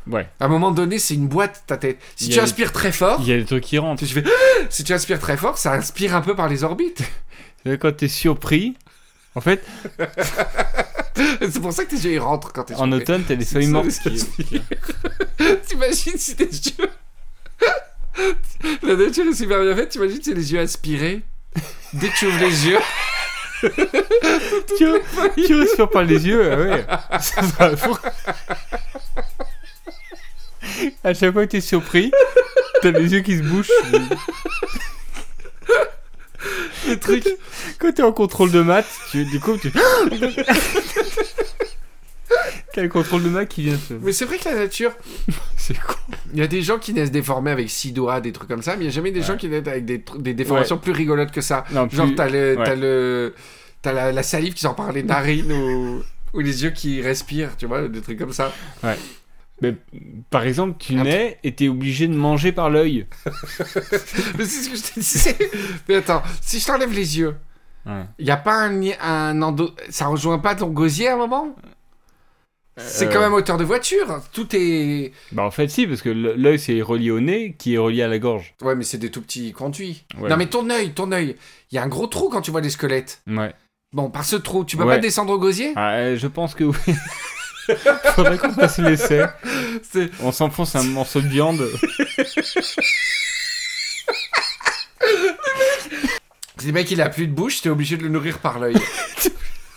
Ouais. 0.06 0.28
À 0.40 0.46
un 0.46 0.48
moment 0.48 0.72
donné, 0.72 1.00
c'est 1.00 1.14
une 1.16 1.28
boîte, 1.28 1.64
ta 1.68 1.78
tête. 1.78 2.00
Si 2.16 2.30
tu 2.30 2.40
aspires 2.40 2.72
très 2.74 2.92
fort, 2.92 3.20
Il 3.22 3.28
y 3.30 3.34
a 3.34 3.38
des 3.38 3.46
trucs 3.46 3.64
qui 3.64 3.78
rentrent. 3.78 4.06
tu 4.06 4.14
fais. 4.14 4.24
Si 4.70 4.84
tu 4.84 4.92
aspires 4.94 5.20
très 5.20 5.38
fort, 5.38 5.58
ça 5.58 5.74
inspire 5.74 6.16
un 6.16 6.22
peu 6.22 6.36
par 6.36 6.50
les 6.50 6.64
orbites. 6.64 7.04
Quand 7.66 7.96
t'es 7.96 8.08
surpris. 8.08 8.76
En 9.38 9.42
fait, 9.42 9.64
C'est 11.16 11.60
pour 11.62 11.72
ça 11.72 11.86
que 11.86 11.92
tes 11.92 11.96
yeux 11.98 12.14
ils 12.14 12.20
rentrent 12.20 12.52
quand 12.52 12.64
t'es 12.64 12.74
en 12.74 12.78
surpris. 12.80 12.96
automne, 13.04 13.24
t'as 13.28 13.36
des 13.36 13.46
C'est 13.46 13.54
feuilles 13.56 13.68
mortes 13.68 13.88
qui. 14.02 14.26
qui- 14.44 14.62
T'imagines 15.68 16.18
si 16.18 16.36
tes 16.36 16.46
yeux. 16.46 16.90
La 18.82 18.96
nature 18.96 19.26
est 19.28 19.36
super 19.36 19.62
bien 19.62 19.76
faite, 19.76 19.90
t'imagines 19.90 20.24
si 20.24 20.34
les 20.34 20.54
yeux 20.54 20.60
aspirés. 20.60 21.22
Dès 21.94 22.10
que 22.10 22.18
tu 22.18 22.26
ouvres 22.26 22.40
les 22.40 22.66
yeux, 22.68 22.80
Tu, 24.78 24.86
tu 25.46 25.54
respires 25.60 25.90
par 25.90 26.04
les 26.04 26.28
yeux, 26.28 26.52
ah 26.52 26.58
ouais. 26.58 26.86
Ça 27.20 27.42
va 27.42 27.78
fou. 27.78 27.96
À 31.04 31.14
chaque 31.14 31.34
fois 31.34 31.46
que 31.46 31.52
t'es 31.52 31.62
surpris, 31.62 32.12
t'as 32.82 32.90
les 32.92 33.12
yeux 33.14 33.22
qui 33.22 33.38
se 33.38 33.44
bouchent. 33.44 33.70
Le 36.88 36.98
truc. 37.00 37.26
Quand 37.80 37.92
t'es 37.94 38.04
en 38.04 38.12
contrôle 38.12 38.52
de 38.52 38.62
maths, 38.62 38.88
tu, 39.12 39.26
du 39.26 39.40
coup, 39.40 39.58
tu. 39.58 39.72
T'as 42.74 42.82
le 42.84 42.90
contrôle 42.90 43.24
de 43.24 43.30
maths 43.30 43.48
qui 43.50 43.64
vient 43.64 43.78
se. 43.78 43.94
Mais 43.96 44.12
c'est 44.12 44.26
vrai 44.26 44.38
que 44.38 44.48
la 44.50 44.56
nature, 44.56 44.92
C'est 45.58 45.78
con. 45.80 45.96
il 46.34 46.40
y 46.40 46.44
a 46.44 46.48
des 46.48 46.62
gens 46.62 46.78
qui 46.78 46.94
naissent 46.94 47.12
déformés 47.12 47.50
avec 47.52 47.70
six 47.70 47.92
doigts, 47.92 48.22
des 48.22 48.32
trucs 48.32 48.50
comme 48.50 48.62
ça, 48.62 48.74
mais 48.76 48.82
il 48.84 48.88
n'y 48.88 48.92
a 48.92 48.96
jamais 48.96 49.12
des 49.12 49.22
gens 49.24 49.36
qui 49.38 49.48
naissent 49.48 49.68
avec 49.68 49.86
des, 49.86 50.04
des 50.20 50.34
déformations 50.34 50.78
plus 50.78 50.92
rigolotes 50.92 51.32
que 51.32 51.42
ça. 51.42 51.64
Non, 51.72 51.90
Genre, 51.90 52.06
plus- 52.08 52.16
t'as 52.16 52.30
le, 52.30 52.56
ouais. 52.58 52.64
t'as 52.64 52.76
le, 52.76 53.34
t'as 53.82 53.94
la, 53.94 54.12
la 54.12 54.24
salive 54.24 54.54
qui 54.54 54.62
sort 54.62 54.76
par 54.76 54.92
les 54.92 55.02
narines 55.04 55.52
ou, 55.52 56.04
ou 56.34 56.40
les 56.40 56.64
yeux 56.64 56.70
qui 56.72 57.02
respirent, 57.02 57.56
tu 57.58 57.66
vois, 57.66 57.88
des 57.88 58.02
trucs 58.02 58.20
comme 58.20 58.34
ça. 58.34 58.54
Mais, 59.62 59.76
par 60.30 60.44
exemple, 60.46 60.76
tu 60.78 60.94
nais 60.96 61.40
et 61.44 61.54
t'es 61.56 61.68
obligé 61.68 62.08
de 62.08 62.14
manger 62.14 62.52
par 62.52 62.70
l'œil. 62.70 63.08
Mais 64.38 64.46
c'est 64.46 64.64
ce 64.64 64.70
que 64.70 64.76
je 64.78 64.84
te 64.84 65.00
disais. 65.00 65.38
Mais 65.90 65.96
attends, 65.96 66.22
si 66.42 66.60
je 66.60 66.66
t'enlève 66.68 66.92
les 66.94 67.18
yeux, 67.18 67.36
Ouais. 67.86 68.04
il 68.20 68.28
y 68.28 68.32
a 68.32 68.38
pas 68.38 68.54
un, 68.68 68.82
un 69.02 69.42
endo... 69.42 69.72
ça 69.90 70.08
rejoint 70.08 70.40
pas 70.40 70.56
ton 70.56 70.68
gosier 70.68 71.08
à 71.08 71.14
un 71.14 71.18
moment? 71.18 71.56
C'est 72.80 73.08
Euh, 73.08 73.12
quand 73.12 73.20
même 73.22 73.32
moteur 73.32 73.58
de 73.58 73.64
voiture. 73.64 74.22
Tout 74.34 74.48
est. 74.54 75.12
Bah 75.32 75.44
en 75.44 75.50
fait 75.52 75.68
si, 75.70 75.88
parce 75.88 76.02
que 76.04 76.10
l'œil 76.10 76.60
c'est 76.60 76.80
relié 76.82 77.10
au 77.10 77.20
nez 77.22 77.56
qui 77.58 77.74
est 77.74 77.78
relié 77.80 78.04
à 78.04 78.08
la 78.08 78.20
gorge. 78.20 78.54
Ouais, 78.62 78.76
mais 78.76 78.84
c'est 78.84 78.98
des 79.00 79.10
tout 79.10 79.22
petits 79.22 79.52
conduits. 79.54 80.04
Ouais. 80.20 80.30
Non, 80.30 80.38
mais 80.38 80.46
ton 80.48 80.70
œil, 80.70 80.92
ton 80.94 81.12
œil. 81.12 81.38
Il 81.72 81.76
y 81.76 81.78
a 81.80 81.84
un 81.84 81.88
gros 81.88 82.06
trou 82.08 82.30
quand 82.30 82.42
tu 82.42 82.52
vois 82.52 82.62
les 82.62 82.70
squelettes. 82.70 83.22
Ouais. 83.26 83.54
Bon, 83.94 84.10
par 84.12 84.26
ce 84.26 84.36
trou, 84.36 84.64
tu 84.66 84.78
peux 84.78 84.84
Ouais. 84.84 84.96
pas 84.98 85.02
descendre 85.02 85.34
au 85.34 85.40
gosier? 85.40 85.72
Ah, 85.76 85.94
euh, 85.94 86.18
je 86.18 86.28
pense 86.28 86.54
que 86.54 86.66
oui. 86.66 86.76
Faudrait 88.16 88.38
qu'on 88.38 88.54
fasse 88.54 88.78
l'essai. 88.80 89.26
C'est- 89.92 90.10
On 90.22 90.32
s'enfonce 90.32 90.76
un 90.76 90.84
morceau 90.84 91.22
de 91.22 91.28
viande. 91.28 91.68
Le 96.66 96.74
mec, 96.74 96.92
il 96.92 97.02
a 97.02 97.08
plus 97.10 97.28
de 97.28 97.34
bouche, 97.34 97.62
t'es 97.62 97.70
obligé 97.70 97.96
de 97.98 98.04
le 98.04 98.10
nourrir 98.10 98.40
par 98.40 98.60
l'œil. 98.60 98.76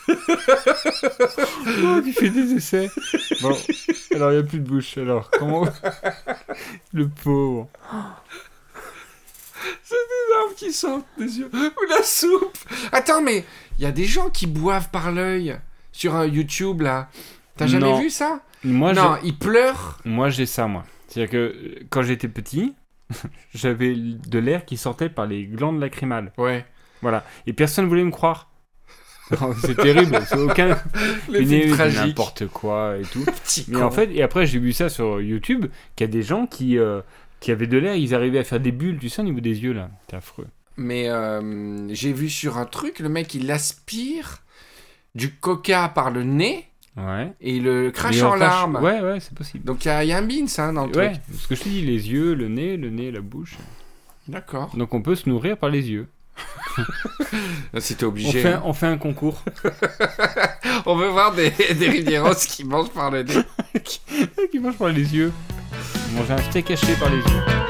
Oh, 0.09 2.01
tu 2.05 2.13
fais 2.13 2.31
des 2.31 2.55
essais. 2.55 2.91
Bon, 3.43 3.57
alors 4.13 4.33
il 4.33 4.39
n'y 4.39 4.41
a 4.41 4.43
plus 4.43 4.59
de 4.59 4.69
bouche. 4.69 4.99
Alors, 4.99 5.31
comment. 5.31 5.69
Le 6.93 7.09
pauvre. 7.09 7.69
larmes 10.33 10.55
qui 10.57 10.73
sortent 10.73 11.07
des 11.17 11.39
yeux. 11.39 11.49
Ou 11.53 11.89
la 11.89 12.03
soupe. 12.03 12.59
Attends, 12.91 13.23
mais 13.23 13.45
il 13.79 13.85
y 13.85 13.87
a 13.87 13.93
des 13.93 14.07
gens 14.07 14.31
qui 14.31 14.49
boivent 14.49 14.91
par 14.91 15.13
l'œil 15.13 15.61
sur 15.93 16.17
un 16.17 16.27
YouTube 16.27 16.81
là. 16.81 17.09
T'as 17.61 17.67
jamais 17.69 17.85
Non. 17.91 18.01
vu 18.01 18.11
ça? 18.11 18.41
Moi, 18.65 18.93
Non, 18.93 19.17
ils 19.25 19.37
pleurent. 19.37 19.99
j'ai- 20.05 20.11
moi, 20.11 20.29
j'ai 20.31 20.47
ça, 20.47 20.67
moi. 20.67 20.85
C'est-à-dire 21.09 21.31
que 21.31 21.37
euh, 21.37 21.75
quand 21.91 22.03
j'étais 22.03 22.29
petit, 22.29 22.75
j'avais 23.55 23.95
de 23.95 24.39
l'air 24.39 24.65
qui 24.65 24.77
sortait 24.77 25.09
par 25.09 25.27
les 25.27 25.45
glandes 25.47 25.81
lacrymales. 25.81 26.33
Ouais. 26.39 26.65
Voilà. 27.03 27.25
Et 27.47 27.53
personne 27.53 27.85
ne 27.87 27.89
voulait 27.89 28.05
me 28.05 28.11
croire. 28.11 28.51
C'est 29.63 29.77
terrible. 29.77 30.21
C'est 30.27 30.37
aucun. 30.39 30.77
N'importe 31.29 32.47
quoi 32.49 32.97
et 32.99 33.03
tout. 33.03 33.25
Mais 33.69 33.79
con. 33.79 33.85
en 33.85 33.91
fait, 33.91 34.11
et 34.13 34.23
après, 34.23 34.47
j'ai 34.47 34.59
vu 34.59 34.73
ça 34.73 34.89
sur 34.89 35.21
YouTube, 35.21 35.67
qu'il 35.97 36.07
y 36.07 36.11
a 36.11 36.13
des 36.13 36.23
gens 36.23 36.47
qui, 36.47 36.79
euh, 36.79 37.01
qui 37.41 37.53
avaient 37.53 37.67
de 37.67 37.79
l'air, 37.79 37.95
ils 37.95 38.15
arrivaient 38.15 38.41
à 38.41 38.45
faire 38.45 38.61
des 38.61 38.73
bulles, 38.73 38.99
tu 38.99 39.09
sais, 39.09 39.23
au 39.23 39.25
niveau 39.25 39.41
des 39.41 39.63
yeux, 39.63 39.73
là. 39.73 39.91
C'est 40.09 40.17
affreux. 40.17 40.47
Mais 40.77 41.09
euh, 41.09 41.89
j'ai 41.95 42.13
vu 42.13 42.29
sur 42.31 42.59
un 42.59 42.65
truc, 42.67 43.01
le 43.01 43.09
mec 43.09 43.35
il 43.35 43.51
aspire 43.51 44.39
du 45.15 45.35
coca 45.35 45.89
par 45.89 46.11
le 46.11 46.23
nez 46.23 46.67
Ouais. 46.97 47.33
et 47.41 47.61
le 47.61 47.91
crache 47.91 48.17
Et 48.19 48.23
en 48.23 48.35
larmes. 48.35 48.77
Ouais, 48.83 49.01
ouais, 49.01 49.21
c'est 49.21 49.33
possible. 49.35 49.65
Donc 49.65 49.85
il 49.85 49.89
y, 49.89 49.91
a- 49.91 50.05
il 50.05 50.09
y 50.09 50.13
a 50.13 50.19
un 50.19 50.23
beans 50.23 50.47
hein, 50.59 50.73
dans 50.73 50.87
le 50.87 50.97
Ouais, 50.97 51.13
truc. 51.13 51.23
ce 51.41 51.47
que 51.49 51.55
je 51.55 51.63
te 51.63 51.69
dis, 51.69 51.83
les 51.83 52.11
yeux, 52.11 52.35
le 52.35 52.49
nez, 52.49 52.77
le 52.77 52.91
nez, 52.91 53.11
la 53.11 53.21
bouche. 53.21 53.57
D'accord. 54.29 54.71
Donc 54.77 54.93
on 54.95 55.01
peut 55.03 55.15
se 55.15 55.29
nourrir 55.29 55.57
par 55.57 55.71
les 55.71 55.89
yeux. 55.91 56.09
T'es 57.73 58.05
On 58.05 58.09
obligé. 58.09 58.41
fait, 58.43 58.53
hein. 58.55 58.63
on 58.65 58.73
fait 58.73 58.87
un 58.87 58.97
concours. 58.99 59.43
On 60.87 60.97
veut 60.97 61.09
voir 61.09 61.35
des, 61.35 61.51
des 61.51 61.89
Rivieros 61.89 62.35
qui 62.35 62.65
mangent 62.65 62.91
par 62.91 63.11
le 63.11 63.23
nez. 63.23 63.35
qui 64.51 64.59
mange 64.59 64.77
par 64.79 64.89
les 64.89 65.15
yeux. 65.15 65.33
Manger 66.15 66.33
un 66.35 66.39
steak 66.39 66.71
haché 66.71 66.95
par 66.95 67.11
les 67.11 67.17
yeux. 67.19 67.70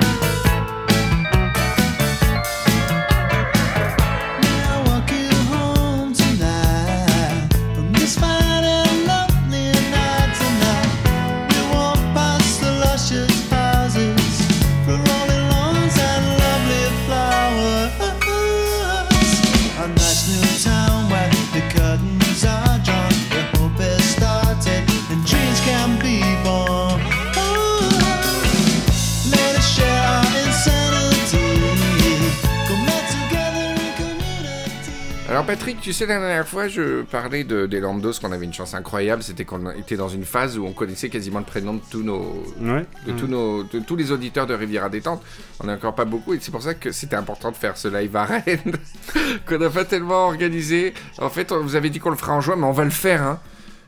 Tu 35.91 35.95
sais 35.97 36.07
la 36.07 36.21
dernière 36.21 36.47
fois 36.47 36.69
je 36.69 37.03
parlais 37.03 37.43
de, 37.43 37.67
des 37.67 37.81
Landos 37.81 38.13
qu'on 38.21 38.31
avait 38.31 38.45
une 38.45 38.53
chance 38.53 38.75
incroyable, 38.75 39.25
c'était 39.25 39.45
qu'on 39.45 39.73
était 39.73 39.97
dans 39.97 40.09
une 40.09 40.25
phase 40.25 40.57
où 40.57 40.65
on 40.65 40.73
connaissait 40.73 41.09
quasiment 41.09 41.41
le 41.41 41.45
prénom 41.45 41.75
de 41.75 41.81
tous 41.91 42.05
nos 42.05 42.45
Ouais. 42.61 42.85
de 43.09 43.13
tous 43.19 43.27
nos 43.27 43.65
de 43.65 43.81
tous 43.81 43.97
les 43.97 44.13
auditeurs 44.13 44.47
de 44.47 44.55
Riviera 44.55 44.89
Détente. 44.89 45.21
On 45.59 45.67
n'est 45.67 45.73
encore 45.73 45.97
pas 45.97 46.05
beaucoup 46.05 46.33
et 46.33 46.39
c'est 46.41 46.53
pour 46.53 46.63
ça 46.63 46.75
que 46.75 46.93
c'était 46.93 47.17
important 47.17 47.51
de 47.51 47.57
faire 47.57 47.77
ce 47.77 47.89
live 47.89 48.15
à 48.15 48.25
Rennes 48.25 48.77
qu'on 49.49 49.59
n'a 49.59 49.69
pas 49.69 49.85
tellement 49.85 50.27
organisé. 50.27 50.95
En 51.19 51.29
fait, 51.29 51.51
on 51.51 51.61
vous 51.61 51.75
avait 51.75 51.91
dit 51.91 51.99
qu'on 51.99 52.11
le 52.11 52.17
fera 52.17 52.35
en 52.35 52.41
juin, 52.41 52.55
mais 52.57 52.67
on 52.67 52.73
va 52.73 52.85
le 52.85 52.91
faire 52.91 53.23
hein. 53.25 53.41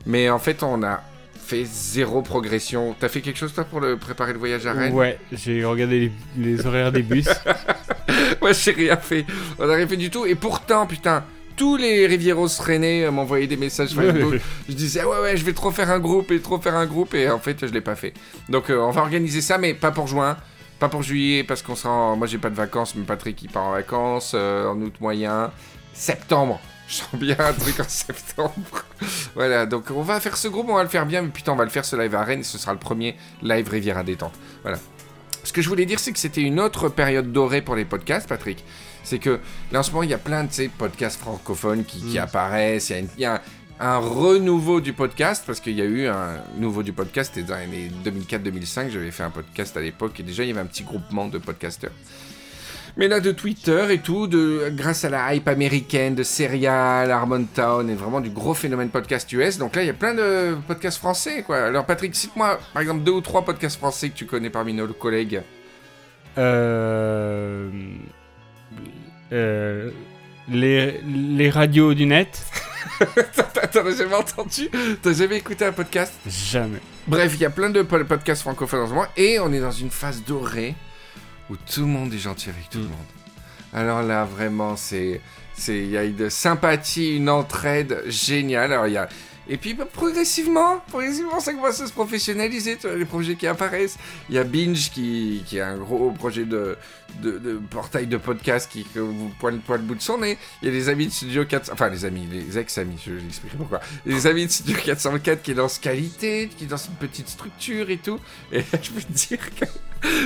Mais 0.05 0.29
en 0.29 0.39
fait, 0.39 0.61
on 0.61 0.83
a 0.83 1.01
fait 1.37 1.63
zéro 1.63 2.21
progression. 2.21 2.97
T'as 2.99 3.07
fait 3.07 3.21
quelque 3.21 3.39
chose 3.39 3.53
toi 3.53 3.63
pour 3.63 3.79
le 3.79 3.95
préparer 3.95 4.33
le 4.33 4.39
voyage 4.39 4.65
à 4.65 4.73
Rennes? 4.73 4.93
Ouais, 4.93 5.19
j'ai 5.31 5.63
regardé 5.63 6.11
les, 6.35 6.45
les 6.55 6.65
horaires 6.65 6.91
des 6.91 7.01
bus. 7.03 7.29
Moi, 8.41 8.51
j'ai 8.51 8.71
rien 8.71 8.97
fait. 8.97 9.25
On 9.57 9.67
n'a 9.67 9.75
rien 9.75 9.87
fait 9.87 9.95
du 9.95 10.09
tout. 10.09 10.25
Et 10.25 10.35
pourtant, 10.35 10.85
putain, 10.85 11.23
tous 11.55 11.77
les 11.77 12.07
Rivieros 12.07 12.47
rennais 12.59 13.09
m'envoyaient 13.11 13.47
des 13.47 13.57
messages 13.57 13.93
Facebook. 13.93 14.39
je 14.69 14.73
disais, 14.73 15.03
ouais, 15.03 15.19
ouais, 15.21 15.37
je 15.37 15.45
vais 15.45 15.53
trop 15.53 15.71
faire 15.71 15.89
un 15.91 15.99
groupe 15.99 16.31
et 16.31 16.39
trop 16.39 16.59
faire 16.59 16.75
un 16.75 16.85
groupe. 16.85 17.13
Et 17.13 17.29
en 17.29 17.39
fait, 17.39 17.65
je 17.67 17.71
l'ai 17.73 17.81
pas 17.81 17.95
fait. 17.95 18.13
Donc, 18.49 18.69
euh, 18.69 18.77
on 18.79 18.91
va 18.91 19.01
organiser 19.01 19.41
ça, 19.41 19.57
mais 19.57 19.73
pas 19.73 19.91
pour 19.91 20.07
juin. 20.07 20.37
Pas 20.79 20.89
pour 20.89 21.03
juillet, 21.03 21.43
parce 21.43 21.61
qu'on 21.61 21.75
sera 21.75 21.93
en... 21.93 22.15
Moi, 22.17 22.27
j'ai 22.27 22.37
pas 22.39 22.49
de 22.49 22.55
vacances, 22.55 22.95
mais 22.95 23.03
Patrick, 23.05 23.41
il 23.41 23.49
part 23.49 23.63
en 23.63 23.71
vacances. 23.71 24.33
euh, 24.35 24.67
en 24.67 24.81
août 24.81 24.95
moyen. 24.99 25.51
Septembre. 25.93 26.59
Je 26.87 26.95
sens 26.95 27.13
bien 27.15 27.37
un 27.39 27.53
truc 27.53 27.79
en 27.79 27.83
septembre. 27.87 28.51
voilà, 29.35 29.65
donc 29.65 29.85
on 29.95 30.01
va 30.01 30.19
faire 30.19 30.35
ce 30.35 30.47
groupe, 30.49 30.67
on 30.69 30.75
va 30.75 30.83
le 30.83 30.89
faire 30.89 31.05
bien, 31.05 31.21
mais 31.21 31.29
putain, 31.29 31.53
on 31.53 31.55
va 31.55 31.63
le 31.63 31.69
faire 31.69 31.85
ce 31.85 31.95
live 31.95 32.13
à 32.15 32.23
Rennes, 32.23 32.41
et 32.41 32.43
ce 32.43 32.57
sera 32.57 32.73
le 32.73 32.79
premier 32.79 33.15
live 33.41 33.69
Riviera 33.69 34.03
Détente. 34.03 34.33
Voilà. 34.63 34.77
Ce 35.45 35.53
que 35.53 35.61
je 35.61 35.69
voulais 35.69 35.85
dire, 35.85 35.99
c'est 35.99 36.11
que 36.11 36.19
c'était 36.19 36.41
une 36.41 36.59
autre 36.59 36.89
période 36.89 37.31
dorée 37.31 37.61
pour 37.61 37.75
les 37.75 37.85
podcasts, 37.85 38.27
Patrick. 38.27 38.63
C'est 39.03 39.19
que 39.19 39.39
là, 39.71 39.79
en 39.79 39.83
ce 39.83 39.91
moment, 39.91 40.03
il 40.03 40.09
y 40.09 40.13
a 40.13 40.17
plein 40.17 40.43
de 40.45 40.51
sais, 40.51 40.69
podcasts 40.69 41.19
francophones 41.19 41.83
qui, 41.83 42.01
qui 42.01 42.17
apparaissent. 42.19 42.89
Il 42.89 42.93
y 42.93 42.95
a, 42.95 42.99
une- 42.99 43.09
il 43.17 43.21
y 43.21 43.25
a 43.25 43.33
un, 43.35 43.39
un 43.79 43.97
renouveau 43.97 44.79
du 44.81 44.93
podcast, 44.93 45.43
parce 45.45 45.59
qu'il 45.59 45.75
y 45.77 45.81
a 45.81 45.85
eu 45.85 46.07
un 46.07 46.37
nouveau 46.57 46.83
du 46.83 46.93
podcast, 46.93 47.31
c'était 47.35 47.47
dans 47.47 47.57
les 47.57 47.63
années 47.63 47.91
2004-2005. 48.05 48.89
J'avais 48.91 49.11
fait 49.11 49.23
un 49.23 49.29
podcast 49.29 49.75
à 49.75 49.81
l'époque, 49.81 50.19
et 50.19 50.23
déjà, 50.23 50.43
il 50.43 50.47
y 50.49 50.51
avait 50.51 50.61
un 50.61 50.65
petit 50.65 50.83
groupement 50.83 51.27
de 51.27 51.37
podcasteurs. 51.37 51.91
Mais 52.95 53.07
là, 53.07 53.19
de 53.19 53.31
Twitter 53.31 53.87
et 53.89 53.97
tout, 53.97 54.27
de, 54.27 54.71
grâce 54.71 55.03
à 55.03 55.09
la 55.09 55.33
hype 55.33 55.47
américaine, 55.47 56.13
de 56.13 56.21
Serial, 56.21 57.09
Harmontown, 57.11 57.89
et 57.89 57.95
vraiment 57.95 58.21
du 58.21 58.29
gros 58.29 58.53
phénomène 58.53 58.89
podcast 58.89 59.29
US. 59.33 59.57
Donc 59.57 59.75
là, 59.75 59.81
il 59.81 59.87
y 59.87 59.89
a 59.89 59.93
plein 59.95 60.13
de 60.13 60.55
podcasts 60.67 60.99
français, 60.99 61.41
quoi. 61.41 61.57
Alors, 61.57 61.85
Patrick, 61.87 62.13
cite-moi, 62.15 62.59
par 62.71 62.83
exemple, 62.83 63.01
deux 63.03 63.13
ou 63.13 63.21
trois 63.21 63.43
podcasts 63.43 63.77
français 63.79 64.09
que 64.11 64.15
tu 64.15 64.27
connais 64.27 64.51
parmi 64.51 64.73
nos 64.75 64.87
collègues. 64.93 65.41
Euh, 66.37 67.69
euh, 69.33 69.89
les, 70.49 71.01
les 71.03 71.49
radios 71.49 71.93
du 71.93 72.05
net 72.05 72.41
T'as 73.33 73.67
t'as 73.67 73.95
jamais 73.95 74.15
entendu? 74.15 74.69
T'as 75.01 75.13
jamais 75.13 75.37
écouté 75.37 75.65
un 75.65 75.71
podcast? 75.71 76.13
Jamais. 76.27 76.79
Bref, 77.07 77.31
il 77.35 77.41
y 77.41 77.45
a 77.45 77.49
plein 77.49 77.69
de 77.69 77.81
po- 77.81 78.03
podcasts 78.05 78.43
francophones 78.43 78.81
en 78.81 78.87
ce 78.87 78.93
moment, 78.93 79.07
et 79.17 79.39
on 79.39 79.51
est 79.51 79.59
dans 79.59 79.71
une 79.71 79.89
phase 79.89 80.23
dorée 80.23 80.75
où 81.49 81.55
tout 81.55 81.81
le 81.81 81.87
monde 81.87 82.13
est 82.13 82.19
gentil 82.19 82.49
avec 82.49 82.69
tout 82.69 82.77
le 82.77 82.85
monde. 82.85 82.93
Alors 83.73 84.03
là, 84.03 84.25
vraiment, 84.25 84.75
c'est, 84.75 85.19
il 85.67 85.89
y 85.89 85.97
a 85.97 86.03
une 86.03 86.29
sympathie, 86.29 87.17
une 87.17 87.29
entraide 87.29 88.03
géniale. 88.07 88.71
Alors 88.71 88.87
il 88.87 88.93
y 88.93 88.97
a, 88.97 89.09
et 89.47 89.57
puis 89.57 89.73
bah, 89.73 89.85
progressivement, 89.91 90.81
progressivement, 90.87 91.39
ça 91.39 91.53
commence 91.53 91.81
à 91.81 91.87
se 91.87 91.91
professionnaliser. 91.91 92.77
Tu 92.77 92.87
vois, 92.87 92.95
les 92.95 93.05
projets 93.05 93.35
qui 93.35 93.47
apparaissent. 93.47 93.97
Il 94.29 94.35
y 94.35 94.37
a 94.37 94.43
Binge 94.43 94.91
qui, 94.91 95.43
qui 95.45 95.57
est 95.57 95.61
un 95.61 95.77
gros 95.77 96.11
projet 96.11 96.45
de, 96.45 96.77
de, 97.21 97.37
de 97.37 97.59
portail 97.69 98.07
de 98.07 98.17
podcast 98.17 98.71
qui 98.71 98.85
vous 98.95 99.31
pointe 99.39 99.61
pointe 99.63 99.81
le 99.81 99.87
bout 99.87 99.95
de 99.95 100.01
son 100.01 100.19
nez. 100.19 100.37
Il 100.61 100.69
y 100.69 100.71
a 100.71 100.73
les 100.73 100.89
amis 100.89 101.07
de 101.07 101.11
Studio 101.11 101.45
400, 101.45 101.73
enfin 101.73 101.89
les 101.89 102.05
amis, 102.05 102.27
les 102.31 102.57
ex-amis, 102.57 103.01
je 103.05 103.11
vais 103.11 103.21
expliquer 103.25 103.57
pourquoi. 103.57 103.81
Les 104.05 104.27
amis 104.27 104.45
de 104.45 104.51
Studio 104.51 104.77
404 104.83 105.41
qui 105.41 105.53
lancent 105.53 105.79
qualité, 105.79 106.49
qui 106.57 106.65
lancent 106.65 106.87
une 106.87 107.07
petite 107.07 107.27
structure 107.27 107.89
et 107.89 107.97
tout. 107.97 108.19
Et 108.51 108.61
je 108.81 108.91
peux 108.91 109.01
te 109.01 109.11
dire 109.11 109.39
que 109.55 109.65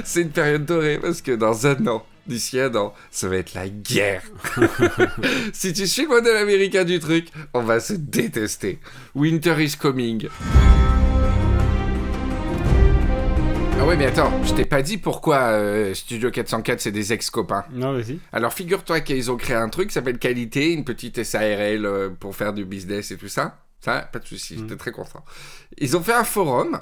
c'est 0.04 0.22
une 0.22 0.32
période 0.32 0.66
dorée 0.66 1.00
parce 1.00 1.22
que 1.22 1.32
dans 1.32 1.66
un 1.66 1.88
an, 1.88 2.06
d'ici 2.28 2.60
un 2.60 2.74
an, 2.76 2.94
ça 3.12 3.28
va 3.28 3.38
être 3.38 3.54
la 3.54 3.70
guerre. 3.70 4.24
si 5.54 5.74
tu 5.74 5.88
suis 5.88 6.04
le 6.04 6.10
modèle 6.10 6.38
américain 6.38 6.84
du 6.84 7.00
truc, 7.00 7.28
on 7.54 7.64
va 7.64 7.80
se 7.80 7.94
détester. 7.94 8.80
Winter 9.16 9.56
is 9.64 9.76
coming. 9.78 10.28
Ah 13.80 13.86
ouais, 13.86 13.96
mais 13.96 14.08
attends, 14.08 14.44
je 14.44 14.54
t'ai 14.54 14.66
pas 14.66 14.82
dit 14.82 14.98
pourquoi 14.98 15.38
euh, 15.52 15.94
Studio 15.94 16.32
404 16.32 16.82
c'est 16.82 16.92
des 16.92 17.14
ex-copains. 17.14 17.64
Non, 17.72 17.94
vas-y. 17.94 18.20
Alors 18.32 18.52
figure-toi 18.52 19.02
qu'ils 19.02 19.32
ont 19.32 19.38
créé 19.38 19.56
un 19.56 19.70
truc 19.70 19.90
qui 19.90 19.94
s'appelle 19.94 20.18
Qualité, 20.18 20.74
une 20.74 20.84
petite 20.84 21.24
SARL 21.24 21.86
euh, 21.86 22.10
pour 22.10 22.36
faire 22.36 22.54
du 22.54 22.66
business 22.66 23.12
et 23.12 23.18
tout 23.18 23.28
ça. 23.28 23.60
Ça, 23.80 24.10
pas 24.12 24.20
de 24.20 24.26
souci, 24.26 24.58
j'étais 24.58 24.76
très 24.76 24.92
content. 24.92 25.24
Ils 25.78 25.96
ont 25.96 26.02
fait 26.02 26.14
un 26.14 26.24
forum, 26.24 26.80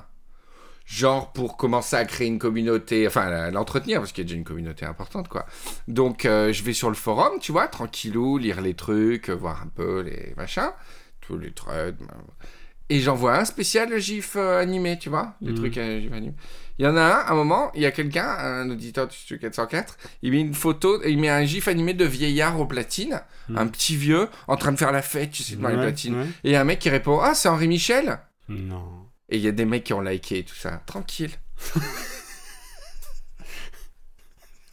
genre 0.86 1.34
pour 1.34 1.58
commencer 1.58 1.96
à 1.96 2.06
créer 2.06 2.28
une 2.28 2.40
communauté, 2.40 3.08
enfin 3.08 3.50
l'entretenir, 3.52 4.00
parce 4.00 4.12
qu'il 4.12 4.24
y 4.24 4.26
a 4.26 4.28
déjà 4.28 4.38
une 4.38 4.44
communauté 4.44 4.86
importante, 4.86 5.28
quoi. 5.28 5.46
Donc 5.88 6.26
euh, 6.26 6.54
je 6.54 6.64
vais 6.64 6.74
sur 6.74 6.90
le 6.90 6.96
forum, 6.96 7.40
tu 7.42 7.52
vois, 7.52 7.68
tranquillou, 7.68 8.38
lire 8.38 8.62
les 8.62 8.74
trucs, 8.76 9.30
euh, 9.30 9.34
voir 9.36 9.62
un 9.64 9.68
peu 9.68 10.02
les 10.02 10.34
machins, 10.38 10.72
tous 11.22 11.38
les 11.38 11.52
threads. 11.52 11.96
Et 12.90 13.00
j'en 13.00 13.16
vois 13.16 13.40
un 13.40 13.46
spécial 13.46 13.98
GIF 14.00 14.36
euh, 14.36 14.62
animé, 14.62 15.00
tu 15.00 15.10
vois, 15.10 15.34
des 15.42 15.52
Mhm. 15.52 15.58
trucs 15.58 15.78
euh, 15.80 16.00
GIF 16.02 16.14
animé. 16.14 16.36
Il 16.78 16.86
y 16.86 16.88
en 16.88 16.96
a 16.98 17.02
un, 17.02 17.10
à 17.10 17.32
un 17.32 17.36
moment, 17.36 17.72
il 17.74 17.82
y 17.82 17.86
a 17.88 17.92
quelqu'un, 17.92 18.28
un 18.28 18.70
auditeur 18.70 19.08
du 19.08 19.16
Studio 19.16 19.40
404, 19.40 19.98
il 20.22 20.32
met 20.34 20.42
une 20.42 20.54
photo, 20.54 21.02
il 21.04 21.18
met 21.18 21.30
un 21.30 21.46
GIF 21.46 21.68
animé 21.68 21.94
de 21.96 22.06
vieillard 22.06 22.60
aux 22.60 22.66
platines, 22.68 23.22
Mhm. 23.50 23.58
un 23.58 23.68
petit 23.68 23.96
vieux, 23.96 24.28
en 24.48 24.56
train 24.58 24.72
de 24.72 24.78
faire 24.78 24.92
la 24.92 25.02
fête, 25.02 25.32
tu 25.32 25.42
sais, 25.42 25.56
devant 25.56 25.70
les 25.70 25.78
platines. 25.78 26.16
ouais. 26.16 26.26
Et 26.44 26.50
il 26.50 26.52
y 26.52 26.56
a 26.56 26.62
un 26.62 26.66
mec 26.66 26.78
qui 26.78 26.90
répond 26.92 27.20
Ah, 27.20 27.34
c'est 27.34 27.50
Henri 27.50 27.68
Michel 27.68 28.20
Non. 28.50 29.05
Et 29.30 29.38
il 29.38 29.42
y 29.42 29.48
a 29.48 29.52
des 29.52 29.66
mecs 29.66 29.84
qui 29.84 29.94
ont 29.94 30.02
liké 30.02 30.40
et 30.40 30.44
tout 30.44 30.56
ça. 30.56 30.82
Tranquille. 30.86 31.32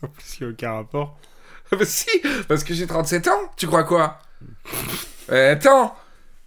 En 0.03 0.09
plus, 0.09 0.39
il 0.41 0.43
n'y 0.43 0.49
a 0.49 0.53
aucun 0.53 0.73
rapport. 0.73 1.19
bah 1.71 1.85
si, 1.85 2.09
parce 2.49 2.65
que 2.65 2.75
j'ai 2.75 2.87
37 2.87 3.29
ans. 3.29 3.53
Tu 3.57 3.67
crois 3.67 3.85
quoi? 3.85 4.19
Euh, 5.31 5.53
Attends, 5.53 5.95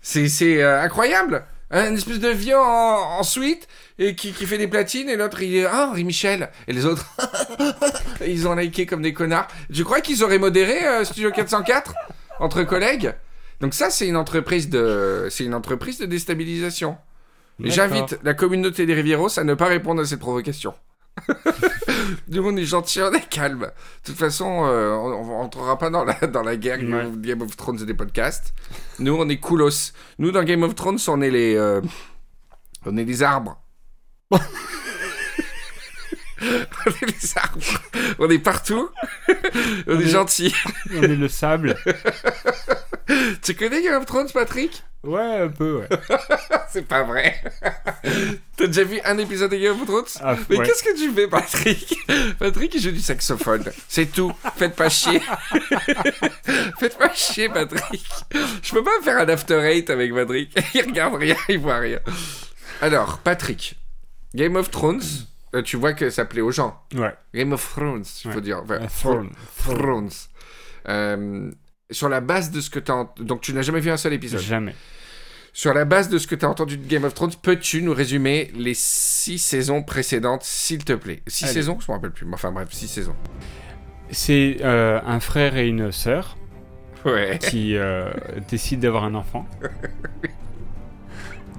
c'est 0.01 0.27
c'est, 0.27 0.61
euh, 0.61 0.81
incroyable. 0.81 1.45
Un 1.71 1.95
espèce 1.95 2.19
de 2.19 2.27
vieux 2.27 2.57
en, 2.57 3.19
en 3.19 3.23
suite 3.23 3.69
et 3.97 4.15
qui, 4.15 4.33
qui 4.33 4.45
fait 4.45 4.57
des 4.57 4.67
platines 4.67 5.09
et 5.09 5.15
l'autre 5.15 5.41
il 5.41 5.55
est 5.55 5.65
Ah, 5.65 5.87
Henri 5.89 6.03
Michel. 6.03 6.51
Et 6.67 6.73
les 6.73 6.85
autres, 6.85 7.05
ils 8.27 8.47
ont 8.49 8.53
liké 8.53 8.85
comme 8.85 9.01
des 9.01 9.13
connards. 9.13 9.47
Je 9.69 9.81
crois 9.81 10.01
qu'ils 10.01 10.23
auraient 10.25 10.37
modéré 10.39 10.85
euh, 10.85 11.05
Studio 11.05 11.31
404 11.31 11.95
entre 12.39 12.63
collègues? 12.63 13.13
Donc 13.61 13.73
ça, 13.73 13.89
c'est 13.89 14.07
une 14.07 14.17
entreprise 14.17 14.69
de, 14.69 15.27
c'est 15.31 15.45
une 15.45 15.55
entreprise 15.55 15.97
de 15.97 16.05
déstabilisation. 16.05 16.97
J'invite 17.59 18.19
la 18.23 18.33
communauté 18.33 18.85
des 18.85 18.93
Rivieros 18.93 19.37
à 19.39 19.43
ne 19.43 19.53
pas 19.53 19.67
répondre 19.67 20.01
à 20.01 20.05
cette 20.05 20.19
provocation. 20.19 20.73
Nous, 22.27 22.43
on 22.45 22.55
est 22.57 22.65
gentil, 22.65 23.01
on 23.01 23.13
est 23.13 23.29
calme. 23.29 23.61
De 23.61 23.67
toute 24.03 24.17
façon, 24.17 24.65
euh, 24.65 24.91
on 24.91 25.13
on 25.13 25.37
rentrera 25.37 25.77
pas 25.79 25.89
dans 25.89 26.03
la, 26.03 26.13
dans 26.27 26.41
la 26.43 26.57
guerre 26.57 26.79
Ouais. 26.79 27.05
Game 27.17 27.41
of 27.41 27.55
Thrones 27.55 27.79
et 27.81 27.85
des 27.85 27.93
podcasts. 27.93 28.53
Nous, 28.99 29.15
on 29.15 29.29
est 29.29 29.37
coolos. 29.37 29.93
Nous, 30.19 30.31
dans 30.31 30.43
Game 30.43 30.63
of 30.63 30.75
Thrones, 30.75 30.99
on 31.07 31.21
est 31.21 31.31
les... 31.31 31.55
euh, 31.55 31.79
on 32.85 32.97
est 32.97 33.05
les 33.05 33.23
arbres. 33.23 33.57
on 34.31 34.37
est 34.37 34.41
les 37.07 37.37
arbres. 37.37 37.61
On 38.19 38.29
est 38.29 38.39
partout. 38.39 38.89
on, 39.29 39.33
On 39.95 39.99
est 39.99 40.03
est- 40.03 40.07
gentils. 40.09 40.53
On 40.93 41.01
est 41.03 41.15
le 41.15 41.29
sable. 41.29 41.77
Tu 43.41 43.55
connais 43.55 43.81
Game 43.81 43.95
of 43.95 44.05
Thrones, 44.05 44.29
Patrick? 44.33 44.83
Ouais, 45.03 45.41
un 45.41 45.49
peu, 45.49 45.81
ouais. 45.81 45.89
C'est 46.71 46.87
pas 46.87 47.03
vrai. 47.03 47.35
T'as 48.57 48.65
déjà 48.67 48.83
vu 48.83 48.99
un 49.05 49.17
épisode 49.19 49.51
de 49.51 49.57
Game 49.57 49.79
of 49.79 49.85
Thrones? 49.87 50.05
Ah, 50.21 50.35
Mais 50.49 50.57
ouais. 50.57 50.65
qu'est-ce 50.65 50.83
que 50.83 50.97
tu 50.97 51.11
fais, 51.11 51.27
Patrick? 51.27 51.95
Patrick, 52.39 52.73
il 52.73 52.81
joue 52.81 52.91
du 52.91 52.99
saxophone. 52.99 53.63
C'est 53.87 54.11
tout. 54.11 54.33
Faites 54.57 54.75
pas 54.75 54.89
chier. 54.89 55.21
Faites 56.79 56.97
pas 56.97 57.13
chier, 57.13 57.49
Patrick. 57.49 58.03
Je 58.63 58.71
peux 58.71 58.83
pas 58.83 58.99
faire 59.03 59.17
un 59.19 59.29
after 59.29 59.59
eight 59.63 59.89
avec 59.89 60.13
Patrick. 60.13 60.57
Il 60.73 60.81
regarde 60.81 61.15
rien, 61.15 61.35
il 61.49 61.59
voit 61.59 61.77
rien. 61.77 61.99
Alors, 62.81 63.19
Patrick, 63.19 63.75
Game 64.33 64.55
of 64.55 64.71
Thrones, 64.71 65.01
euh, 65.53 65.61
tu 65.61 65.77
vois 65.77 65.93
que 65.93 66.09
ça 66.09 66.25
plaît 66.25 66.41
aux 66.41 66.51
gens. 66.51 66.81
Ouais. 66.95 67.13
Game 67.33 67.53
of 67.53 67.63
Thrones, 67.75 68.03
il 68.23 68.31
faut 68.31 68.37
Ouais. 68.37 68.41
dire. 68.41 68.61
Enfin, 68.63 68.79
Euh, 68.81 68.87
Throne. 69.01 69.29
Thrones. 69.63 70.09
Euh, 70.87 71.51
sur 71.91 72.09
la 72.09 72.21
base 72.21 72.51
de 72.51 72.61
ce 72.61 72.69
que 72.69 72.79
t'as... 72.79 72.93
ent- 72.93 73.13
Donc, 73.19 73.41
tu 73.41 73.53
n'as 73.53 73.61
jamais 73.61 73.79
vu 73.79 73.91
un 73.91 73.97
seul 73.97 74.13
épisode. 74.13 74.39
Jamais. 74.41 74.75
Sur 75.53 75.73
la 75.73 75.85
base 75.85 76.09
de 76.09 76.17
ce 76.17 76.27
que 76.27 76.35
tu 76.35 76.43
as 76.45 76.49
entendu 76.49 76.77
de 76.77 76.85
Game 76.85 77.05
of 77.05 77.13
Thrones, 77.13 77.31
peux-tu 77.41 77.81
nous 77.81 77.93
résumer 77.93 78.51
les 78.55 78.73
six 78.73 79.37
saisons 79.39 79.83
précédentes, 79.83 80.43
s'il 80.43 80.83
te 80.83 80.93
plaît? 80.93 81.21
Six 81.27 81.45
Allez. 81.45 81.53
saisons? 81.53 81.77
Je 81.79 81.89
me 81.91 81.95
rappelle 81.95 82.11
plus. 82.11 82.27
Enfin 82.33 82.51
bref, 82.51 82.67
six 82.71 82.87
saisons. 82.89 83.15
C'est 84.11 84.57
euh, 84.61 84.99
un 85.05 85.19
frère 85.19 85.55
et 85.57 85.67
une 85.67 85.91
sœur 85.91 86.37
Ouais. 87.05 87.39
qui 87.39 87.77
euh, 87.77 88.09
décident 88.49 88.81
d'avoir 88.81 89.03
un 89.05 89.15
enfant. 89.15 89.47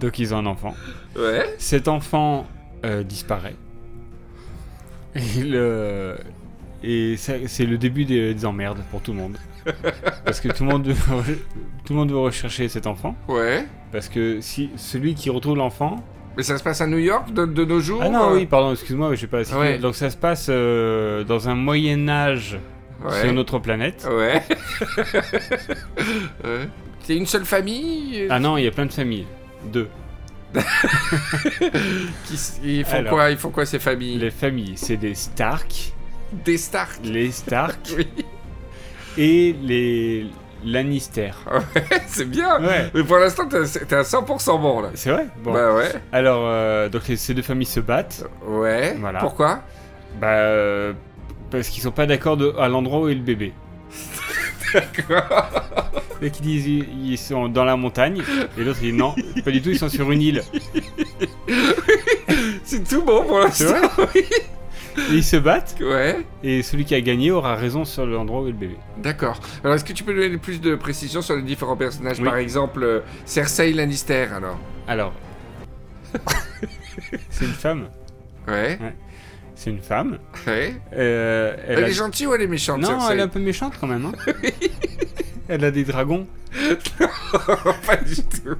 Donc 0.01 0.19
ils 0.19 0.35
ont 0.35 0.39
un 0.39 0.47
enfant. 0.47 0.75
Ouais. 1.17 1.55
Cet 1.59 1.89
enfant 1.89 2.47
euh, 2.85 3.03
disparaît. 3.03 3.57
Et, 5.15 5.43
le- 5.43 6.19
et 6.83 7.17
ça- 7.17 7.47
c'est 7.47 7.65
le 7.65 7.79
début 7.79 8.05
des, 8.05 8.35
des 8.35 8.45
emmerdes 8.45 8.83
pour 8.91 9.01
tout 9.01 9.12
le 9.12 9.19
monde. 9.19 9.39
Parce 10.25 10.41
que 10.41 10.49
tout 10.49 10.65
le 10.65 10.71
monde, 10.71 10.87
veut, 10.89 11.39
tout 11.85 11.93
le 11.93 11.99
monde 11.99 12.11
veut 12.11 12.19
rechercher 12.19 12.69
cet 12.69 12.87
enfant. 12.87 13.15
Ouais. 13.29 13.67
Parce 13.93 14.09
que 14.09 14.41
si 14.41 14.71
celui 14.77 15.15
qui 15.15 15.31
retrouve 15.31 15.57
l'enfant. 15.57 16.03
Mais 16.37 16.43
ça 16.43 16.59
se 16.59 16.63
passe 16.63 16.81
à 16.83 16.87
New 16.87 16.99
York 16.99 17.33
de, 17.33 17.47
de 17.47 17.65
nos 17.65 17.81
jours 17.81 18.01
Ah 18.05 18.09
non, 18.11 18.31
euh, 18.31 18.35
oui, 18.37 18.47
pardon, 18.47 18.73
excuse-moi, 18.73 19.15
je 19.15 19.21
sais 19.23 19.27
pas. 19.27 19.43
situé. 19.45 19.59
Ouais. 19.59 19.79
Donc 19.79 19.95
ça 19.95 20.11
se 20.11 20.17
passe 20.17 20.49
euh, 20.51 21.25
dans 21.25 21.49
un 21.49 21.55
Moyen-Âge 21.55 22.59
Ouais. 23.05 23.21
sur 23.23 23.33
notre 23.35 23.59
planète. 23.59 24.09
Ouais. 24.11 24.43
ouais. 26.45 26.69
C'est 27.01 27.15
une 27.17 27.27
seule 27.27 27.45
famille 27.45 28.27
Ah 28.31 28.41
non, 28.41 28.57
il 28.57 28.65
y 28.65 28.67
a 28.67 28.71
plein 28.71 28.87
de 28.87 28.93
familles. 28.93 29.27
Deux. 29.71 29.89
qui, 32.25 32.39
Ils 32.65 32.85
font 32.85 32.97
Alors. 32.97 33.13
quoi 33.13 33.31
Ils 33.31 33.37
font 33.37 33.51
quoi 33.51 33.67
ces 33.67 33.79
familles? 33.79 34.19
Les 34.19 34.31
familles, 34.31 34.75
c'est 34.77 34.97
des 34.97 35.15
Stark, 35.15 35.93
Des 36.45 36.57
Stark? 36.57 37.01
les 37.05 37.31
Stark 37.31 37.79
Oui. 37.97 38.07
Et 39.19 39.55
les 39.63 40.27
Lannister. 40.65 41.31
C'est 42.07 42.29
bien. 42.29 42.61
Ouais. 42.61 42.91
Mais 42.95 43.05
pour 43.05 43.19
l'instant, 43.19 43.49
t'es 43.49 43.57
à 43.59 44.03
100% 44.03 44.61
bon 44.61 44.81
là. 44.81 44.91
C'est 44.95 45.11
vrai? 45.11 45.27
Bon. 45.43 45.53
Bah 45.53 45.75
ouais. 45.75 45.93
Alors, 46.13 46.43
euh, 46.45 46.89
donc 46.89 47.07
les- 47.09 47.17
ces 47.17 47.35
deux 47.35 47.43
familles 47.43 47.67
se 47.67 47.81
battent. 47.81 48.25
Ouais. 48.47 48.97
Voilà. 48.99 49.21
Pourquoi? 49.21 49.61
Bah, 50.21 50.29
euh, 50.29 50.93
parce 51.51 51.69
qu'ils 51.69 51.83
sont 51.83 51.91
pas 51.93 52.07
d'accord 52.07 52.39
à 52.59 52.69
l'endroit 52.69 53.01
où 53.01 53.09
est 53.09 53.15
le 53.15 53.21
bébé. 53.23 53.53
Et 56.23 56.31
qui 56.31 56.43
disent 56.43 56.67
ils, 56.67 57.19
sont 57.19 57.49
dans 57.49 57.65
la 57.65 57.77
montagne 57.77 58.23
et 58.59 58.65
l'autre 58.65 58.79
il 58.83 58.93
dit 58.93 58.99
non, 58.99 59.15
pas 59.45 59.51
du 59.51 59.63
tout, 59.63 59.71
ils 59.71 59.79
sont 59.79 59.89
sur 59.89 60.11
une 60.11 60.23
île. 60.23 60.43
C'est 62.65 62.83
tout 62.89 63.03
bon 63.03 63.23
pour 63.25 63.41
l'instant. 63.41 63.75
Et 64.99 65.15
ils 65.15 65.25
se 65.25 65.37
battent 65.37 65.77
Ouais. 65.81 66.25
et 66.43 66.63
celui 66.63 66.85
qui 66.85 66.95
a 66.95 67.01
gagné 67.01 67.31
aura 67.31 67.55
raison 67.55 67.85
sur 67.85 68.07
l'endroit 68.07 68.43
où 68.43 68.47
est 68.49 68.53
le 68.53 68.57
bébé. 68.57 68.77
D'accord. 68.99 69.41
Alors, 69.63 69.77
est-ce 69.77 69.85
que 69.85 69.93
tu 69.93 70.05
peux 70.05 70.15
donner 70.15 70.39
plus 70.39 70.61
de 70.61 70.75
précisions 70.75 71.21
sur 71.23 71.37
les 71.37 71.43
différents 71.43 71.77
personnages? 71.77 72.19
Oui. 72.19 72.25
Par 72.25 72.37
exemple, 72.37 72.83
euh, 72.83 73.01
Cersei 73.27 73.73
Lannister, 73.73 74.29
alors 74.35 74.59
Alors, 74.89 75.13
c'est 77.31 77.45
une 77.45 77.51
femme. 77.53 77.89
Ouais. 78.49 78.79
C'est 79.57 79.71
une 79.71 79.81
femme. 79.81 80.19
Ouais. 80.47 80.77
Euh, 80.92 81.57
Elle, 81.66 81.85
a- 81.85 81.88
est 81.88 81.92
gentille 81.92 82.27
ou 82.27 82.35
elle 82.35 82.42
est 82.42 82.47
méchante, 82.47 82.81
Non, 82.81 82.88
Cersei 83.01 83.12
elle 83.14 83.19
est 83.21 83.23
un 83.23 83.29
peu 83.29 83.40
méchante 83.40 83.73
quand 83.81 83.87
même. 83.88 84.05
hein. 84.07 84.12
elle 85.49 85.64
a 85.64 85.71
des 85.73 85.83
dragons. 85.85 86.27
Pas 87.87 87.97
du 87.97 88.16
tout. 88.16 88.57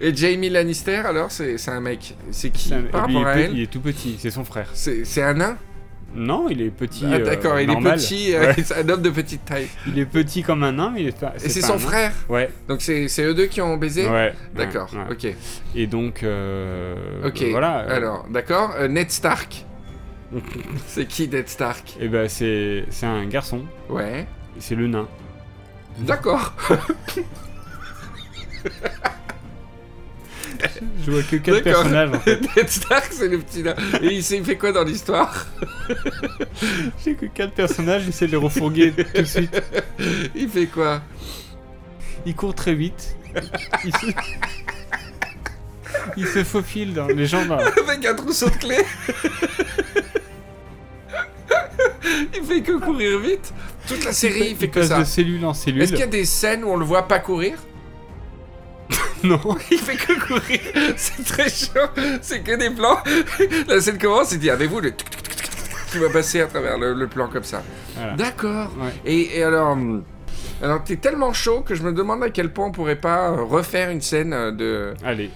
Et 0.00 0.14
Jamie 0.14 0.50
Lannister, 0.50 0.96
alors, 1.04 1.30
c'est 1.30 1.56
un 1.68 1.80
mec. 1.80 2.14
C'est 2.30 2.50
qui? 2.50 2.68
C'est 2.68 2.74
un- 2.76 2.82
par 2.82 3.08
il, 3.10 3.16
à 3.26 3.38
est 3.38 3.42
elle? 3.44 3.52
il 3.56 3.62
est 3.62 3.66
tout 3.70 3.80
petit, 3.80 4.16
c'est 4.18 4.30
son 4.30 4.44
frère. 4.44 4.68
C'est 4.74 5.04
c'est 5.04 5.22
un 5.22 5.34
nain? 5.34 5.56
Non, 6.14 6.48
il 6.48 6.62
est 6.62 6.70
petit. 6.70 7.04
Ah, 7.08 7.14
euh, 7.14 7.24
d'accord, 7.24 7.58
il 7.58 7.66
normal. 7.66 7.94
est 7.94 7.96
petit, 7.96 8.34
euh, 8.34 8.46
Ouais. 8.46 8.54
c'est 8.64 8.74
un 8.78 8.88
homme 8.88 9.02
de 9.02 9.10
petite 9.10 9.44
taille. 9.44 9.68
Il 9.86 9.98
est 9.98 10.06
petit 10.06 10.42
comme 10.42 10.62
un 10.62 10.72
nain, 10.72 10.90
mais 10.94 11.02
il 11.02 11.08
est 11.08 11.18
pas. 11.18 11.32
Et 11.44 11.48
c'est 11.48 11.60
son 11.60 11.78
frère 11.78 12.12
Ouais. 12.28 12.50
Donc, 12.68 12.80
c'est 12.82 13.08
eux 13.24 13.34
deux 13.34 13.46
qui 13.46 13.60
ont 13.60 13.76
baisé 13.76 14.08
Ouais. 14.08 14.32
D'accord, 14.54 14.88
ouais, 14.92 15.00
ouais. 15.16 15.30
ok. 15.32 15.36
Et 15.74 15.86
donc, 15.86 16.22
euh, 16.22 16.94
Ok, 17.26 17.42
voilà. 17.50 17.78
alors, 17.78 18.26
d'accord. 18.30 18.74
Euh, 18.78 18.86
Ned 18.88 19.10
Stark. 19.10 19.64
c'est 20.86 21.06
qui 21.06 21.28
Ned 21.28 21.48
Stark? 21.48 21.96
Et 22.00 22.08
ben 22.08 22.28
c'est 22.28 22.84
c'est 22.90 23.06
un 23.06 23.24
garçon. 23.26 23.62
Ouais. 23.88 24.26
C'est 24.58 24.74
le 24.74 24.86
nain. 24.88 25.06
D'accord. 25.98 26.54
Je 31.04 31.10
vois 31.10 31.22
que 31.22 31.36
quatre 31.36 31.62
D'accord. 31.62 31.82
personnages. 31.82 32.10
En 32.14 32.20
fait. 32.20 32.40
Ned 32.56 32.68
Stark, 32.68 33.08
c'est 33.12 33.28
le 33.28 33.38
petit 33.38 33.62
nain. 33.62 33.74
Et 34.02 34.06
il, 34.14 34.22
s'est- 34.24 34.42
fait 34.42 34.56
quoi 34.56 34.72
dans 34.72 34.84
l'histoire? 34.84 35.46
J'ai 37.04 37.14
que 37.14 37.26
quatre 37.26 37.52
personnages. 37.52 38.02
J'essaie 38.04 38.26
de 38.26 38.32
les 38.32 38.36
refourguer 38.36 38.92
tout 38.92 39.20
de 39.22 39.24
suite. 39.26 39.62
Il 40.34 40.48
fait 40.48 40.66
quoi? 40.66 41.02
Il 42.26 42.34
court 42.34 42.54
très 42.54 42.74
vite. 42.74 43.16
Il 43.84 43.94
se, 43.96 44.06
il 46.16 46.26
se 46.26 46.44
faufile 46.44 46.94
dans 46.94 47.06
les 47.08 47.26
gens. 47.26 47.44
Dans... 47.44 47.58
Avec 47.58 48.06
un 48.06 48.14
trousseau 48.14 48.48
de 48.48 48.54
clés 48.56 48.84
Il 52.36 52.44
fait 52.44 52.62
que 52.62 52.78
courir 52.78 53.18
vite 53.18 53.52
Toute 53.88 54.04
la 54.04 54.12
série, 54.12 54.50
il 54.50 54.56
fait 54.56 54.68
que 54.68 54.78
passe 54.80 54.88
ça. 54.88 54.98
de 55.00 55.04
cellule 55.04 55.44
en 55.44 55.54
cellule. 55.54 55.82
Est-ce 55.82 55.92
qu'il 55.92 56.00
y 56.00 56.04
a 56.04 56.06
des 56.06 56.24
scènes 56.24 56.64
où 56.64 56.68
on 56.68 56.76
le 56.76 56.84
voit 56.84 57.08
pas 57.08 57.18
courir? 57.18 57.58
Non. 59.24 59.40
Il 59.70 59.78
fait 59.78 59.96
que 59.96 60.26
courir 60.26 60.60
C'est 60.96 61.24
très 61.24 61.48
chaud 61.48 61.88
C'est 62.20 62.40
que 62.42 62.56
des 62.56 62.70
plans 62.70 62.98
La 63.68 63.80
scène 63.80 63.98
commence, 63.98 64.32
il 64.32 64.38
dit 64.38 64.50
Avez-vous 64.50 64.80
le... 64.80 64.94
tic, 64.94 65.08
tic, 65.10 65.22
tic, 65.38 65.50
Tu 65.92 65.98
vas 65.98 66.10
passer 66.10 66.42
à 66.42 66.46
travers 66.46 66.76
le, 66.78 66.92
le 66.92 67.06
plan 67.06 67.28
comme 67.28 67.44
ça. 67.44 67.62
Voilà. 67.96 68.14
D'accord. 68.16 68.70
Ouais. 68.78 68.92
Et, 69.06 69.38
et 69.38 69.42
alors... 69.44 69.72
hum, 69.72 70.04
Alors, 70.62 70.84
t'es 70.84 70.96
tellement 70.96 71.32
chaud 71.32 71.62
que 71.62 71.74
je 71.74 71.82
me 71.82 71.92
demande 71.92 72.22
à 72.22 72.28
quel 72.30 72.52
point 72.52 72.66
on 72.66 72.72
pourrait 72.72 72.96
pas 73.00 73.30
euh, 73.30 73.42
refaire 73.44 73.90
une 73.90 74.02
scène 74.02 74.32
euh, 74.34 74.52
de 74.52 74.92
Allez. 75.02 75.30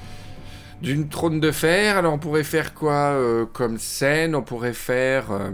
d'une 0.82 1.08
trône 1.08 1.40
de 1.40 1.50
fer. 1.50 1.96
Alors, 1.96 2.12
on 2.12 2.18
pourrait 2.18 2.44
faire 2.44 2.74
quoi 2.74 2.92
euh, 3.14 3.46
comme 3.46 3.78
scène? 3.78 4.34
On 4.34 4.42
pourrait 4.42 4.74
faire... 4.74 5.30
euh, 5.30 5.50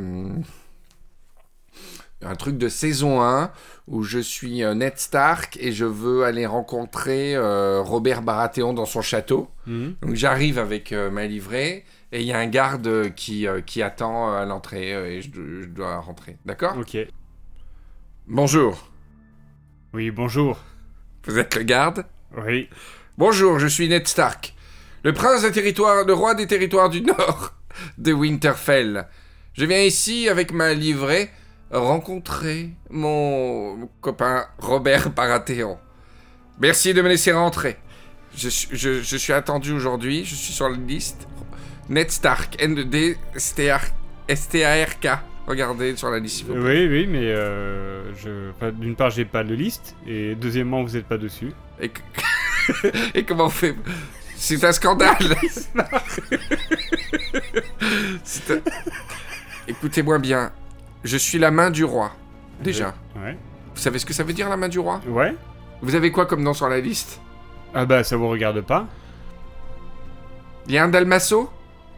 un 2.26 2.34
truc 2.36 2.56
de 2.56 2.68
saison 2.68 3.20
1 3.22 3.50
où 3.86 4.02
je 4.02 4.18
suis 4.18 4.62
euh, 4.64 4.74
Ned 4.74 4.96
Stark 4.96 5.58
et 5.60 5.70
je 5.72 5.84
veux 5.84 6.24
aller 6.24 6.46
rencontrer 6.46 7.34
euh, 7.36 7.80
Robert 7.82 8.22
Baratheon 8.22 8.72
dans 8.72 8.86
son 8.86 9.02
château. 9.02 9.50
Mhm. 9.66 9.96
Donc 10.02 10.14
j'arrive 10.14 10.58
avec 10.58 10.92
euh, 10.92 11.10
ma 11.10 11.26
livrée 11.26 11.84
et 12.12 12.20
il 12.20 12.26
y 12.26 12.32
a 12.32 12.38
un 12.38 12.46
garde 12.46 13.12
qui, 13.14 13.46
euh, 13.46 13.60
qui 13.60 13.82
attend 13.82 14.32
à 14.34 14.44
l'entrée 14.46 15.16
et 15.16 15.20
je, 15.22 15.28
je 15.62 15.66
dois 15.66 15.98
rentrer. 15.98 16.38
D'accord? 16.46 16.76
Ok. 16.78 16.96
Bonjour, 18.26 18.90
Oui, 19.92 20.10
bonjour. 20.10 20.58
vous 21.26 21.38
êtes 21.38 21.54
le 21.56 21.62
garde? 21.62 22.06
Oui. 22.46 22.68
Bonjour, 23.18 23.58
je 23.58 23.66
suis 23.66 23.88
Ned 23.88 24.08
Stark, 24.08 24.54
le 25.02 25.12
prince 25.12 25.42
des 25.42 25.52
territoires, 25.52 26.04
le 26.06 26.14
roi 26.14 26.34
des 26.34 26.46
territoires 26.46 26.88
du 26.88 27.00
Nord 27.02 27.52
de 27.98 28.12
Winterfell. 28.12 29.06
Je 29.52 29.66
viens 29.66 29.82
ici 29.82 30.28
avec 30.28 30.52
ma 30.52 30.72
livrée 30.72 31.30
rencontrer 31.74 32.70
mon 32.90 33.88
copain 34.00 34.46
Robert 34.58 35.10
Baratheon. 35.10 35.78
Merci 36.60 36.94
de 36.94 37.02
me 37.02 37.08
laisser 37.08 37.32
rentrer. 37.32 37.76
Je, 38.36 38.48
suis- 38.48 38.68
je, 38.76 39.02
je 39.02 39.16
suis 39.16 39.32
attendu 39.32 39.72
aujourd'hui, 39.72 40.24
je 40.24 40.34
suis 40.34 40.52
sur 40.52 40.68
la 40.68 40.76
liste. 40.76 41.26
Ned 41.88 42.10
Stark, 42.10 42.56
N-D 42.62 43.16
S-T-A-R-K. 44.28 45.08
Regardez 45.46 45.94
sur 45.96 46.10
la 46.10 46.18
liste. 46.18 46.44
vous. 46.46 46.54
Oui, 46.54 46.86
oui, 46.88 47.06
mais 47.06 47.18
euh, 47.30 48.14
je... 48.16 48.50
enfin, 48.50 48.70
d'une 48.72 48.96
part, 48.96 49.10
j'ai 49.10 49.26
pas 49.26 49.44
de 49.44 49.54
liste, 49.54 49.94
et 50.06 50.34
deuxièmement, 50.34 50.82
vous 50.82 50.96
êtes 50.96 51.04
pas 51.06 51.18
dessus. 51.18 51.52
Et, 51.80 51.90
que- 51.90 52.00
Et 53.14 53.24
comment 53.24 53.44
on 53.46 53.50
fait? 53.50 53.74
C'est 54.36 54.64
un 54.64 54.72
scandale 54.72 55.16
un- 58.50 58.60
Écoutez-moi 59.68 60.18
bien. 60.18 60.50
Je 61.04 61.16
suis 61.16 61.38
la 61.38 61.50
main 61.50 61.70
du 61.70 61.84
roi. 61.84 62.10
Déjà. 62.60 62.94
Ouais. 63.16 63.36
Vous 63.74 63.80
savez 63.80 63.98
ce 63.98 64.06
que 64.06 64.12
ça 64.14 64.22
veut 64.24 64.32
dire 64.32 64.48
la 64.48 64.56
main 64.56 64.68
du 64.68 64.78
roi? 64.78 65.00
Ouais. 65.06 65.34
Vous 65.82 65.94
avez 65.94 66.10
quoi 66.10 66.26
comme 66.26 66.42
nom 66.42 66.54
sur 66.54 66.68
la 66.68 66.80
liste? 66.80 67.20
Ah 67.74 67.84
bah, 67.84 68.02
ça 68.04 68.16
vous 68.16 68.28
regarde 68.28 68.60
pas 68.62 68.86
Il 70.66 70.74
y 70.74 70.78
a 70.78 70.84
un 70.84 70.88
Dalmasso 70.88 71.50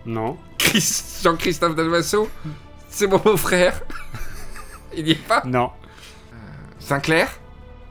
Non. 0.07 0.37
Chris- 0.59 1.21
Jean-Christophe 1.23 1.75
Dalmasso 1.77 2.29
C'est 2.88 3.07
mon 3.07 3.19
beau-frère. 3.19 3.81
Il 4.97 5.05
n'y 5.05 5.11
est 5.12 5.27
pas? 5.27 5.42
Non. 5.45 5.71
Sinclair? 6.79 7.29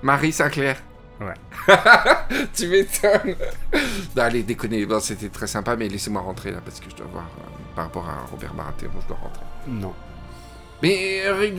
Marie 0.01 0.32
Sinclair 0.32 0.78
Ouais. 1.21 1.34
tu 2.54 2.67
m'étonnes. 2.67 3.36
Allez, 4.17 4.43
déconnez. 4.43 4.86
Bon, 4.86 4.99
c'était 4.99 5.30
très 5.30 5.47
sympa, 5.47 5.78
mais 5.78 5.88
laissez-moi 5.88 6.21
rentrer 6.21 6.51
là 6.51 6.58
parce 6.65 6.82
que 6.82 6.89
je 6.89 6.95
dois 6.97 7.06
voir 7.10 7.23
euh, 7.23 7.49
par 7.73 7.86
rapport 7.86 8.10
à 8.10 8.25
Robert 8.30 8.54
Baratheon, 8.54 8.89
je 9.01 9.08
dois 9.08 9.17
rentrer. 9.21 9.43
Non. 9.67 9.93
Mais 10.83 11.21
euh, 11.25 11.49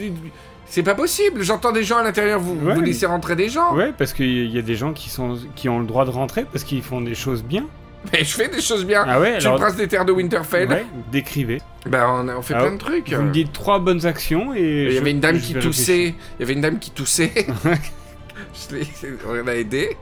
c'est 0.66 0.82
pas 0.82 0.94
possible. 0.94 1.42
J'entends 1.42 1.72
des 1.72 1.84
gens 1.84 1.98
à 1.98 2.02
l'intérieur. 2.02 2.40
Vous, 2.40 2.54
Ouais, 2.66 2.74
vous 2.74 2.80
laissez 2.80 3.06
rentrer 3.06 3.36
des 3.36 3.48
gens. 3.48 3.74
Ouais, 3.74 3.92
parce 3.96 4.12
qu'il 4.12 4.50
y 4.54 4.58
a 4.58 4.62
des 4.62 4.74
gens 4.76 4.92
qui, 4.92 5.10
sont... 5.10 5.38
qui 5.54 5.68
ont 5.68 5.80
le 5.80 5.86
droit 5.86 6.04
de 6.04 6.10
rentrer 6.10 6.44
parce 6.44 6.64
qu'ils 6.64 6.82
font 6.82 7.00
des 7.00 7.14
choses 7.14 7.42
bien. 7.42 7.64
Mais 8.12 8.20
je 8.20 8.34
fais 8.36 8.48
des 8.48 8.60
choses 8.60 8.84
bien. 8.84 9.04
Ah 9.08 9.18
ouais, 9.18 9.34
alors... 9.34 9.56
prince 9.56 9.74
des 9.74 9.88
terres 9.88 10.04
de 10.04 10.12
Winterfell. 10.12 10.68
Ouais, 10.68 10.86
décrivez. 11.10 11.60
Ben, 11.86 12.06
on, 12.08 12.28
a- 12.28 12.36
on 12.36 12.42
fait 12.42 12.54
Ah, 12.54 12.60
plein 12.62 12.72
de 12.72 12.78
trucs. 12.78 13.12
Vous 13.12 13.22
me 13.22 13.32
dites 13.32 13.52
trois 13.52 13.78
bonnes 13.80 14.06
actions 14.06 14.54
et... 14.54 14.86
Il 14.88 14.92
y 14.92 14.98
avait 14.98 15.10
une 15.10 15.18
dame 15.20 15.40
qui 15.40 15.54
toussait. 15.54 16.08
Il 16.08 16.40
y 16.40 16.42
avait 16.44 16.52
une 16.52 16.60
dame 16.60 16.78
qui 16.78 16.90
toussait. 16.92 17.32
On 19.28 19.32
l'a 19.32 19.56
aidé. 19.56 19.96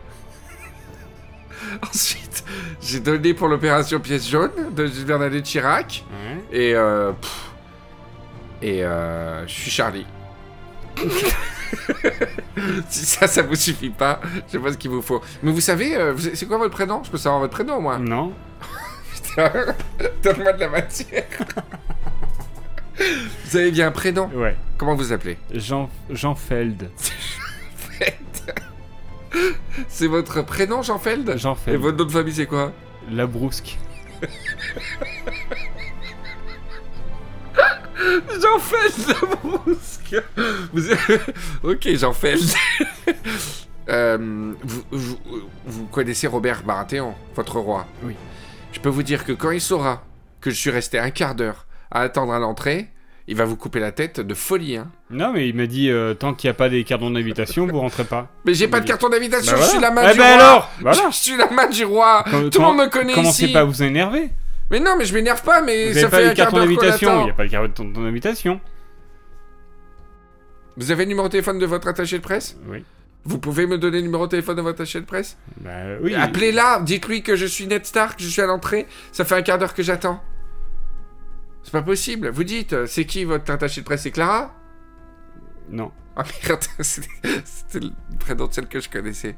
Ensuite, 1.91 2.45
j'ai 2.83 3.01
donné 3.01 3.33
pour 3.35 3.49
l'opération 3.49 3.99
pièce 4.01 4.29
jaune 4.29 4.51
de 4.77 4.87
Bernadette 5.07 5.45
Chirac. 5.45 6.05
Et 6.53 6.75
euh, 6.75 7.13
pff, 7.13 7.51
et 8.63 8.85
euh, 8.85 9.47
je 9.47 9.53
suis 9.53 9.71
Charlie. 9.71 10.07
si 12.89 13.05
ça, 13.05 13.27
ça 13.27 13.43
vous 13.43 13.57
suffit 13.57 13.91
pas, 13.91 14.21
je 14.47 14.53
sais 14.53 14.59
pas 14.59 14.73
ce 14.73 14.79
qu'il 14.79 14.91
vous 14.91 15.03
faut. 15.03 15.21
Mais 15.43 15.51
vous 15.53 15.61
savez, 15.61 15.97
euh, 15.97 16.13
vous- 16.13 16.31
c'est 16.35 16.47
quoi 16.47 16.59
votre 16.59 16.75
prénom? 16.75 17.03
Je 17.05 17.11
peux 17.11 17.19
savoir 17.19 17.41
votre 17.41 17.53
prénom, 17.55 17.81
moi. 17.81 17.99
Non. 17.99 18.33
Putain, 19.15 19.51
donne-moi 20.23 20.53
de 20.53 20.61
la 20.61 20.69
matière. 20.69 21.25
vous 23.45 23.57
avez 23.57 23.71
bien 23.73 23.89
un 23.89 23.93
prénom? 23.93 24.31
Ouais. 24.35 24.57
Comment 24.79 24.95
vous 24.95 25.13
appelez? 25.13 25.37
Jean, 25.53 25.91
Jean 26.11 26.35
Feld. 26.35 26.91
C'est 29.89 30.07
votre 30.07 30.43
prénom, 30.43 30.83
Jean-Feld 30.83 31.37
Jean 31.39 31.55
Et 31.55 31.57
Feld. 31.71 31.81
votre 31.81 31.97
nom 31.99 32.05
de 32.05 32.13
famille, 32.13 32.35
c'est 32.35 32.47
quoi? 32.47 32.73
Labrousque. 37.97 38.41
Jean-Feld 38.43 39.09
la 39.09 40.15
Vous... 40.73 41.71
Ok, 41.71 41.89
Jean-Feld. 41.97 42.43
Euh, 43.91 44.53
vous, 44.63 44.83
vous- 44.91 45.19
vous 45.67 45.87
connaissez 45.87 46.27
Robert 46.27 46.63
Baratheon, 46.63 47.15
votre 47.35 47.59
roi 47.59 47.87
Oui. 48.03 48.15
Je 48.73 48.81
peux 48.81 48.89
vous 48.89 49.03
dire 49.03 49.25
que 49.25 49.33
quand 49.33 49.51
il 49.51 49.61
saura 49.61 50.03
que 50.41 50.51
je 50.51 50.57
suis 50.57 50.71
resté 50.71 50.99
un 50.99 51.11
quart 51.11 51.35
d'heure 51.35 51.67
à 51.91 52.01
attendre 52.01 52.33
à 52.33 52.39
l'entrée, 52.39 52.89
il 53.29 53.37
va 53.37 53.45
vous 53.45 53.57
couper 53.57 53.81
la 53.81 53.93
tête 53.93 54.21
de 54.21 54.35
folie, 54.35 54.77
hein. 54.77 54.91
Non, 55.11 55.33
mais 55.33 55.49
il 55.49 55.55
m'a 55.55 55.67
dit 55.67 55.91
euh, 55.91 56.15
tant 56.15 56.35
qu'il 56.35 56.49
n'y 56.49 56.53
a 56.53 56.55
pas 56.55 56.69
des 56.71 56.83
cartons 56.85 57.11
d'invitation, 57.11 57.67
vous 57.67 57.79
rentrez 57.79 58.05
pas. 58.05 58.29
Mais 58.47 58.55
j'ai 58.55 58.69
pas 58.69 58.81
de 58.81 58.87
carton 58.87 59.09
d'invitation, 59.11 59.53
Bah 59.53 59.59
je 59.63 59.67
suis 59.69 59.81
la 59.81 59.91
main 59.91 60.03
Eh 60.09 60.13
du 60.13 60.19
ben 60.19 60.39
roi 60.39 60.93
Je 60.93 61.15
suis 61.15 61.37
la 61.37 61.51
main 61.51 61.69
du 61.69 61.85
roi 61.85 62.25
Tout 62.51 62.59
le 62.61 62.65
monde 62.67 62.79
me 62.79 62.87
connaît 62.89 63.13
Commencez 63.15 63.45
ici 63.45 63.53
pas 63.53 63.61
à 63.61 63.65
vous 63.65 63.83
énerver. 63.83 64.31
Mais 64.71 64.81
non, 64.81 64.97
mais 64.99 65.05
je 65.05 65.15
m'énerve 65.15 65.43
pas, 65.43 65.61
mais 65.63 65.93
Vous 65.93 65.99
ça 66.01 66.09
pas 66.09 66.19
fait 66.19 66.27
un 66.29 66.35
quart 66.35 66.53
d'heure 66.53 66.63
qu'on 66.65 66.69
d'invitation. 66.71 67.09
Il 67.11 67.13
attend. 67.15 67.25
n'y 67.25 67.31
a 67.31 67.35
pas 67.35 67.45
de 67.47 67.51
carton 67.51 67.85
d'invitation. 67.85 68.61
Vous 70.77 70.91
avez 70.91 71.05
le 71.05 71.09
numéro 71.11 71.29
de 71.29 71.33
téléphone 71.33 71.59
de 71.59 71.67
votre 71.67 71.87
attaché 71.89 72.19
de 72.19 72.23
presse 72.23 72.57
Oui. 72.67 72.85
Vous 73.27 73.39
pouvez 73.39 73.67
me 73.67 73.79
donner 73.79 73.99
le 73.99 74.05
numéro 74.05 74.27
de 74.27 74.31
téléphone 74.33 74.57
de 74.57 74.63
votre 74.63 74.81
attaché 74.81 75.01
de 75.01 75.07
presse 75.07 75.39
Bah 75.61 75.71
oui. 76.03 76.15
Appelez-la, 76.15 76.81
dites-lui 76.81 77.23
que 77.23 77.37
je 77.37 77.47
suis 77.47 77.67
Ned 77.67 77.87
Stark, 77.87 78.21
je 78.21 78.29
suis 78.29 78.43
à 78.43 78.47
l'entrée, 78.47 78.87
ça 79.13 79.25
fait 79.25 79.35
un 79.35 79.43
quart 79.43 79.59
d'heure 79.59 79.73
que 79.75 79.83
j'attends. 79.83 80.23
C'est 81.63 81.73
pas 81.73 81.83
possible. 81.83 82.29
Vous 82.29 82.45
dites, 82.45 82.73
euh, 82.75 82.87
c'est 82.87 83.07
qui 83.07 83.25
votre 83.25 83.51
attaché 83.51 83.81
de 83.81 83.87
presse? 83.87 84.03
C'est 84.03 84.11
Clara? 84.11 84.55
Non. 85.71 85.91
Ah 86.17 86.25
merde, 86.47 86.63
c'était 86.81 87.09
c'était 87.45 87.81
le 87.87 87.91
prénom 88.19 88.47
de 88.47 88.53
celle 88.53 88.67
que 88.69 88.81
je 88.81 88.89
connaissais. 88.91 89.37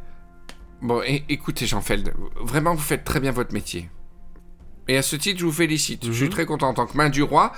Bon, 0.82 1.00
é- 1.02 1.24
écoutez 1.28 1.66
Jean-Feld, 1.66 2.12
vraiment 2.40 2.74
vous 2.74 2.82
faites 2.82 3.04
très 3.04 3.20
bien 3.20 3.30
votre 3.30 3.54
métier. 3.54 3.88
Et 4.88 4.96
à 4.96 5.02
ce 5.02 5.16
titre, 5.16 5.40
je 5.40 5.44
vous 5.46 5.52
félicite. 5.52 6.06
Je 6.06 6.12
suis 6.12 6.24
Mhm. 6.24 6.30
très 6.30 6.46
content 6.46 6.68
en 6.68 6.74
tant 6.74 6.86
que 6.86 6.96
main 6.96 7.08
du 7.08 7.22
roi, 7.22 7.52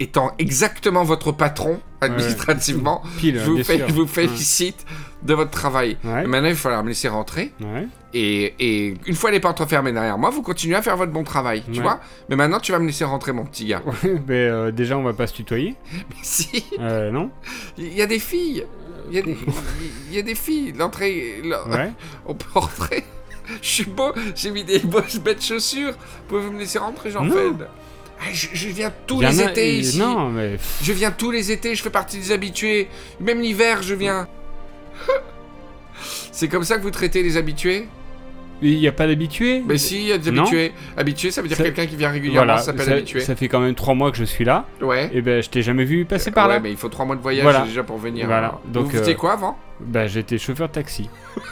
étant 0.00 0.32
exactement 0.38 1.04
votre 1.04 1.32
patron 1.32 1.80
administrativement. 2.00 3.02
Pile, 3.18 3.38
je 3.38 3.50
vous, 3.50 3.58
je 3.58 4.06
félicite 4.06 4.84
de 5.22 5.34
votre 5.34 5.50
travail. 5.50 5.96
Ouais. 6.02 6.26
Maintenant, 6.26 6.48
il 6.48 6.54
va 6.54 6.58
falloir 6.58 6.82
me 6.82 6.88
laisser 6.88 7.08
rentrer. 7.08 7.52
Ouais. 7.60 7.86
Et, 8.14 8.54
et 8.58 8.94
une 9.06 9.14
fois 9.14 9.30
les 9.30 9.38
portes 9.40 9.60
refermées 9.60 9.92
derrière 9.92 10.18
moi, 10.18 10.30
vous 10.30 10.42
continuez 10.42 10.74
à 10.76 10.82
faire 10.82 10.96
votre 10.96 11.12
bon 11.12 11.24
travail, 11.24 11.62
tu 11.70 11.78
Ouais. 11.78 11.82
vois 11.82 12.00
Mais 12.28 12.36
maintenant, 12.36 12.58
tu 12.60 12.72
vas 12.72 12.78
me 12.78 12.86
laisser 12.86 13.04
rentrer, 13.04 13.32
mon 13.32 13.44
petit 13.44 13.66
gars. 13.66 13.82
Ouais, 13.86 14.20
mais 14.26 14.34
euh, 14.48 14.70
déjà, 14.72 14.98
on 14.98 15.02
va 15.02 15.12
pas 15.12 15.26
se 15.26 15.34
tutoyer. 15.34 15.76
Mais 15.92 16.16
si, 16.22 16.64
Euh, 16.80 17.10
non 17.10 17.30
il 17.78 17.92
y 17.94 18.02
a 18.02 18.06
des 18.06 18.18
filles. 18.18 18.66
Il 19.10 19.16
y, 19.16 19.18
a 19.18 19.22
des- 19.22 19.36
il 20.10 20.16
y 20.16 20.18
a 20.18 20.22
des 20.22 20.34
filles. 20.34 20.72
L'entrée, 20.76 21.42
Ouais. 21.70 21.92
on 22.24 22.34
peut 22.34 22.46
rentrer. 22.54 23.04
Je 23.60 23.68
suis 23.68 23.84
beau, 23.84 24.12
j'ai 24.34 24.50
mis 24.50 24.64
des 24.64 24.78
beaux 24.78 25.00
belles 25.22 25.40
chaussures. 25.40 25.94
Pouvez-vous 26.28 26.52
me 26.52 26.58
laisser 26.60 26.78
rentrer, 26.78 27.10
jean 27.10 27.28
feld 27.30 27.68
Ah, 28.20 28.24
je, 28.32 28.48
je 28.52 28.68
viens 28.68 28.92
tous 29.06 29.20
les 29.20 29.40
a- 29.42 29.50
étés 29.50 29.78
ici. 29.78 29.98
Non, 29.98 30.28
mais. 30.30 30.58
Je 30.82 30.92
viens 30.92 31.10
tous 31.10 31.30
les 31.30 31.50
étés, 31.50 31.74
je 31.74 31.82
fais 31.82 31.90
partie 31.90 32.18
des 32.18 32.30
habitués. 32.32 32.88
Même 33.20 33.40
l'hiver, 33.40 33.82
je 33.82 33.94
viens. 33.94 34.28
C'est 36.32 36.48
comme 36.48 36.64
ça 36.64 36.78
que 36.78 36.82
vous 36.82 36.90
traitez 36.90 37.22
les 37.22 37.36
habitués? 37.36 37.88
Il 38.62 38.78
n'y 38.78 38.86
a 38.88 38.92
pas 38.92 39.06
d'habitué 39.08 39.62
Mais 39.66 39.76
si, 39.76 40.00
il 40.02 40.06
y 40.06 40.12
a 40.12 40.18
des 40.18 40.30
Non. 40.30 40.42
habitués. 40.42 40.72
Habitué, 40.96 41.30
ça 41.32 41.42
veut 41.42 41.48
dire 41.48 41.56
Ça- 41.56 41.64
quelqu'un 41.64 41.86
qui 41.86 41.96
vient 41.96 42.10
régulièrement, 42.10 42.46
Voilà, 42.46 42.62
s'appelle 42.62 42.86
ça, 42.86 42.92
habitué. 42.92 43.20
ça 43.20 43.34
fait 43.34 43.48
quand 43.48 43.58
même 43.60 43.74
trois 43.74 43.94
mois 43.94 44.10
que 44.12 44.16
je 44.16 44.24
suis 44.24 44.44
là. 44.44 44.66
Ouais. 44.80 45.10
Et 45.12 45.20
ben, 45.20 45.42
je 45.42 45.50
t'ai 45.50 45.62
jamais 45.62 45.84
vu 45.84 46.04
passer 46.04 46.30
par 46.30 46.46
ouais, 46.48 46.54
là. 46.54 46.60
mais 46.60 46.70
il 46.70 46.76
faut 46.76 46.88
trois 46.88 47.04
mois 47.04 47.16
de 47.16 47.20
voyage 47.20 47.42
Voilà. 47.42 47.62
déjà 47.62 47.82
pour 47.82 47.98
venir. 47.98 48.26
Voilà. 48.26 48.60
Donc, 48.66 48.84
vous 48.86 48.90
faisiez 48.90 49.14
euh, 49.14 49.16
quoi 49.16 49.32
avant? 49.32 49.58
Bah, 49.80 50.06
j'étais 50.06 50.38
chauffeur 50.38 50.68
de 50.68 50.74
taxi. 50.74 51.10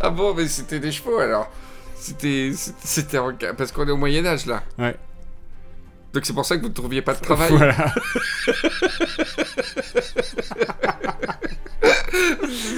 Ah 0.00 0.10
bon, 0.10 0.34
mais 0.34 0.48
c'était 0.48 0.80
des 0.80 0.90
chevaux 0.90 1.18
alors. 1.20 1.48
C'était, 1.94 2.50
c'était 2.82 3.18
en... 3.18 3.32
parce 3.56 3.70
qu'on 3.70 3.86
est 3.86 3.90
au 3.92 3.96
Moyen 3.96 4.26
Âge 4.26 4.46
là. 4.46 4.64
Ouais. 4.78 4.96
Donc 6.12 6.26
c'est 6.26 6.32
pour 6.32 6.44
ça 6.44 6.56
que 6.56 6.62
vous 6.62 6.68
ne 6.68 6.74
trouviez 6.74 7.00
pas 7.02 7.14
de 7.14 7.20
travail. 7.20 7.48
Voilà. 7.52 7.74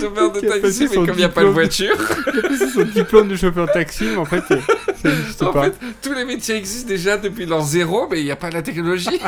Chauffeur 0.04 0.32
de 0.32 0.40
taxi, 0.40 0.86
mais 0.90 0.94
comme 0.96 1.08
il 1.10 1.16
n'y 1.16 1.24
a 1.24 1.28
pas 1.28 1.42
de 1.42 1.48
voiture. 1.48 1.94
Il 2.34 2.38
a 2.38 2.42
passé 2.48 2.68
son 2.68 2.82
diplôme 2.82 3.28
de 3.28 3.36
chauffeur 3.36 3.66
de 3.66 3.72
taxi, 3.72 4.04
mais 4.04 4.16
en 4.16 4.24
fait, 4.24 4.42
euh, 4.50 4.58
ça 5.02 5.08
n'existe 5.10 5.42
En 5.42 5.52
pas. 5.52 5.64
fait, 5.64 5.74
tous 6.02 6.12
les 6.14 6.24
métiers 6.24 6.56
existent 6.56 6.88
déjà 6.88 7.16
depuis 7.16 7.46
l'an 7.46 7.62
zéro, 7.62 8.08
mais 8.10 8.20
il 8.20 8.24
n'y 8.24 8.30
a 8.30 8.36
pas 8.36 8.50
la 8.50 8.62
technologie. 8.62 9.08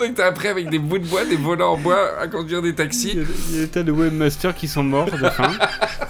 Donc 0.00 0.14
t'as 0.14 0.26
appris 0.26 0.48
avec 0.48 0.70
des 0.70 0.78
bouts 0.78 0.98
de 0.98 1.06
bois, 1.06 1.24
des 1.24 1.36
volants 1.36 1.72
en 1.74 1.76
bois 1.76 2.18
à 2.18 2.26
conduire 2.26 2.62
des 2.62 2.74
taxis. 2.74 3.12
il 3.50 3.56
y 3.56 3.58
a 3.58 3.62
des 3.66 3.68
tas 3.68 3.82
de 3.82 3.92
webmasters 3.92 4.54
qui 4.54 4.66
sont 4.68 4.82
morts 4.82 5.10
de 5.10 5.28
faim. 5.28 5.52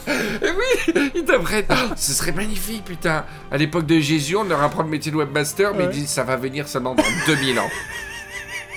Et 0.42 0.46
oui, 0.48 1.10
ils 1.14 1.24
t'apprennent. 1.24 1.64
Oh, 1.70 1.92
ce 1.96 2.12
serait 2.12 2.32
magnifique, 2.32 2.84
putain. 2.84 3.24
À 3.50 3.56
l'époque 3.58 3.86
de 3.86 3.98
Jésus, 3.98 4.36
on 4.36 4.44
leur 4.44 4.62
apprend 4.62 4.82
le 4.82 4.88
métier 4.88 5.10
de 5.10 5.16
webmaster, 5.16 5.74
mais 5.74 5.84
ils 5.84 5.90
disent 5.90 6.08
ça 6.08 6.24
va 6.24 6.36
venir 6.36 6.68
seulement 6.68 6.94
dans 6.94 7.02
2000 7.26 7.58
ans. 7.58 7.68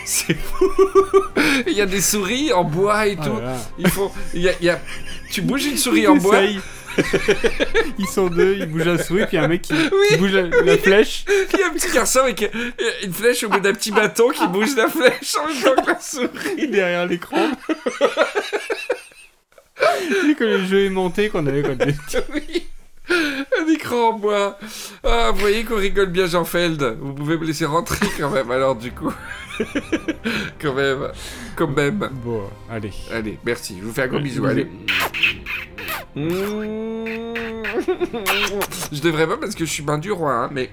C'est 0.05 0.35
fou. 0.35 0.65
Il 1.67 1.73
y 1.73 1.81
a 1.81 1.85
des 1.85 2.01
souris 2.01 2.51
en 2.53 2.63
bois 2.63 3.07
et 3.07 3.15
tout. 3.15 3.39
là. 3.39 3.55
Ils 3.77 3.89
font. 3.89 4.11
Il 4.33 4.41
y 4.41 4.49
a, 4.49 4.53
il 4.59 4.65
y 4.65 4.69
a- 4.69 4.79
Tu 5.31 5.41
bouges 5.41 5.65
une 5.65 5.77
souris 5.77 6.07
en 6.07 6.15
bois? 6.17 6.39
Ils 7.97 8.05
sont 8.07 8.27
deux, 8.27 8.55
ils 8.59 8.67
bougent 8.67 8.85
la 8.85 9.03
souris, 9.03 9.25
puis 9.25 9.37
un 9.39 9.47
mec 9.47 9.63
qui, 9.63 9.73
bouge 10.19 10.31
la, 10.31 10.43
la 10.43 10.77
flèche. 10.77 11.25
Il 11.53 11.59
y 11.59 11.63
a 11.63 11.67
un 11.67 11.71
petit 11.71 11.91
garçon 11.91 12.19
avec 12.19 12.47
une 13.03 13.11
flèche 13.13 13.43
au 13.43 13.49
bout 13.49 13.59
d'un 13.59 13.73
petit 13.73 13.89
bâton 13.91 14.29
qui 14.29 14.45
bouge 14.47 14.75
la 14.77 14.87
flèche 14.87 15.35
en 15.43 15.47
même 15.47 15.59
temps 15.75 15.81
que 15.83 15.89
la 15.89 15.99
souris. 15.99 16.67
derrière 16.67 17.07
l'écran. 17.07 17.49
C'est 19.75 20.35
comme 20.37 20.47
les 20.47 20.67
jeux 20.67 20.85
aimantés 20.85 21.29
qu'on 21.29 21.47
avait 21.47 21.63
quand 21.63 21.69
on 21.69 21.73
était 21.73 21.93
petit. 21.93 22.17
Oui. 22.31 22.67
Un 23.09 23.67
écran 23.67 24.09
en 24.09 24.19
bois. 24.19 24.57
Ah, 25.03 25.31
vous 25.33 25.39
voyez 25.41 25.63
qu'on 25.63 25.75
rigole 25.75 26.09
bien, 26.09 26.25
Jean-Feld. 26.25 26.97
Vous 26.99 27.13
pouvez 27.13 27.37
me 27.37 27.45
laisser 27.45 27.65
rentrer 27.65 28.07
quand 28.17 28.29
même, 28.29 28.49
alors, 28.51 28.75
du 28.75 28.91
coup. 28.91 29.13
quand 30.61 30.73
même. 30.73 31.11
Quand 31.55 31.67
même. 31.67 32.09
Bon, 32.23 32.49
allez. 32.69 32.93
Allez, 33.11 33.37
merci. 33.45 33.77
Je 33.79 33.85
vous 33.85 33.93
fais 33.93 34.03
un 34.03 34.07
gros 34.07 34.19
bisou. 34.19 34.45
Allez. 34.45 34.67
Mmh. 36.15 36.29
Je 38.91 39.01
devrais 39.01 39.27
pas 39.27 39.37
parce 39.37 39.55
que 39.55 39.65
je 39.65 39.71
suis 39.71 39.83
bain 39.83 39.97
du 39.97 40.11
roi, 40.11 40.33
hein, 40.33 40.49
mais. 40.51 40.69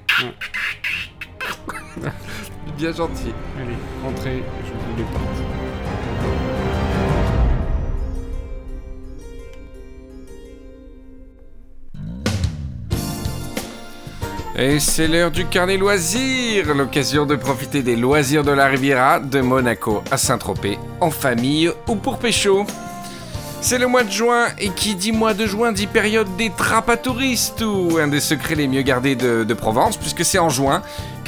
bien 2.76 2.92
gentil. 2.92 3.32
Allez, 3.58 3.76
rentrez, 4.02 4.42
je 4.64 5.02
vous 5.02 5.08
porte. 5.10 5.39
Et 14.62 14.78
c'est 14.78 15.08
l'heure 15.08 15.30
du 15.30 15.46
carnet 15.46 15.78
loisirs, 15.78 16.74
l'occasion 16.74 17.24
de 17.24 17.34
profiter 17.34 17.82
des 17.82 17.96
loisirs 17.96 18.44
de 18.44 18.50
la 18.50 18.66
Riviera, 18.66 19.18
de 19.18 19.40
Monaco 19.40 20.02
à 20.10 20.18
Saint-Tropez, 20.18 20.78
en 21.00 21.10
famille 21.10 21.70
ou 21.88 21.94
pour 21.94 22.18
pécho. 22.18 22.66
C'est 23.62 23.78
le 23.78 23.86
mois 23.86 24.04
de 24.04 24.10
juin, 24.10 24.48
et 24.58 24.68
qui 24.68 24.94
dit 24.96 25.12
mois 25.12 25.32
de 25.32 25.46
juin 25.46 25.72
dit 25.72 25.86
période 25.86 26.28
des 26.36 26.50
trappes 26.50 27.08
ou 27.62 27.96
un 27.96 28.08
des 28.08 28.20
secrets 28.20 28.54
les 28.54 28.68
mieux 28.68 28.82
gardés 28.82 29.14
de 29.14 29.54
Provence, 29.54 29.96
puisque 29.96 30.26
c'est 30.26 30.38
en 30.38 30.50
juin 30.50 30.82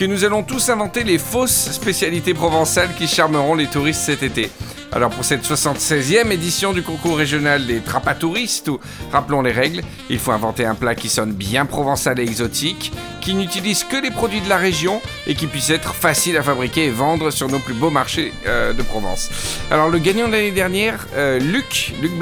nous 0.08 0.24
allons 0.24 0.42
tous 0.42 0.68
inventer 0.68 1.04
les 1.04 1.18
fausses 1.18 1.70
spécialités 1.70 2.34
provençales 2.34 2.94
qui 2.94 3.06
charmeront 3.06 3.54
les 3.54 3.66
touristes 3.66 4.00
cet 4.00 4.22
été. 4.22 4.50
Alors 4.90 5.10
pour 5.10 5.24
cette 5.24 5.42
76e 5.42 6.30
édition 6.30 6.74
du 6.74 6.82
concours 6.82 7.16
régional 7.16 7.66
des 7.66 7.80
trappes 7.80 8.08
à 8.08 8.14
touristes, 8.14 8.68
ou 8.68 8.78
rappelons 9.10 9.40
les 9.40 9.52
règles, 9.52 9.80
il 10.10 10.18
faut 10.18 10.32
inventer 10.32 10.66
un 10.66 10.74
plat 10.74 10.94
qui 10.94 11.08
sonne 11.08 11.32
bien 11.32 11.64
provençal 11.64 12.20
et 12.20 12.24
exotique, 12.24 12.92
qui 13.22 13.34
n'utilise 13.34 13.84
que 13.84 13.96
les 13.96 14.10
produits 14.10 14.42
de 14.42 14.48
la 14.50 14.58
région 14.58 15.00
et 15.26 15.34
qui 15.34 15.46
puisse 15.46 15.70
être 15.70 15.94
facile 15.94 16.36
à 16.36 16.42
fabriquer 16.42 16.86
et 16.86 16.90
vendre 16.90 17.30
sur 17.30 17.48
nos 17.48 17.58
plus 17.58 17.72
beaux 17.72 17.88
marchés 17.88 18.34
euh, 18.46 18.74
de 18.74 18.82
Provence. 18.82 19.30
Alors 19.70 19.88
le 19.88 19.98
gagnant 19.98 20.26
de 20.26 20.32
l'année 20.32 20.50
dernière, 20.50 21.06
euh, 21.14 21.38
Luc, 21.38 21.94
Luc 22.02 22.12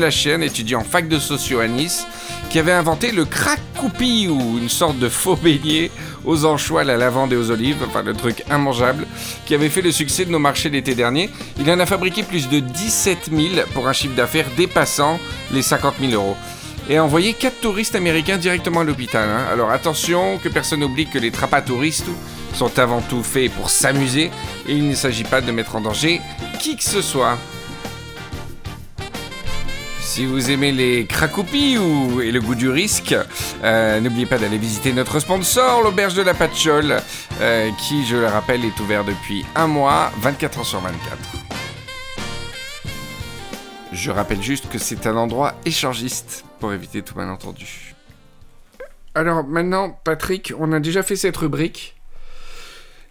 étudiant 0.42 0.80
en 0.80 0.84
fac 0.84 1.08
de 1.08 1.18
socio 1.18 1.58
à 1.58 1.66
Nice, 1.66 2.06
qui 2.50 2.58
avait 2.58 2.72
inventé 2.72 3.12
le 3.12 3.24
ou 4.28 4.58
une 4.58 4.68
sorte 4.68 4.98
de 4.98 5.08
faux 5.08 5.36
beignet 5.36 5.90
aux 6.24 6.44
anchois, 6.44 6.82
à 6.82 6.84
la 6.84 6.96
lavande 6.96 7.32
et 7.32 7.36
aux 7.36 7.50
olives, 7.50 7.78
enfin 7.86 8.02
le 8.02 8.12
truc 8.12 8.44
immangeable, 8.50 9.06
qui 9.46 9.54
avait 9.54 9.70
fait 9.70 9.80
le 9.80 9.92
succès 9.92 10.24
de 10.24 10.30
nos 10.30 10.38
marchés 10.38 10.68
l'été 10.68 10.94
dernier. 10.94 11.30
Il 11.58 11.70
en 11.70 11.80
a 11.80 11.86
fabriqué 11.86 12.22
plus 12.22 12.48
de 12.48 12.60
17 12.60 13.30
000 13.32 13.66
pour 13.72 13.88
un 13.88 13.92
chiffre 13.92 14.14
d'affaires 14.14 14.46
dépassant 14.56 15.18
les 15.52 15.62
50 15.62 15.94
000 16.00 16.12
euros. 16.12 16.36
Et 16.88 16.96
a 16.96 17.04
envoyé 17.04 17.34
4 17.34 17.60
touristes 17.60 17.94
américains 17.94 18.36
directement 18.36 18.80
à 18.80 18.84
l'hôpital. 18.84 19.28
hein. 19.28 19.46
Alors 19.52 19.70
attention, 19.70 20.38
que 20.38 20.48
personne 20.48 20.80
n'oublie 20.80 21.06
que 21.06 21.18
les 21.18 21.30
trappes 21.30 21.54
à 21.54 21.62
touristes 21.62 22.08
sont 22.54 22.78
avant 22.78 23.00
tout 23.00 23.22
faits 23.22 23.52
pour 23.52 23.70
s'amuser 23.70 24.30
et 24.66 24.72
il 24.72 24.88
ne 24.88 24.94
s'agit 24.94 25.24
pas 25.24 25.40
de 25.40 25.52
mettre 25.52 25.76
en 25.76 25.80
danger 25.80 26.20
qui 26.58 26.76
que 26.76 26.84
ce 26.84 27.00
soit. 27.00 27.38
Si 30.10 30.26
vous 30.26 30.50
aimez 30.50 30.72
les 30.72 31.06
cracoupis 31.06 31.78
ou 31.78 32.20
et 32.20 32.32
le 32.32 32.40
goût 32.40 32.56
du 32.56 32.68
risque, 32.68 33.14
euh, 33.62 34.00
n'oubliez 34.00 34.26
pas 34.26 34.38
d'aller 34.38 34.58
visiter 34.58 34.92
notre 34.92 35.20
sponsor, 35.20 35.82
l'auberge 35.82 36.14
de 36.14 36.22
la 36.22 36.34
Patchole, 36.34 36.96
euh, 37.40 37.70
qui, 37.78 38.04
je 38.04 38.16
le 38.16 38.26
rappelle, 38.26 38.64
est 38.64 38.80
ouvert 38.80 39.04
depuis 39.04 39.46
un 39.54 39.68
mois, 39.68 40.10
24 40.18 40.58
heures 40.58 40.66
sur 40.66 40.80
24. 40.80 41.16
Je 43.92 44.10
rappelle 44.10 44.42
juste 44.42 44.68
que 44.68 44.78
c'est 44.78 45.06
un 45.06 45.16
endroit 45.16 45.54
échangiste 45.64 46.44
pour 46.58 46.72
éviter 46.72 47.02
tout 47.02 47.14
malentendu. 47.16 47.94
Alors 49.14 49.44
maintenant, 49.44 49.96
Patrick, 50.02 50.52
on 50.58 50.72
a 50.72 50.80
déjà 50.80 51.04
fait 51.04 51.14
cette 51.14 51.36
rubrique. 51.36 51.94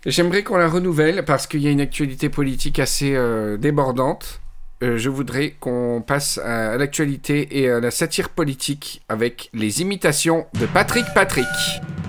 J'aimerais 0.06 0.44
qu'on 0.44 0.58
la 0.58 0.68
renouvelle 0.68 1.24
parce 1.24 1.48
qu'il 1.48 1.62
y 1.62 1.68
a 1.70 1.72
une 1.72 1.80
actualité 1.80 2.28
politique 2.28 2.78
assez 2.78 3.16
euh, 3.16 3.56
débordante. 3.56 4.42
Euh, 4.82 4.98
je 4.98 5.10
voudrais 5.10 5.52
qu'on 5.60 6.02
passe 6.06 6.38
à, 6.38 6.72
à 6.72 6.78
l'actualité 6.78 7.60
et 7.60 7.70
à 7.70 7.80
la 7.80 7.92
satire 7.92 8.30
politique 8.30 9.02
avec 9.10 9.50
les 9.54 9.82
imitations 9.82 10.46
de 10.60 10.66
Patrick 10.68 11.06
Patrick. 11.14 11.46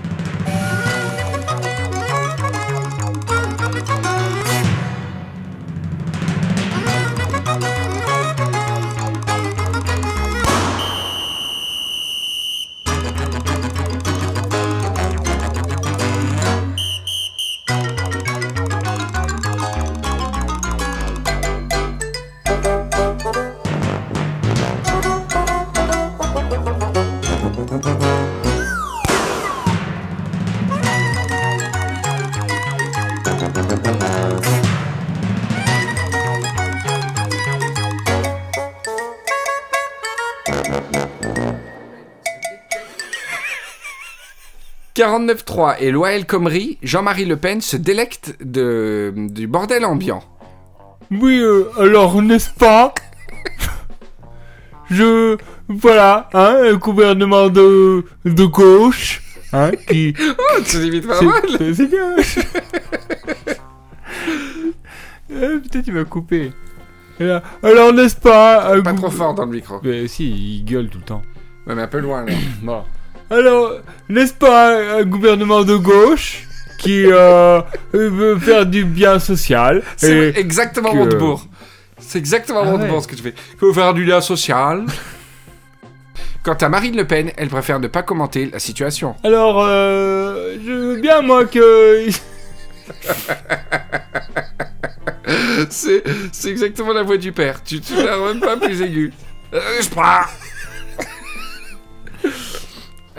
49.3 45.05 45.77
et 45.79 45.89
Loi 45.89 46.11
El 46.11 46.27
Khomri, 46.27 46.77
Jean-Marie 46.83 47.25
Le 47.25 47.35
Pen 47.35 47.59
se 47.59 47.75
délecte 47.75 48.35
de, 48.39 49.11
du 49.15 49.47
bordel 49.47 49.83
ambiant. 49.83 50.23
Oui, 51.09 51.39
euh, 51.39 51.65
alors, 51.79 52.21
n'est-ce 52.21 52.51
pas? 52.51 52.93
Je... 54.91 55.37
Voilà, 55.67 56.29
hein, 56.33 56.55
un 56.65 56.75
gouvernement 56.75 57.49
de... 57.49 58.05
de 58.25 58.45
gauche, 58.45 59.23
hein, 59.53 59.71
qui... 59.89 60.13
Oh, 60.19 60.61
tu 60.63 60.77
l'imites 60.81 61.07
pas 61.07 61.19
mal 61.19 61.41
c'est- 61.73 61.87
bien 61.87 62.15
Euh, 65.33 65.59
Peut-être 65.61 65.87
il 65.87 65.93
va 65.93 66.03
couper. 66.03 66.51
Et 67.19 67.23
là, 67.23 67.41
alors, 67.63 67.91
n'est-ce 67.93 68.17
pas 68.17 68.71
un 68.75 68.81
Pas 68.81 68.93
trop 68.93 69.09
fort 69.09 69.33
dans 69.33 69.45
le 69.45 69.51
micro. 69.53 69.79
Mais 69.81 70.07
si, 70.07 70.29
il 70.59 70.65
gueule 70.65 70.89
tout 70.89 70.97
le 70.99 71.05
temps. 71.05 71.21
Ouais, 71.65 71.73
mais 71.73 71.81
un 71.83 71.87
peu 71.87 71.99
loin 71.99 72.23
là. 72.25 72.33
Bon. 72.61 72.83
Alors, 73.31 73.77
n'est-ce 74.09 74.33
pas 74.33 74.97
un 74.99 75.03
gouvernement 75.03 75.63
de 75.63 75.75
gauche 75.77 76.43
qui 76.77 77.05
euh, 77.05 77.61
veut 77.93 78.37
faire 78.37 78.65
du 78.65 78.83
bien 78.85 79.19
social 79.19 79.81
C'est 79.97 80.33
exactement 80.37 80.91
que- 80.91 80.97
Montebourg. 80.97 81.47
C'est 81.97 82.17
exactement 82.17 82.61
Ah 82.63 82.65
Montebourg 82.65 82.97
ouais. 82.97 83.01
ce 83.03 83.07
que 83.07 83.15
tu 83.15 83.23
fais. 83.23 83.33
Faut 83.59 83.73
faire 83.73 83.93
du 83.93 84.03
lien 84.03 84.19
social. 84.21 84.85
Quant 86.43 86.55
à 86.55 86.69
Marine 86.69 86.97
Le 86.97 87.05
Pen, 87.07 87.31
elle 87.37 87.49
préfère 87.49 87.79
ne 87.79 87.87
pas 87.87 88.01
commenter 88.03 88.49
la 88.51 88.59
situation. 88.59 89.15
Alors, 89.23 89.63
euh, 89.63 90.55
je 90.65 90.71
veux 90.71 90.97
bien, 90.99 91.21
moi, 91.21 91.45
que... 91.45 92.07
C'est 95.69 96.03
c'est 96.33 96.49
exactement 96.49 96.91
la 96.91 97.03
voix 97.03 97.15
du 97.17 97.31
père. 97.31 97.63
Tu 97.63 97.79
tu 97.79 97.95
l'as 97.95 98.17
même 98.17 98.39
pas 98.41 98.57
plus 98.57 98.81
aiguë. 98.81 99.13
Euh, 99.53 99.59
je 99.81 99.89
prends. 99.89 100.21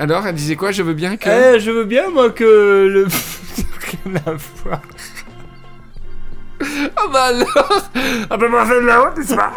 Alors, 0.03 0.26
elle 0.26 0.34
disait 0.34 0.57
quoi? 0.57 0.72
Je 0.72 0.82
veux 0.82 0.94
bien 0.94 1.16
que. 1.16 1.28
Eh, 1.55 1.61
je 1.61 1.70
veux 1.70 1.84
bien, 1.84 2.11
moi, 2.11 2.30
que 2.30 2.42
le... 2.92 3.07
Rien 3.07 4.20
à 4.26 4.32
voir. 4.64 4.80
Ah 6.96 7.07
bah 7.12 7.22
alors 7.26 7.82
Ah 8.28 8.36
bah 8.36 8.48
moi, 8.48 8.66
fais 8.66 8.80
là-haut, 8.80 9.16
n'est-ce 9.16 9.32
pas? 9.36 9.53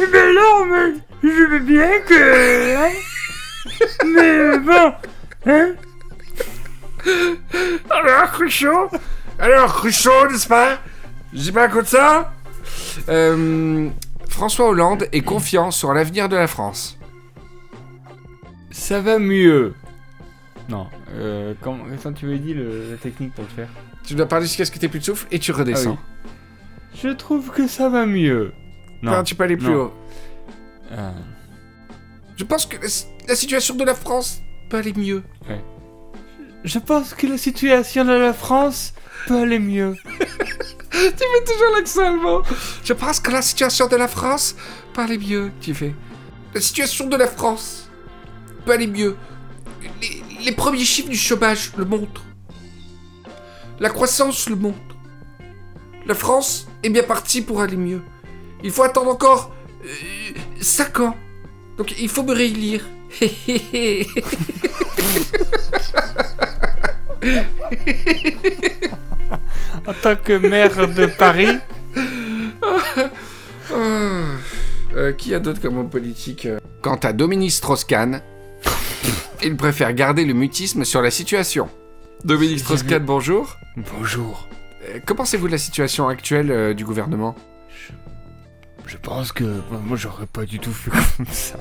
Eh 0.00 0.06
ben 0.06 0.34
non, 0.36 0.66
mais 0.66 0.94
je 1.24 1.50
veux 1.50 1.58
bien 1.58 1.98
que... 2.06 2.76
hein. 2.76 2.90
mais 4.06 4.58
bon, 4.58 4.92
hein 5.46 5.72
Alors, 7.90 8.30
Cruchot? 8.30 8.88
Alors, 9.40 9.74
Cruchot, 9.74 10.28
n'est-ce 10.30 10.46
pas? 10.46 10.78
Dis 11.32 11.50
pas 11.50 11.66
comme 11.66 11.86
ça 11.86 12.32
Euh, 13.08 13.88
François 14.28 14.68
Hollande 14.68 15.08
est 15.10 15.22
confiant 15.22 15.72
sur 15.72 15.92
l'avenir 15.92 16.28
de 16.28 16.36
la 16.36 16.46
France. 16.46 16.96
Ça 18.70 19.00
va 19.00 19.18
mieux. 19.18 19.74
Non, 20.68 20.86
Euh, 21.12 21.54
comment, 21.60 21.84
attends, 21.92 22.12
tu 22.12 22.26
m'avais 22.26 22.38
dit 22.38 22.54
le- 22.54 22.90
la 22.92 22.96
technique 22.96 23.34
pour 23.34 23.42
le 23.44 23.50
faire 23.50 23.68
Tu 24.06 24.14
dois 24.14 24.26
parler 24.26 24.46
jusqu'à 24.46 24.64
ce 24.64 24.70
que 24.70 24.78
t'aies 24.78 24.88
plus 24.88 25.00
de 25.00 25.04
souffle 25.04 25.26
et 25.32 25.38
tu 25.40 25.50
redescends. 25.52 25.98
Je 27.02 27.08
trouve 27.08 27.50
que 27.50 27.66
ça 27.66 27.88
va 27.88 28.06
mieux. 28.06 28.52
Non, 29.02 29.22
tu 29.24 29.34
peux 29.34 29.44
aller 29.44 29.56
plus 29.56 29.68
Non. 29.70 29.84
haut. 29.86 29.92
Euh, 30.92 31.10
Je 32.36 32.44
pense 32.44 32.66
que 32.66 32.76
la, 32.76 32.88
la 33.28 33.34
situation 33.34 33.74
de 33.74 33.84
la 33.84 33.94
France 33.94 34.40
peut 34.68 34.76
aller 34.78 34.92
mieux. 34.94 35.22
je 36.64 36.78
pense 36.78 37.14
que 37.14 37.26
la 37.26 37.38
situation 37.38 38.04
de 38.04 38.12
la 38.12 38.32
France 38.32 38.94
peut 39.26 39.38
aller 39.40 39.58
mieux. 39.58 39.96
Tu 40.92 40.98
fais 40.98 41.44
toujours 41.46 41.76
l'accent 41.76 42.04
allemand. 42.04 42.42
Je 42.84 42.92
pense 42.92 43.20
que 43.20 43.30
la 43.30 43.42
situation 43.42 43.86
de 43.86 43.96
la 43.96 44.08
France 44.08 44.54
peut 44.92 45.02
aller 45.02 45.18
mieux, 45.18 45.50
tu 45.60 45.72
fais. 45.74 45.94
La 46.54 46.60
situation 46.60 47.06
de 47.08 47.16
la 47.16 47.26
France 47.28 47.89
peut 48.70 48.74
aller 48.74 48.86
mieux. 48.86 49.16
Les, 50.00 50.22
les 50.44 50.52
premiers 50.52 50.84
chiffres 50.84 51.08
du 51.08 51.16
chômage 51.16 51.72
le 51.76 51.84
montrent. 51.84 52.24
La 53.80 53.88
croissance 53.88 54.48
le 54.48 54.54
montre. 54.56 54.78
La 56.06 56.14
France 56.14 56.68
est 56.84 56.90
bien 56.90 57.02
partie 57.02 57.42
pour 57.42 57.60
aller 57.62 57.76
mieux. 57.76 58.02
Il 58.62 58.70
faut 58.70 58.82
attendre 58.84 59.10
encore 59.10 59.52
5 60.60 61.00
ans. 61.00 61.16
Donc 61.78 61.94
il 61.98 62.08
faut 62.08 62.22
me 62.22 62.32
réélire. 62.34 62.84
En 69.86 69.92
tant 70.02 70.16
que 70.16 70.32
maire 70.32 70.88
de 70.88 71.06
Paris, 71.06 71.58
Euh, 74.96 75.12
qui 75.12 75.34
a 75.34 75.38
d'autre 75.38 75.60
comme 75.60 75.78
homme 75.78 75.88
politique 75.88 76.46
euh? 76.46 76.58
Quant 76.82 76.96
à 76.96 77.12
Dominique 77.12 77.52
Strauss-Kahn, 77.52 78.22
il 79.42 79.56
préfère 79.56 79.92
garder 79.92 80.24
le 80.24 80.34
mutisme 80.34 80.84
sur 80.84 81.02
la 81.02 81.10
situation. 81.10 81.68
Dominique 82.24 82.60
Strauss-Kahn, 82.60 83.04
bonjour. 83.04 83.56
bonjour. 83.96 84.48
Euh, 84.88 84.98
que 85.00 85.12
pensez-vous 85.12 85.46
de 85.46 85.52
la 85.52 85.58
situation 85.58 86.08
actuelle 86.08 86.50
euh, 86.50 86.74
du 86.74 86.84
gouvernement? 86.84 87.34
Je 88.86 88.96
pense 88.96 89.32
que 89.32 89.44
euh, 89.44 89.60
moi 89.84 89.96
j'aurais 89.96 90.26
pas 90.26 90.44
du 90.44 90.58
tout 90.58 90.72
fait 90.72 90.90
comme 91.16 91.26
ça. 91.30 91.58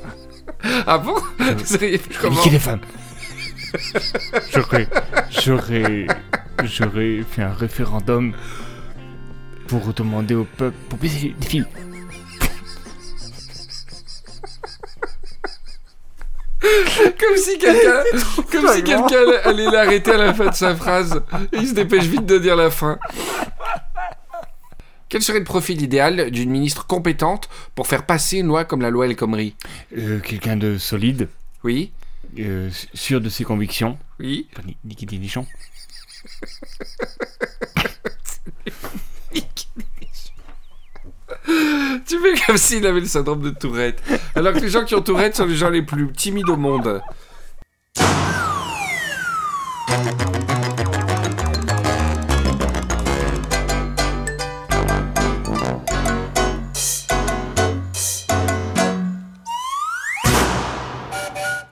Ah 0.87 0.97
bon? 0.97 1.13
Vous 1.39 1.77
comment? 2.19 2.41
les 2.51 2.59
femmes. 2.59 2.81
j'aurais, 4.51 4.87
j'aurais, 5.29 6.07
j'aurais 6.63 7.23
fait 7.29 7.43
un 7.43 7.53
référendum 7.53 8.33
pour 9.67 9.93
demander 9.93 10.33
au 10.33 10.45
peuple 10.45 10.75
pour 10.89 10.97
baiser 10.97 11.35
les 11.39 11.45
filles. 11.45 11.65
Comme 17.19 17.37
si 17.37 17.57
quelqu'un, 17.57 18.03
comme 18.51 18.67
si 18.73 18.83
quelqu'un 18.83 19.31
allait 19.43 19.69
l'arrêter 19.69 20.11
à 20.11 20.17
la 20.17 20.33
fin 20.33 20.47
de 20.47 20.55
sa 20.55 20.75
phrase. 20.75 21.21
Et 21.51 21.57
il 21.57 21.67
se 21.67 21.73
dépêche 21.73 22.05
vite 22.05 22.25
de 22.25 22.37
dire 22.37 22.55
la 22.55 22.69
fin. 22.69 22.97
Quel 25.09 25.21
serait 25.23 25.39
le 25.39 25.45
profil 25.45 25.81
idéal 25.81 26.29
d'une 26.29 26.51
ministre 26.51 26.85
compétente 26.85 27.49
pour 27.73 27.87
faire 27.87 28.05
passer 28.05 28.37
une 28.37 28.47
loi 28.47 28.65
comme 28.65 28.81
la 28.81 28.91
loi 28.91 29.07
El 29.07 29.15
Khomri? 29.15 29.55
Euh, 29.97 30.19
quelqu'un 30.19 30.55
de 30.55 30.77
solide, 30.77 31.29
Oui 31.63 31.91
euh, 32.37 32.69
sûr 32.93 33.21
de 33.21 33.29
ses 33.29 33.43
convictions. 33.43 33.97
Oui 34.19 34.47
Pas 34.53 34.61
ni-. 34.61 34.77
Tu 42.07 42.19
fais 42.19 42.45
comme 42.45 42.57
s'il 42.57 42.85
avait 42.85 42.99
le 42.99 43.05
syndrome 43.05 43.41
de 43.41 43.51
Tourette. 43.51 44.01
Alors 44.35 44.53
que 44.53 44.59
les 44.59 44.69
gens 44.69 44.83
qui 44.83 44.95
ont 44.95 45.01
Tourette 45.01 45.35
sont 45.35 45.45
les 45.45 45.55
gens 45.55 45.69
les 45.69 45.81
plus 45.81 46.11
timides 46.11 46.49
au 46.49 46.57
monde. 46.57 47.01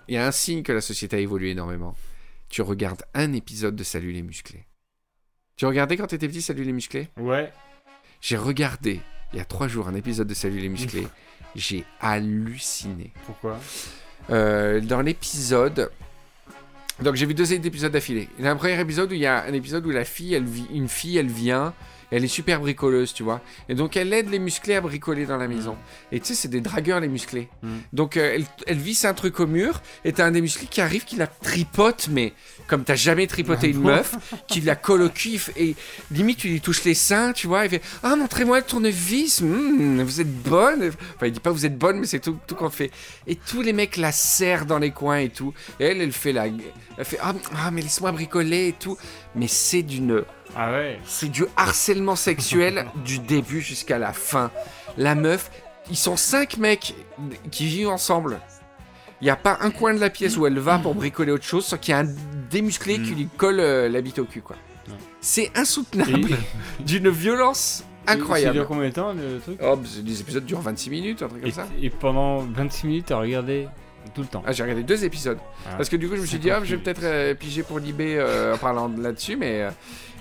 Il 0.10 0.14
y 0.14 0.18
a 0.18 0.26
un 0.26 0.32
signe 0.32 0.64
que 0.64 0.72
la 0.72 0.82
société 0.82 1.18
a 1.18 1.20
évolué 1.20 1.52
énormément. 1.52 1.96
Tu 2.50 2.62
regardes 2.62 3.04
un 3.14 3.34
épisode 3.34 3.76
de 3.76 3.84
Salut 3.84 4.14
les 4.14 4.22
musclés. 4.22 4.66
Tu 5.58 5.66
regardais 5.66 5.98
quand 5.98 6.08
t'étais 6.08 6.28
petit 6.28 6.42
Salut 6.42 6.64
les 6.64 6.72
musclés? 6.72 7.10
Ouais. 7.18 7.52
J'ai 8.22 8.38
regardé 8.38 9.02
il 9.34 9.40
y 9.40 9.42
a 9.42 9.46
trois 9.46 9.68
jours 9.68 9.88
un 9.88 9.96
épisode 9.96 10.28
de 10.28 10.34
Salut 10.34 10.60
les 10.60 10.70
musclés. 10.70 11.08
J'ai 11.56 11.86
halluciné. 12.00 13.12
Pourquoi 13.26 13.60
Euh, 14.30 14.82
dans 14.82 15.02
l'épisode. 15.02 15.90
Donc 17.02 17.16
j'ai 17.16 17.26
vu 17.26 17.34
deux 17.34 17.54
épisodes 17.54 17.92
d'affilée. 17.92 18.28
Il 18.40 18.46
y 18.46 18.48
a 18.48 18.52
un 18.52 18.56
premier 18.56 18.80
épisode 18.80 19.12
où 19.12 19.14
il 19.14 19.22
y 19.22 19.26
a 19.26 19.44
un 19.44 19.54
épisode 19.54 19.86
où 19.86 19.92
la 19.92 20.04
fille, 20.04 20.34
elle 20.34 20.46
vit, 20.46 20.66
une 20.74 20.90
fille, 20.90 21.18
elle 21.18 21.28
vient, 21.28 21.74
elle 22.10 22.24
est 22.24 22.30
super 22.30 22.60
bricoleuse, 22.60 23.14
tu 23.14 23.24
vois. 23.24 23.42
Et 23.70 23.76
donc 23.76 23.96
elle 23.96 24.12
aide 24.14 24.30
les 24.30 24.40
musclés 24.40 24.76
à 24.76 24.82
bricoler 24.82 25.26
dans 25.26 25.38
la 25.38 25.48
maison. 25.48 25.78
Et 26.12 26.20
tu 26.20 26.28
sais, 26.28 26.36
c'est 26.36 26.48
des 26.48 26.62
dragueurs 26.62 27.00
les 27.00 27.08
musclés. 27.08 27.50
Mm. 27.62 27.76
Donc 27.94 28.18
euh, 28.18 28.34
elle, 28.36 28.46
elle 28.66 28.78
visse 28.78 29.06
un 29.06 29.14
truc 29.14 29.40
au 29.40 29.48
mur 29.48 29.82
et 30.06 30.14
t'as 30.14 30.26
un 30.26 30.32
des 30.32 30.42
musclés 30.42 30.68
qui 30.68 30.82
arrive, 30.82 31.06
qui 31.06 31.18
la 31.18 31.28
tripote, 31.28 32.08
mais 32.12 32.34
comme 32.68 32.84
t'as 32.84 32.96
jamais 32.96 33.28
tripoté 33.28 33.70
une 33.70 33.82
meuf, 33.82 34.16
qui 34.48 34.62
la 34.62 34.76
colle 34.76 35.02
au 35.04 35.10
fait- 35.10 35.54
et 35.56 35.76
limite 36.12 36.40
tu 36.40 36.50
lui 36.50 36.62
touches 36.62 36.84
les 36.84 36.94
seins, 36.94 37.32
tu 37.34 37.48
vois. 37.48 37.66
Il 37.66 37.70
fait 37.70 37.82
Ah, 38.04 38.16
montrez-moi 38.16 38.58
le 38.60 38.64
tournevis, 38.66 39.42
Hmm, 39.42 40.02
vous 40.02 40.22
êtes 40.22 40.32
bonne. 40.44 40.90
Enfin, 41.16 41.26
il 41.28 41.32
dit 41.32 41.40
pas 41.40 41.52
vous 41.52 41.66
êtes 41.66 41.78
bonne, 41.78 42.00
mais 42.00 42.06
c'est 42.08 42.20
tout, 42.20 42.38
tout 42.46 42.56
qu'on 42.56 42.70
fait. 42.70 42.92
Et 43.26 43.36
tous 43.36 43.62
les 43.62 43.74
mecs 43.74 43.98
la 43.98 44.12
serrent 44.12 44.66
dans 44.66 44.80
les 44.80 44.92
coins 44.92 45.18
et 45.20 45.30
tout. 45.30 45.54
Et 45.80 45.86
elle, 45.86 46.02
elle 46.02 46.12
fait 46.12 46.34
la. 46.34 46.48
Elle 46.48 47.06
fait 47.06 47.20
Ah, 47.22 47.34
ah, 47.58 47.72
mais 47.72 47.82
laisse-moi 47.82 48.12
bricoler 48.12 48.68
et 48.70 48.74
tout. 48.74 48.98
Mais 49.36 49.48
c'est 49.48 49.84
d'une. 49.84 50.24
Ah 50.56 50.72
ouais. 50.72 51.00
C'est 51.06 51.30
du 51.30 51.46
harcèlement 51.56 52.16
sexuel 52.16 52.86
du 53.06 53.20
début 53.20 53.62
jusqu'à 53.62 53.98
la 53.98 54.14
fin. 54.14 54.52
La 54.98 55.14
meuf, 55.16 55.52
ils 55.90 55.98
sont 55.98 56.18
cinq 56.18 56.58
mecs 56.58 56.96
qui 57.52 57.66
vivent 57.68 57.90
ensemble. 57.90 58.40
Il 59.22 59.26
n'y 59.26 59.30
a 59.32 59.36
pas 59.36 59.58
un 59.62 59.72
coin 59.72 59.94
de 59.96 60.00
la 60.00 60.10
pièce 60.12 60.38
où 60.38 60.46
elle 60.46 60.60
va 60.60 60.78
pour 60.78 60.94
bricoler 60.94 61.32
autre 61.32 61.44
chose 61.44 61.66
sans 61.66 61.78
qu'il 61.78 61.92
y 61.92 61.96
a 61.96 62.00
un 62.02 62.14
démusclé 62.50 63.00
qui 63.02 63.12
lui 63.16 63.28
colle 63.38 63.60
euh, 63.60 63.90
la 63.90 64.02
bite 64.02 64.20
au 64.20 64.26
cul, 64.26 64.42
quoi. 64.42 64.56
Ouais. 64.88 64.94
C'est 65.22 65.44
Et, 65.44 65.52
insoutenable, 65.56 66.30
d'une 66.80 67.10
violence 67.10 67.84
Ça 68.06 68.14
incroyable. 68.14 68.54
dure 68.54 68.68
combien 68.68 68.88
de 68.90 68.94
temps 68.94 69.14
le 69.14 69.40
truc? 69.40 69.60
Oh, 69.62 69.76
bah, 69.76 69.88
les 70.06 70.22
épisodes 70.22 70.46
durent 70.46 70.62
26 70.62 70.90
minutes, 70.90 71.22
un 71.24 71.28
truc 71.28 71.42
comme 71.42 71.50
et, 71.50 71.54
ça. 71.54 71.68
et 71.82 71.90
pendant 71.90 72.40
26 72.40 72.88
minutes, 72.88 73.06
t'as 73.08 73.18
regardé 73.18 73.68
tout 74.16 74.22
le 74.22 74.28
temps. 74.28 74.42
Ah, 74.46 74.54
j'ai 74.54 74.64
regardé 74.64 74.84
deux 74.84 75.04
épisodes. 75.04 75.38
Ah. 75.66 75.76
Parce 75.76 75.90
que 75.90 75.98
du 75.98 76.08
coup, 76.08 76.16
je 76.16 76.22
me 76.22 76.26
suis 76.26 76.40
dit, 76.40 76.50
ah, 76.50 76.62
je 76.64 76.76
vais 76.76 76.82
peut-être 76.82 77.04
euh, 77.04 77.34
piger 77.34 77.64
pour 77.64 77.80
Libé 77.80 78.16
euh, 78.18 78.56
en 78.56 78.58
parlant 78.58 78.88
de 78.88 79.04
là-dessus. 79.04 79.36
Mais 79.36 79.64
euh, 79.64 79.70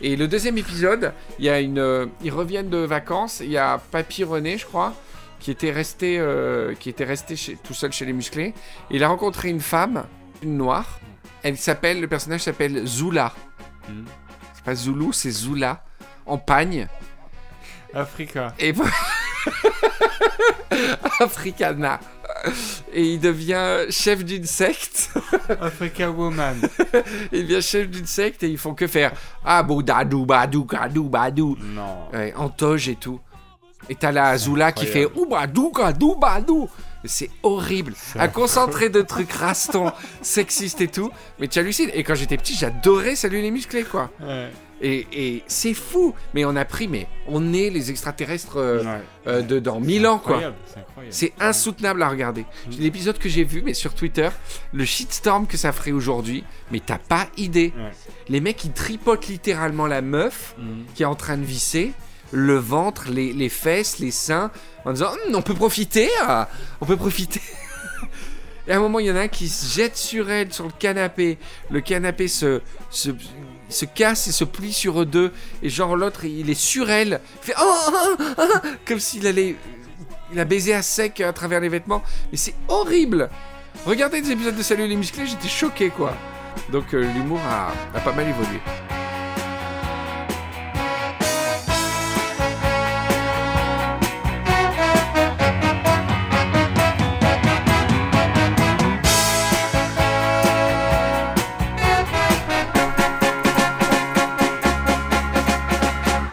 Et 0.02 0.16
le 0.16 0.26
deuxième 0.26 0.58
épisode, 0.58 1.12
il 1.38 1.44
y 1.44 1.48
a 1.48 1.60
une, 1.60 1.78
euh, 1.78 2.06
ils 2.24 2.32
reviennent 2.32 2.68
de 2.70 2.78
vacances. 2.78 3.38
Il 3.44 3.50
y 3.52 3.58
a 3.58 3.80
Papy 3.92 4.24
René, 4.24 4.58
je 4.58 4.66
crois, 4.66 4.92
qui 5.38 5.52
était 5.52 5.70
resté, 5.70 6.16
euh, 6.18 6.74
qui 6.80 6.88
était 6.88 7.04
resté 7.04 7.36
chez- 7.36 7.56
tout 7.62 7.74
seul 7.74 7.92
chez 7.92 8.04
les 8.04 8.12
musclés. 8.12 8.54
Il 8.90 9.04
a 9.04 9.08
rencontré 9.08 9.48
une 9.50 9.60
femme, 9.60 10.04
une 10.42 10.56
noire. 10.56 10.98
Elle 11.46 11.56
s'appelle, 11.56 12.00
le 12.00 12.08
personnage 12.08 12.40
s'appelle 12.40 12.84
Zula. 12.88 13.32
Hmm. 13.88 14.02
C'est 14.52 14.64
pas 14.64 14.74
Zulu, 14.74 15.12
c'est 15.12 15.30
Zula. 15.30 15.84
En 16.26 16.38
pagne. 16.38 16.88
Africa. 17.94 18.52
Et 18.58 18.74
Africana. 21.20 22.00
Et 22.92 23.14
il 23.14 23.20
devient 23.20 23.82
chef 23.90 24.24
d'une 24.24 24.44
secte. 24.44 25.12
Africa 25.60 26.10
Woman. 26.10 26.60
Il 27.32 27.46
devient 27.46 27.62
chef 27.62 27.88
d'une 27.88 28.06
secte 28.06 28.42
et 28.42 28.48
ils 28.48 28.58
font 28.58 28.74
que 28.74 28.88
faire 28.88 29.12
Ah, 29.44 29.62
boudadou, 29.62 30.26
badou, 30.26 30.64
gadou, 30.64 31.08
badou. 31.08 31.56
non. 31.60 32.08
Ouais, 32.12 32.34
en 32.36 32.48
toge 32.48 32.88
et 32.88 32.96
tout. 32.96 33.20
Et 33.88 33.94
t'as 33.94 34.10
la 34.10 34.30
Azula 34.30 34.72
qui 34.72 34.86
fait. 34.86 35.06
Oubadou, 35.14 35.70
gadou, 35.70 36.16
badou. 36.16 36.68
C'est 37.06 37.30
horrible. 37.42 37.94
Un 38.18 38.28
concentré 38.28 38.88
de 38.88 39.02
trucs 39.02 39.32
rastons, 39.32 39.92
sexistes 40.22 40.80
et 40.80 40.88
tout. 40.88 41.10
Mais 41.38 41.48
tu 41.48 41.58
hallucines. 41.58 41.90
Et 41.94 42.02
quand 42.04 42.14
j'étais 42.14 42.36
petit, 42.36 42.54
j'adorais 42.54 43.16
Salut 43.16 43.40
les 43.40 43.50
musclés, 43.50 43.84
quoi. 43.84 44.10
Ouais. 44.20 44.50
Et, 44.82 45.06
et 45.10 45.42
c'est 45.46 45.72
fou. 45.72 46.14
Mais 46.34 46.44
on 46.44 46.54
a 46.54 46.64
pris, 46.66 46.86
mais 46.86 47.06
on 47.28 47.54
est 47.54 47.70
les 47.70 47.90
extraterrestres 47.90 48.58
euh, 48.58 48.82
Ouais. 48.84 49.00
euh, 49.26 49.40
de 49.42 49.58
dans 49.58 49.80
mille 49.80 50.06
ans, 50.06 50.18
quoi. 50.18 50.52
C'est 51.10 51.32
insoutenable 51.40 52.02
à 52.02 52.08
regarder. 52.10 52.44
L'épisode 52.78 53.16
que 53.18 53.28
j'ai 53.30 53.44
vu, 53.44 53.62
mais 53.64 53.72
sur 53.74 53.94
Twitter, 53.94 54.28
le 54.74 54.84
shitstorm 54.84 55.46
que 55.46 55.56
ça 55.56 55.72
ferait 55.72 55.92
aujourd'hui, 55.92 56.44
mais 56.70 56.80
t'as 56.84 56.98
pas 56.98 57.26
idée. 57.38 57.72
Ouais. 57.76 57.90
Les 58.28 58.40
mecs, 58.40 58.62
ils 58.64 58.72
tripotent 58.72 59.28
littéralement 59.28 59.86
la 59.86 60.02
meuf 60.02 60.54
Mhm. 60.58 60.84
qui 60.94 61.02
est 61.04 61.06
en 61.06 61.14
train 61.14 61.38
de 61.38 61.44
visser, 61.44 61.92
le 62.32 62.56
ventre, 62.56 63.08
les, 63.10 63.32
les 63.32 63.48
fesses, 63.48 63.98
les 63.98 64.10
seins, 64.10 64.50
en 64.84 64.92
disant 64.92 65.10
Hum, 65.26 65.34
on 65.34 65.42
peut 65.42 65.54
profiter, 65.54 66.08
ah, 66.22 66.48
on 66.80 66.86
peut 66.86 66.96
profiter. 66.96 67.40
Et 68.68 68.72
à 68.72 68.76
un 68.76 68.80
moment, 68.80 68.98
il 68.98 69.06
y 69.06 69.10
en 69.10 69.16
a 69.16 69.20
un 69.20 69.28
qui 69.28 69.48
se 69.48 69.72
jette 69.74 69.96
sur 69.96 70.30
elle, 70.30 70.52
sur 70.52 70.64
le 70.64 70.72
canapé. 70.76 71.38
Le 71.70 71.80
canapé 71.80 72.26
se, 72.26 72.60
se, 72.90 73.10
se 73.68 73.84
casse 73.84 74.26
et 74.26 74.32
se 74.32 74.42
plie 74.42 74.72
sur 74.72 75.00
eux 75.00 75.06
deux. 75.06 75.32
Et 75.62 75.68
genre, 75.68 75.94
l'autre, 75.94 76.24
il 76.24 76.50
est 76.50 76.54
sur 76.54 76.90
elle. 76.90 77.20
Il 77.42 77.46
fait 77.46 77.54
Oh, 77.60 77.74
oh, 77.92 78.16
oh, 78.18 78.32
oh 78.38 78.68
Comme 78.84 78.98
s'il 78.98 79.26
allait. 79.26 79.54
Il 80.32 80.40
a 80.40 80.44
baisé 80.44 80.74
à 80.74 80.82
sec 80.82 81.20
à 81.20 81.32
travers 81.32 81.60
les 81.60 81.68
vêtements. 81.68 82.02
Mais 82.32 82.38
c'est 82.38 82.54
horrible 82.66 83.30
Regardez 83.84 84.20
des 84.20 84.32
épisodes 84.32 84.56
de 84.56 84.62
Salut 84.62 84.88
les 84.88 84.96
musclés, 84.96 85.26
j'étais 85.26 85.48
choqué, 85.48 85.90
quoi. 85.90 86.12
Donc 86.72 86.94
euh, 86.94 87.12
l'humour 87.12 87.40
a, 87.48 87.72
a 87.96 88.00
pas 88.00 88.12
mal 88.12 88.28
évolué. 88.28 88.58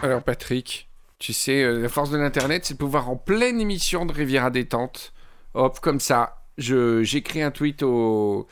Alors 0.04 0.22
Patrick, 0.22 0.90
tu 1.18 1.32
sais, 1.32 1.62
euh, 1.62 1.80
la 1.80 1.88
force 1.88 2.10
de 2.10 2.18
l'internet, 2.18 2.66
c'est 2.66 2.74
de 2.74 2.78
pouvoir 2.78 3.08
en 3.08 3.16
pleine 3.16 3.58
émission 3.58 4.04
de 4.04 4.12
Riviera 4.12 4.50
détente, 4.50 5.14
hop, 5.54 5.80
comme 5.80 5.98
ça, 5.98 6.42
j'écris 6.58 7.40
un 7.40 7.50
tweet 7.50 7.82
au, 7.82 8.46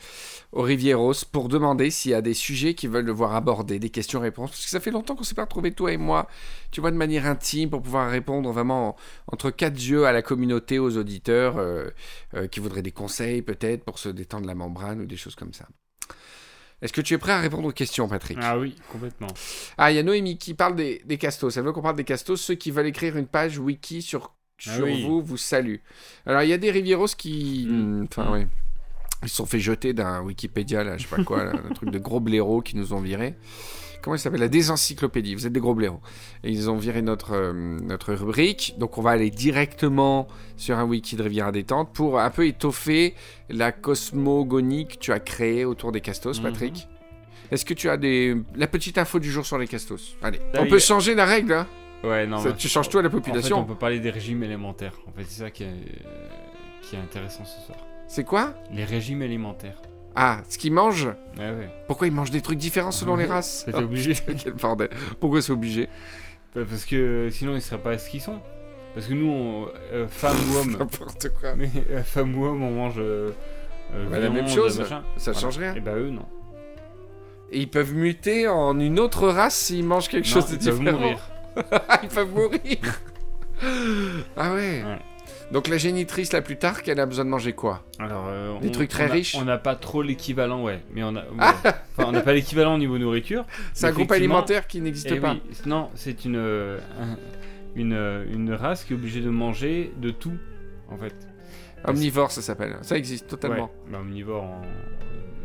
au 0.51 0.61
Rivieros 0.63 1.13
pour 1.31 1.49
demander 1.49 1.91
s'il 1.91 2.09
y 2.09 2.15
a 2.15 2.23
des 2.23 2.33
sujets 2.33 2.73
qu'ils 2.73 2.89
veulent 2.89 3.05
le 3.05 3.11
voir 3.11 3.35
aborder, 3.35 3.77
des 3.77 3.91
questions-réponses, 3.91 4.49
parce 4.49 4.63
que 4.63 4.69
ça 4.71 4.79
fait 4.79 4.89
longtemps 4.89 5.15
qu'on 5.15 5.23
s'est 5.23 5.35
pas 5.35 5.43
retrouvé 5.43 5.71
toi 5.73 5.91
et 5.91 5.97
moi, 5.97 6.27
tu 6.71 6.81
vois, 6.81 6.89
de 6.89 6.97
manière 6.97 7.27
intime 7.27 7.69
pour 7.69 7.83
pouvoir 7.83 8.09
répondre 8.09 8.51
vraiment 8.51 8.95
entre 9.31 9.51
quatre 9.51 9.77
yeux 9.77 10.07
à 10.07 10.11
la 10.11 10.23
communauté, 10.23 10.79
aux 10.79 10.97
auditeurs 10.97 11.59
euh, 11.59 11.85
euh, 12.33 12.47
qui 12.47 12.61
voudraient 12.61 12.81
des 12.81 12.91
conseils 12.91 13.43
peut-être 13.43 13.83
pour 13.83 13.99
se 13.99 14.09
détendre 14.09 14.47
la 14.47 14.55
membrane 14.55 15.01
ou 15.01 15.05
des 15.05 15.17
choses 15.17 15.35
comme 15.35 15.53
ça. 15.53 15.67
Est-ce 16.83 16.93
que 16.93 17.01
tu 17.01 17.13
es 17.13 17.17
prêt 17.17 17.31
à 17.31 17.39
répondre 17.39 17.67
aux 17.67 17.71
questions, 17.71 18.07
Patrick 18.07 18.37
Ah 18.41 18.59
oui, 18.59 18.75
complètement. 18.91 19.29
ah, 19.77 19.91
il 19.91 19.95
y 19.95 19.99
a 19.99 20.03
Noémie 20.03 20.37
qui 20.37 20.53
parle 20.53 20.75
des, 20.75 21.01
des 21.05 21.17
castos. 21.17 21.55
Elle 21.57 21.63
veut 21.63 21.71
qu'on 21.71 21.81
parle 21.81 21.95
des 21.95 22.03
castos. 22.03 22.39
Ceux 22.41 22.55
qui 22.55 22.69
veulent 22.71 22.87
écrire 22.87 23.15
une 23.17 23.25
page 23.27 23.57
wiki 23.57 24.01
sur, 24.01 24.33
Ah 24.67 24.77
oui. 24.83 25.03
vous, 25.03 25.21
vous 25.21 25.37
saluent. 25.37 25.81
Alors, 26.25 26.43
il 26.43 26.49
y 26.49 26.53
a 26.53 26.57
des 26.57 26.69
Rivieros 26.71 27.07
qui. 27.17 27.65
Mm. 27.69 28.07
Enfin, 28.11 28.31
ouais. 28.31 28.47
Ils 29.23 29.29
se 29.29 29.37
sont 29.37 29.45
fait 29.45 29.61
jeter 29.61 29.93
d'un 29.93 30.21
Wikipédia, 30.21 30.83
là, 30.83 30.97
je 30.97 31.03
sais 31.07 31.15
pas 31.15 31.23
quoi, 31.23 31.45
là, 31.45 31.53
un 31.69 31.73
truc 31.73 31.89
de 31.89 31.97
gros 31.99 32.19
blaireaux 32.19 32.61
qui 32.61 32.75
nous 32.75 32.91
ont 32.93 32.99
virés. 32.99 33.35
Comment 34.03 34.15
il 34.17 34.19
s'appelle 34.19 34.41
La 34.41 34.49
désencyclopédie. 34.49 35.33
Vous 35.33 35.47
êtes 35.47 35.53
des 35.53 35.59
gros 35.61 35.73
blaireaux. 35.73 36.01
Et 36.43 36.51
ils 36.51 36.69
ont 36.69 36.75
viré 36.75 37.01
notre, 37.01 37.31
euh, 37.33 37.53
notre 37.53 38.13
rubrique. 38.13 38.75
Donc, 38.77 38.97
on 38.97 39.01
va 39.01 39.11
aller 39.11 39.29
directement 39.31 40.27
sur 40.57 40.77
un 40.77 40.83
wiki 40.83 41.15
de 41.15 41.23
Riviera 41.23 41.51
Détente 41.53 41.93
pour 41.93 42.19
un 42.19 42.29
peu 42.29 42.45
étoffer 42.45 43.15
la 43.49 43.71
cosmogonie 43.71 44.87
que 44.87 44.95
tu 44.97 45.11
as 45.13 45.19
créée 45.21 45.63
autour 45.65 45.91
des 45.93 46.01
castos, 46.01 46.37
Mhm. 46.39 46.43
Patrick. 46.43 46.87
Est-ce 47.49 47.65
que 47.65 47.73
tu 47.73 47.89
as 47.89 47.97
des... 47.97 48.35
la 48.55 48.67
petite 48.67 48.97
info 48.97 49.19
du 49.19 49.31
jour 49.31 49.45
sur 49.45 49.57
les 49.57 49.67
castos? 49.67 50.17
Allez, 50.21 50.39
Ah 50.53 50.57
on 50.59 50.63
oui. 50.63 50.69
peut 50.69 50.79
changer 50.79 51.15
la 51.15 51.25
règle, 51.25 51.53
hein 51.53 51.67
Ouais, 52.03 52.27
non. 52.27 52.39
Ça- 52.39 52.51
tu 52.51 52.67
changes 52.67 52.89
tout 52.89 52.97
à 52.99 53.01
la 53.01 53.07
En 53.07 53.11
fait, 53.11 53.17
population. 53.17 53.59
on 53.59 53.63
peut 53.63 53.75
parler 53.75 53.99
des 54.01 54.09
régimes 54.09 54.43
élémentaires. 54.43 54.93
En 55.07 55.13
fait, 55.13 55.23
c'est 55.27 55.43
ça 55.43 55.49
qui 55.51 55.63
est, 55.63 55.67
euh, 55.67 56.27
qui 56.81 56.97
est 56.97 56.99
intéressant 56.99 57.45
ce 57.45 57.65
soir. 57.65 57.77
C'est 58.07 58.25
quoi? 58.25 58.53
Les 58.73 58.83
régimes 58.83 59.21
alimentaires. 59.21 59.81
Ah, 60.15 60.41
ce 60.47 60.57
qu'ils 60.57 60.73
mangent 60.73 61.07
Ouais, 61.37 61.49
ouais. 61.49 61.69
Pourquoi 61.87 62.07
ils 62.07 62.13
mangent 62.13 62.29
des 62.31 62.41
trucs 62.41 62.59
différents 62.59 62.91
selon 62.91 63.15
les 63.15 63.25
races 63.25 63.63
C'est 63.65 63.75
obligé. 63.75 64.13
Oh, 64.29 64.33
Quel 64.43 64.53
bordel. 64.53 64.89
Pourquoi 65.19 65.41
c'est 65.41 65.51
obligé 65.51 65.89
Bah, 66.55 66.61
Parce 66.69 66.85
que 66.85 67.29
sinon, 67.31 67.55
ils 67.55 67.61
seraient 67.61 67.81
pas 67.81 67.97
ce 67.97 68.09
qu'ils 68.09 68.21
sont. 68.21 68.39
Parce 68.93 69.07
que 69.07 69.13
nous, 69.13 69.27
on, 69.27 69.67
euh, 69.91 70.07
femmes 70.07 70.37
ou 70.51 70.57
hommes, 70.57 70.77
N'importe 70.77 71.29
quoi. 71.39 71.55
mais 71.55 71.69
euh, 71.89 72.03
femmes 72.03 72.35
ou 72.37 72.45
hommes, 72.45 72.61
on 72.61 72.71
mange 72.71 72.95
euh, 72.99 73.31
euh, 73.95 74.09
Bah, 74.09 74.19
la 74.19 74.29
même 74.29 74.47
chose. 74.47 74.79
machin. 74.79 75.03
Ça 75.17 75.31
Voilà. 75.31 75.39
change 75.47 75.57
rien. 75.57 75.73
Et 75.73 75.79
bah 75.79 75.95
eux, 75.95 76.11
non. 76.11 76.25
Et 77.51 77.59
ils 77.61 77.69
peuvent 77.69 77.93
muter 77.93 78.47
en 78.47 78.79
une 78.79 78.99
autre 78.99 79.27
race 79.27 79.55
s'ils 79.55 79.83
mangent 79.83 80.09
quelque 80.09 80.25
Non, 80.27 80.31
chose 80.33 80.47
de 80.51 80.55
ils 80.57 80.59
peuvent 80.63 80.79
différent. 80.79 80.99
mourir. 80.99 81.19
ils 82.03 82.09
peuvent 82.09 82.31
mourir. 82.33 82.59
ah 84.37 84.53
ouais. 84.53 84.83
Ouais. 84.83 84.99
Donc 85.53 85.67
la 85.67 85.77
génitrice 85.77 86.33
la 86.33 86.41
plus 86.41 86.57
tard, 86.57 86.81
qu'elle 86.83 86.99
a 86.99 87.05
besoin 87.05 87.23
de 87.25 87.29
manger 87.29 87.53
quoi? 87.53 87.83
Alors, 87.99 88.25
euh, 88.27 88.59
Des 88.59 88.69
on- 88.69 88.71
trucs 88.71 88.89
très 88.89 89.05
on 89.05 89.09
a- 89.09 89.13
riches? 89.13 89.35
On 89.39 89.45
n'a 89.45 89.57
pas 89.59 89.75
trop 89.75 90.01
l'équivalent, 90.01 90.63
ouais. 90.63 90.81
Mais 90.93 91.03
on 91.03 91.15
a. 91.15 91.21
ouais. 91.31 91.71
Enfin, 91.95 92.05
on 92.07 92.11
n'a 92.11 92.21
pas 92.21 92.33
l'équivalent 92.33 92.73
au 92.75 92.77
niveau 92.79 92.97
nourriture. 92.97 93.45
C'est 93.73 93.85
un 93.87 93.91
groupe 93.91 94.11
alimentaire 94.11 94.67
qui 94.67 94.81
n'existe 94.81 95.09
Eh 95.11 95.19
pas. 95.19 95.33
oui, 95.33 95.41
non, 95.67 95.89
c'est 95.95 96.25
une, 96.25 96.35
euh, 96.37 96.79
un- 96.99 97.17
une, 97.75 97.93
euh, 97.93 98.25
une 98.33 98.51
race 98.51 98.83
qui 98.83 98.93
est 98.93 98.95
obligée 98.95 99.21
de 99.21 99.29
manger 99.29 99.93
de 99.97 100.09
tout, 100.09 100.33
en 100.89 100.97
fait. 100.97 101.13
Omnivore, 101.85 102.31
ça 102.31 102.41
s'appelle. 102.41 102.75
Ça 102.81 102.97
existe 102.97 103.27
totalement. 103.27 103.65
Ouais, 103.65 103.91
bah, 103.91 103.99
omnivore 104.01 104.43
en- 104.43 104.61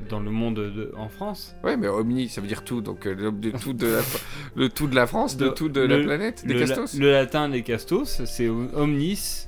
dans 0.08 0.20
le 0.20 0.30
monde 0.30 0.54
de- 0.54 0.92
en 0.96 1.08
France. 1.10 1.54
Ouais, 1.64 1.76
mais 1.76 1.88
omni, 1.88 2.28
ça 2.30 2.40
veut 2.40 2.46
dire 2.46 2.64
tout. 2.64 2.80
Donc 2.80 3.04
le, 3.04 3.14
le 3.30 3.52
tout 3.52 3.74
de 3.74 3.86
la, 3.88 4.00
le 4.56 4.68
tout 4.70 4.86
de 4.86 4.94
la 4.94 5.06
France, 5.06 5.36
de 5.36 5.46
De- 5.46 5.50
tout 5.50 5.68
de 5.68 5.80
le- 5.82 5.98
la 5.98 6.02
planète, 6.04 6.46
des 6.46 6.54
le, 6.54 6.64
la- 6.64 6.76
le 6.98 7.10
latin 7.12 7.48
des 7.50 7.62
castos, 7.62 8.22
c'est 8.24 8.48
omnis 8.48 9.47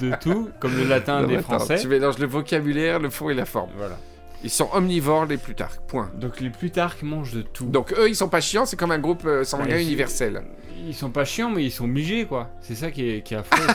de 0.00 0.12
tout, 0.20 0.50
comme 0.60 0.76
le 0.76 0.84
latin 0.84 1.22
Non, 1.22 1.28
des 1.28 1.36
attends, 1.36 1.58
français. 1.58 1.78
Tu 1.78 1.88
mélanges 1.88 2.18
le 2.18 2.26
vocabulaire, 2.26 2.98
le 3.00 3.10
fond 3.10 3.30
et 3.30 3.34
la 3.34 3.44
forme. 3.44 3.70
Voilà. 3.76 3.96
Ils 4.44 4.50
sont 4.50 4.68
omnivores 4.72 5.26
les 5.26 5.36
Plutarques. 5.36 5.80
Point. 5.88 6.10
Donc 6.14 6.40
les 6.40 6.50
Plutarques 6.50 7.02
mangent 7.02 7.32
de 7.34 7.42
tout. 7.42 7.66
Donc 7.66 7.92
eux, 7.98 8.08
ils 8.08 8.14
sont 8.14 8.28
pas 8.28 8.40
chiants. 8.40 8.66
C'est 8.66 8.76
comme 8.76 8.92
un 8.92 8.98
groupe 9.00 9.24
euh, 9.26 9.42
sanguin 9.44 9.74
Ouais, 9.74 9.82
universel. 9.82 10.42
Ils 10.86 10.94
sont 10.94 11.10
pas 11.10 11.24
chiants, 11.24 11.50
mais 11.50 11.64
ils 11.64 11.72
sont 11.72 11.86
obligés, 11.86 12.24
quoi. 12.24 12.50
C'est 12.60 12.76
ça 12.76 12.92
qui 12.92 13.10
est, 13.10 13.22
qui 13.22 13.34
est 13.34 13.38
affreux. 13.38 13.66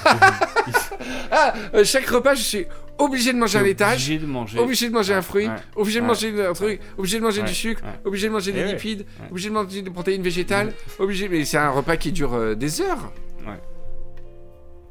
ils 0.67 0.74
Ah, 1.32 1.53
euh, 1.74 1.84
chaque 1.84 2.05
repas, 2.07 2.34
je 2.36 2.41
suis 2.43 2.65
obligé 2.97 3.34
de 3.34 3.38
manger 3.38 3.59
un 3.59 3.63
laitage, 3.63 3.95
obligés 3.95 4.19
de 4.19 4.26
manger. 4.26 4.59
obligé 4.59 4.88
de 4.88 4.93
manger 4.93 5.13
un 5.15 5.21
fruit, 5.21 5.47
Ouais. 5.47 5.53
obligé 5.76 5.99
de 5.99 6.03
Ouais. 6.03 6.07
manger 6.07 6.45
un 6.45 6.53
truc, 6.53 6.80
obligé 6.97 7.17
de 7.17 7.24
manger 7.24 7.41
du 7.41 7.53
sucre, 7.53 7.82
obligé 8.05 8.28
de 8.28 8.34
manger 8.34 8.51
Eh 8.55 8.63
des 8.63 8.71
lipides, 8.71 9.05
obligé 9.30 9.49
de 9.49 9.53
manger 9.53 9.82
des 9.82 9.89
protéines 9.89 10.21
végétales, 10.21 10.71
obligé. 10.97 11.28
Mais 11.28 11.43
c'est 11.43 11.57
un 11.57 11.71
repas 11.71 11.97
qui 11.97 12.13
dure 12.13 12.34
euh, 12.36 12.55
des 12.55 12.80
heures. 12.82 13.11
Ouais. 13.45 13.59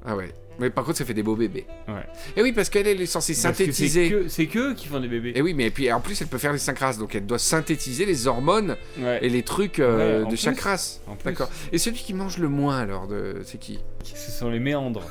Ah 0.04 0.16
ouais. 0.16 0.32
Mais 0.58 0.70
par 0.70 0.84
contre, 0.84 0.98
ça 0.98 1.04
fait 1.04 1.14
des 1.14 1.22
beaux 1.22 1.34
bébés. 1.36 1.66
Ouais. 1.88 2.04
Et 2.36 2.42
oui, 2.42 2.52
parce 2.52 2.68
qu'elle 2.68 2.86
elle 2.86 3.00
est 3.00 3.06
censée 3.06 3.34
synthétiser. 3.34 4.04
C'est 4.08 4.10
que, 4.14 4.28
c'est 4.28 4.46
que 4.46 4.58
eux 4.70 4.74
qui 4.74 4.86
font 4.86 5.00
des 5.00 5.08
bébés. 5.08 5.32
Et 5.34 5.42
oui, 5.42 5.54
mais 5.54 5.70
puis 5.70 5.90
en 5.92 6.00
plus, 6.00 6.20
elle 6.20 6.26
peut 6.28 6.38
faire 6.38 6.52
les 6.52 6.58
cinq 6.58 6.78
races, 6.78 6.98
donc 6.98 7.14
elle 7.14 7.26
doit 7.26 7.38
synthétiser 7.38 8.04
les 8.06 8.26
hormones 8.26 8.76
Ouais. 8.98 9.18
et 9.22 9.28
les 9.28 9.42
trucs 9.42 9.78
euh, 9.78 10.24
Ouais, 10.24 10.30
de 10.30 10.36
chaque 10.36 10.60
race. 10.60 11.00
D'accord. 11.24 11.48
Et 11.72 11.78
celui 11.78 11.98
qui 11.98 12.14
mange 12.14 12.38
le 12.38 12.48
moins 12.48 12.78
alors, 12.78 13.06
de... 13.06 13.40
c'est 13.44 13.58
qui? 13.58 13.78
Ce 14.04 14.30
sont 14.30 14.50
les 14.50 14.58
méandres. 14.60 15.04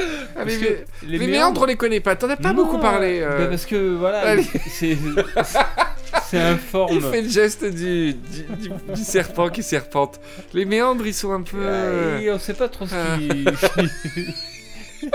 ah, 0.00 0.44
mais, 0.46 0.56
mais- 0.60 0.84
les 1.18 1.26
méandres, 1.26 1.62
on 1.62 1.66
les 1.66 1.76
connaît 1.76 2.00
pas. 2.00 2.16
T'en 2.16 2.30
as 2.30 2.36
pas 2.36 2.50
Non, 2.52 2.54
beaucoup 2.64 2.78
parlé. 2.78 3.20
euh. 3.20 3.38
bah 3.38 3.46
parce 3.46 3.66
que 3.66 3.96
voilà, 3.96 4.36
c'est 4.70 4.96
c'est 6.30 6.40
informe. 6.40 6.92
Il 6.94 7.00
fait 7.02 7.22
le 7.22 7.28
geste 7.28 7.64
du, 7.64 8.14
du, 8.14 8.42
du- 8.60 8.70
du 8.94 9.02
serpent 9.02 9.48
qui 9.50 9.62
serpente. 9.62 10.20
Les 10.54 10.64
méandres, 10.64 11.06
ils 11.06 11.14
sont 11.14 11.32
un 11.32 11.42
peu. 11.42 11.56
Euh, 11.60 12.18
et 12.18 12.30
on 12.30 12.38
sait 12.38 12.54
pas 12.54 12.68
trop 12.68 12.86
ce 12.86 12.94
Ah. 12.94 13.16
qui. 13.18 13.44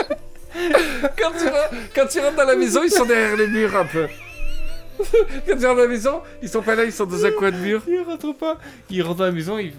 Quand, 1.18 1.32
tu 1.32 1.46
rentres, 1.46 1.74
quand 1.96 2.06
tu 2.08 2.20
rentres 2.20 2.36
dans 2.38 2.46
la 2.46 2.56
maison, 2.56 2.82
ils 2.84 2.92
sont 2.92 3.06
derrière 3.06 3.36
les 3.36 3.48
murs 3.48 3.76
un 3.76 3.86
peu. 3.86 4.08
Quand 5.00 5.58
tu 5.58 5.66
rentres 5.66 5.66
dans 5.66 5.74
la 5.76 5.88
maison, 5.88 6.22
ils 6.42 6.48
sont 6.50 6.62
pas 6.62 6.76
là, 6.76 6.84
ils 6.86 6.92
sont 6.92 7.06
dans 7.06 7.26
un 7.26 7.32
coin 7.32 7.52
de 7.52 7.58
mur. 7.58 7.82
il 7.88 8.02
rentre 8.06 8.34
pas. 8.38 8.60
Il 8.90 9.02
rentre 9.02 9.18
dans 9.20 9.26
la 9.26 9.32
maison, 9.32 9.58
il, 9.58 9.74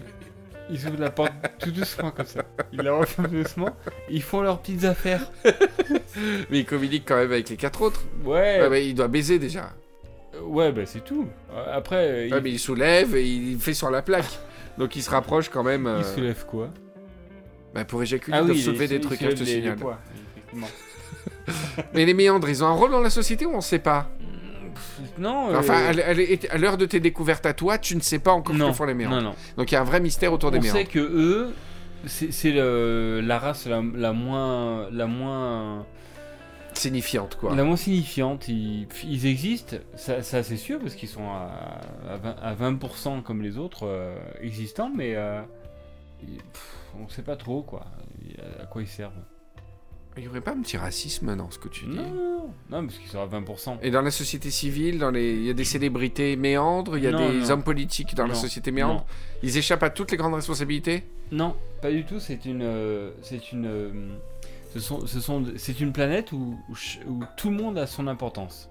il 0.69 0.75
ouvre 0.87 0.99
la 0.99 1.09
porte 1.11 1.31
tout 1.59 1.71
doucement 1.71 2.11
comme 2.11 2.25
ça. 2.25 2.41
Il 2.73 2.81
la 2.81 2.91
referme 2.93 3.27
doucement. 3.29 3.75
Ils 4.09 4.21
font 4.21 4.41
leurs 4.41 4.59
petites 4.59 4.83
affaires. 4.83 5.31
Mais 6.49 6.59
ils 6.59 6.65
communiquent 6.65 7.05
quand 7.07 7.15
même 7.17 7.31
avec 7.31 7.49
les 7.49 7.55
quatre 7.57 7.81
autres. 7.81 8.01
Ouais. 8.25 8.59
Ouais, 8.61 8.69
mais 8.69 8.87
il 8.87 8.93
doit 8.95 9.07
baiser 9.07 9.39
déjà. 9.39 9.71
Ouais, 10.43 10.71
bah 10.71 10.81
c'est 10.85 11.03
tout. 11.03 11.27
Euh, 11.53 11.77
Après, 11.77 11.95
euh, 12.09 12.29
Ouais, 12.29 12.37
il, 12.37 12.43
mais 12.43 12.51
il 12.51 12.59
soulève 12.59 13.15
et 13.15 13.25
il 13.27 13.59
fait 13.59 13.73
sur 13.73 13.89
la 13.89 14.01
plaque. 14.01 14.39
Donc 14.77 14.95
il 14.95 15.01
se 15.03 15.09
rapproche 15.09 15.49
quand 15.49 15.63
même. 15.63 15.87
euh, 15.87 15.99
il 15.99 16.05
soulève 16.05 16.45
quoi? 16.45 16.69
bah, 17.73 17.83
pour 17.85 18.01
éjaculer, 18.03 18.35
Ah 18.37 18.41
ils 18.41 18.45
doivent 18.45 18.57
oui, 18.57 18.63
soulever 18.63 18.87
des 18.87 18.99
trucs, 19.01 19.21
je 19.21 19.27
te 19.27 19.33
les- 19.39 19.45
les 19.45 19.45
signale. 19.61 19.75
poids. 19.77 19.99
Mais 21.93 22.05
les 22.05 22.13
méandres, 22.13 22.49
ils 22.49 22.63
ont 22.63 22.67
un 22.67 22.71
rôle 22.73 22.91
dans 22.91 23.01
la 23.01 23.09
société 23.09 23.45
ou 23.45 23.53
on 23.53 23.61
sait 23.61 23.79
pas? 23.79 24.09
Non, 25.17 25.49
euh, 25.51 25.57
Enfin, 25.59 25.91
à 26.49 26.57
l'heure 26.57 26.77
de 26.77 26.85
tes 26.85 26.99
découvertes 26.99 27.45
à 27.45 27.53
toi, 27.53 27.77
tu 27.77 27.95
ne 27.95 28.01
sais 28.01 28.19
pas 28.19 28.31
encore 28.31 28.55
ce 28.55 28.61
que 28.63 28.71
font 28.73 28.85
les 28.85 28.93
méandres. 28.93 29.15
non, 29.17 29.21
non. 29.29 29.35
Donc 29.57 29.71
il 29.71 29.75
y 29.75 29.77
a 29.77 29.81
un 29.81 29.85
vrai 29.85 29.99
mystère 29.99 30.33
autour 30.33 30.51
des 30.51 30.57
On 30.59 30.61
méandres. 30.61 30.77
sait 30.79 30.85
que 30.85 30.99
eux, 30.99 31.53
c'est 32.05 32.51
la 32.53 33.39
race 33.39 33.65
la, 33.67 33.81
la 33.95 34.11
moins, 34.13 34.87
la 34.91 35.05
moins, 35.07 35.85
Signifiante, 36.75 37.37
quoi. 37.39 37.55
la 37.55 37.63
moins 37.63 37.75
signifiante. 37.77 38.47
Ils, 38.47 38.87
ils 39.05 39.25
existent, 39.25 39.77
ça, 39.95 40.21
ça, 40.21 40.43
c'est 40.43 40.57
sûr, 40.57 40.79
parce 40.79 40.95
qu'ils 40.95 41.09
sont 41.09 41.27
à, 41.29 41.79
à 42.09 42.17
20, 42.17 42.35
à 42.41 42.71
20% 42.71 43.23
comme 43.23 43.41
les 43.41 43.57
autres 43.57 43.87
euh, 43.87 44.17
existants, 44.41 44.91
mais 44.95 45.15
euh, 45.15 45.41
pff, 46.21 46.75
on 46.99 47.07
sait 47.07 47.21
pas 47.23 47.35
trop 47.37 47.61
quoi, 47.61 47.85
à 48.61 48.65
quoi 48.65 48.81
ils 48.81 48.87
servent. 48.87 49.13
Il 50.17 50.23
y 50.23 50.27
aurait 50.29 50.39
pas 50.39 50.51
un 50.51 50.61
petit 50.61 50.77
racisme 50.77 51.35
dans 51.35 51.51
ce 51.51 51.59
que 51.59 51.67
tu 51.67 51.83
dis? 51.87 51.95
Non, 51.97 52.49
non, 52.69 52.85
parce 52.85 52.97
qu'ils 52.99 53.09
sont 53.09 53.19
à 53.19 53.27
20%. 53.27 53.79
Et 53.81 53.91
dans 53.91 54.01
la 54.01 54.11
société 54.11 54.49
civile, 54.49 54.97
dans 54.97 55.11
les... 55.11 55.33
il 55.33 55.43
y 55.43 55.49
a 55.49 55.53
des 55.53 55.65
célébrités 55.65 56.37
méandres, 56.37 56.97
il 56.97 57.03
y 57.03 57.07
a 57.07 57.11
Non, 57.11 57.29
des 57.29 57.39
non. 57.39 57.49
hommes 57.51 57.63
politiques 57.63 58.15
dans 58.15 58.25
la 58.25 58.33
société 58.33 58.71
méandre. 58.71 59.05
Ils 59.43 59.57
échappent 59.57 59.83
à 59.83 59.89
toutes 59.89 60.11
les 60.11 60.17
grandes 60.17 60.35
responsabilités? 60.35 61.03
Non, 61.33 61.53
pas 61.81 61.91
du 61.91 62.05
tout. 62.05 62.21
C'est 62.21 62.45
une, 62.45 62.61
euh, 62.63 63.11
c'est 63.23 63.51
une, 63.51 63.65
euh, 63.65 63.91
ce 64.75 64.79
sont, 64.81 65.07
ce 65.07 65.19
sont, 65.19 65.43
c'est 65.57 65.79
une 65.79 65.91
planète 65.93 66.31
où, 66.31 66.59
où, 66.69 66.75
ch- 66.75 66.99
où 67.07 67.23
tout 67.37 67.49
le 67.49 67.55
monde 67.57 67.77
a 67.79 67.87
son 67.87 68.07
importance. 68.07 68.69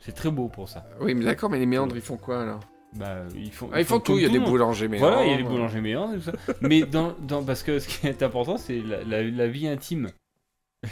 C'est 0.00 0.12
très 0.12 0.30
beau 0.30 0.48
pour 0.48 0.68
ça. 0.68 0.84
Oui, 1.00 1.14
mais 1.14 1.24
d'accord, 1.24 1.48
mais 1.50 1.58
les 1.60 1.66
méandres, 1.66 1.94
ils 1.94 2.02
font 2.02 2.16
quoi 2.16 2.42
alors? 2.42 2.60
Bah, 2.94 3.22
ils 3.36 3.52
font, 3.52 3.70
ah, 3.72 3.80
Ils 3.80 3.86
font 3.86 4.00
tout, 4.00 4.16
il 4.16 4.22
y 4.22 4.26
a 4.26 4.28
des 4.28 4.38
boulangers 4.40 4.88
méandres. 4.88 5.08
Voilà, 5.12 5.24
il 5.26 5.30
y 5.30 5.34
a 5.34 5.36
des 5.36 5.42
boulangers 5.44 5.80
méandres 5.80 6.14
et 6.14 6.18
tout 6.18 6.24
ça. 6.24 6.32
Mais 6.60 6.82
dans, 6.82 7.14
dans, 7.20 7.44
parce 7.44 7.62
que 7.62 7.78
ce 7.78 7.86
qui 7.88 8.06
est 8.06 8.22
important, 8.22 8.56
c'est 8.58 8.80
la, 8.80 9.02
la- 9.04 9.22
la 9.22 9.46
vie 9.48 9.68
intime. 9.68 10.10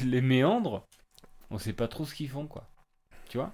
Les 0.04 0.20
méandres, 0.20 0.86
on 1.50 1.58
sait 1.58 1.72
pas 1.72 1.88
trop 1.88 2.04
ce 2.04 2.14
qu'ils 2.14 2.28
font, 2.30 2.46
quoi. 2.46 2.68
Tu 3.28 3.36
vois? 3.38 3.52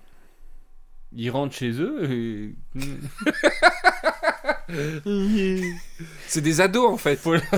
Ils 1.12 1.30
rentrent 1.30 1.54
chez 1.54 1.70
eux 1.80 2.10
et. 2.12 2.54
C'est 6.28 6.40
des 6.40 6.60
ados 6.60 6.90
en 6.92 6.96
fait. 6.96 7.18
Voilà. 7.22 7.42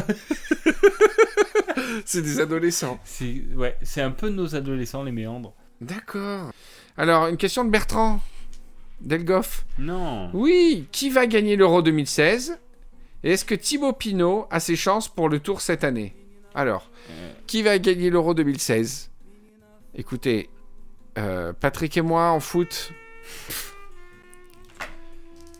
c'est 2.10 2.22
des 2.22 2.40
adolescents. 2.40 2.98
c'est 3.04 3.42
ouais, 3.54 3.76
c'est 3.82 4.00
un 4.00 4.10
peu 4.10 4.30
nos 4.30 4.54
adolescents, 4.54 5.02
les 5.02 5.12
méandres. 5.12 5.52
D'accord. 5.82 6.50
Alors, 6.96 7.26
une 7.28 7.36
question 7.36 7.64
de 7.66 7.70
Bertrand 7.70 8.20
Delgoff. 9.02 9.66
Non. 9.78 10.30
Oui, 10.32 10.86
qui 10.90 11.10
va 11.10 11.26
gagner 11.26 11.54
l'Euro 11.54 11.82
2016 11.82 12.58
Et 13.24 13.32
est-ce 13.32 13.44
que 13.44 13.54
Thibaut 13.54 13.92
Pinot 13.92 14.46
a 14.50 14.58
ses 14.58 14.74
chances 14.74 15.06
pour 15.06 15.28
le 15.28 15.38
tour 15.38 15.60
cette 15.60 15.84
année? 15.84 16.14
Alors, 16.54 16.90
Euh. 17.10 17.32
qui 17.46 17.62
va 17.62 17.78
gagner 17.78 18.08
l'Euro 18.10 18.32
2016 18.34 19.10
Écoutez, 19.94 20.48
euh, 21.18 21.52
Patrick 21.52 21.96
et 21.96 22.02
moi 22.02 22.30
en 22.30 22.40
foot, 22.40 22.92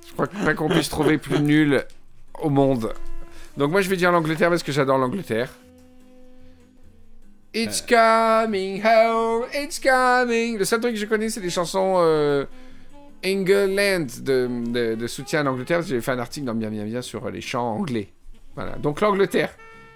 je 0.07 0.13
crois 0.15 0.27
pas 0.27 0.55
qu'on 0.55 0.69
puisse 0.69 0.89
trouver 0.89 1.19
plus 1.19 1.41
nul 1.41 1.85
au 2.41 2.49
monde. 2.51 2.93
Donc 3.57 3.71
moi 3.71 3.81
je 3.83 3.89
vais 3.91 3.97
dire 3.97 4.11
l'Angleterre 4.13 4.51
parce 4.51 4.63
que 4.63 4.73
j'adore 4.73 4.99
l'Angleterre. 4.99 5.53
It's 7.59 7.81
coming 7.83 8.81
home, 8.85 9.47
it's 9.53 9.81
coming. 9.81 10.59
Le 10.59 10.65
seul 10.65 10.81
truc 10.81 10.95
que 10.95 11.01
je 11.01 11.07
connais 11.07 11.29
c'est 11.29 11.41
des 11.41 11.51
chansons 11.51 11.97
euh, 11.99 12.45
England 13.25 14.07
de, 14.21 14.49
de, 14.71 14.95
de 14.95 15.07
soutien 15.07 15.41
à 15.41 15.43
l'Angleterre. 15.43 15.83
J'ai 15.83 16.01
fait 16.01 16.13
un 16.13 16.19
article 16.19 16.47
dans 16.47 16.55
Bien 16.55 16.71
Bien 16.71 16.85
Bien 16.85 17.03
sur 17.03 17.27
euh, 17.27 17.31
les 17.31 17.41
chants 17.41 17.75
anglais. 17.75 18.13
Voilà. 18.55 18.77
Donc 18.77 19.01
l'Angleterre. 19.01 19.51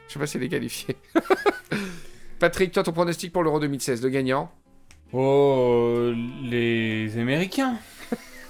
Je 0.08 0.14
sais 0.14 0.18
pas 0.18 0.26
si 0.26 0.36
elle 0.38 0.42
est 0.42 0.48
qualifiée. 0.48 0.96
Patrick, 2.40 2.72
toi 2.72 2.82
ton 2.82 2.92
pronostic 2.92 3.32
pour 3.32 3.44
l'Euro 3.44 3.60
2016, 3.60 4.02
le 4.02 4.08
gagnant? 4.08 4.50
Oh, 5.12 6.12
les 6.42 7.16
Américains. 7.16 7.76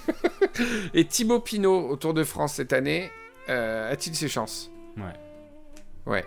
Et 0.93 1.05
Thibaut 1.05 1.39
Pinot 1.39 1.89
au 1.89 1.95
Tour 1.97 2.13
de 2.13 2.23
France 2.23 2.55
cette 2.55 2.73
année, 2.73 3.11
euh, 3.49 3.91
a-t-il 3.91 4.15
ses 4.15 4.27
chances? 4.27 4.71
Ouais. 4.97 5.13
Ouais. 6.11 6.25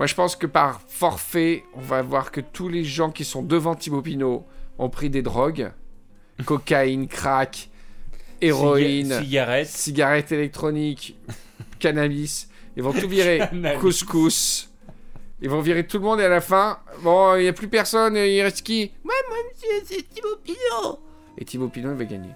Moi 0.00 0.06
je 0.06 0.14
pense 0.14 0.34
que 0.34 0.46
par 0.46 0.80
forfait, 0.88 1.62
on 1.74 1.80
va 1.82 2.00
voir 2.00 2.32
que 2.32 2.40
tous 2.40 2.68
les 2.70 2.84
gens 2.84 3.10
qui 3.10 3.22
sont 3.22 3.42
devant 3.42 3.74
Thibaut 3.74 4.00
Pinot 4.00 4.46
ont 4.78 4.88
pris 4.88 5.10
des 5.10 5.20
drogues. 5.20 5.70
Cocaïne, 6.46 7.06
crack, 7.06 7.68
héroïne, 8.40 9.08
Ciga- 9.12 9.20
Cigarettes. 9.22 9.68
cigarettes 9.68 10.32
électroniques, 10.32 11.18
cannabis. 11.78 12.48
Ils 12.78 12.82
vont 12.82 12.94
tout 12.94 13.08
virer. 13.08 13.42
Couscous. 13.78 14.70
Ils 15.42 15.50
vont 15.50 15.60
virer 15.60 15.86
tout 15.86 15.98
le 15.98 16.04
monde 16.04 16.20
et 16.20 16.24
à 16.24 16.28
la 16.30 16.40
fin, 16.40 16.78
bon, 17.02 17.36
il 17.36 17.42
n'y 17.42 17.48
a 17.48 17.52
plus 17.52 17.68
personne, 17.68 18.16
il 18.16 18.40
reste 18.40 18.62
qui? 18.62 18.90
Moi, 19.04 19.12
moi, 19.28 19.36
monsieur, 19.52 19.68
c'est 19.84 20.08
Thibaut 20.14 20.36
Pinot. 20.42 20.98
Et 21.36 21.44
Thibaut 21.44 21.68
Pinot, 21.68 21.90
il 21.92 21.96
va 21.98 22.04
gagner. 22.06 22.30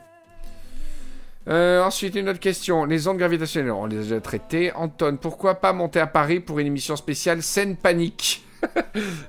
Euh, 1.49 1.82
ensuite, 1.82 2.14
une 2.14 2.28
autre 2.28 2.40
question. 2.40 2.84
Les 2.84 3.07
ondes 3.07 3.18
gravitationnelles, 3.18 3.72
on 3.72 3.86
les 3.86 3.99
a 3.99 4.03
déjà 4.03 4.20
traitées. 4.20 4.72
Anton, 4.72 5.18
pourquoi 5.20 5.57
pas 5.57 5.72
monter 5.72 6.01
à 6.01 6.07
Paris 6.07 6.40
pour 6.40 6.59
une 6.59 6.66
émission 6.66 6.97
spéciale 6.97 7.42
Scène 7.42 7.76
Panique 7.76 8.45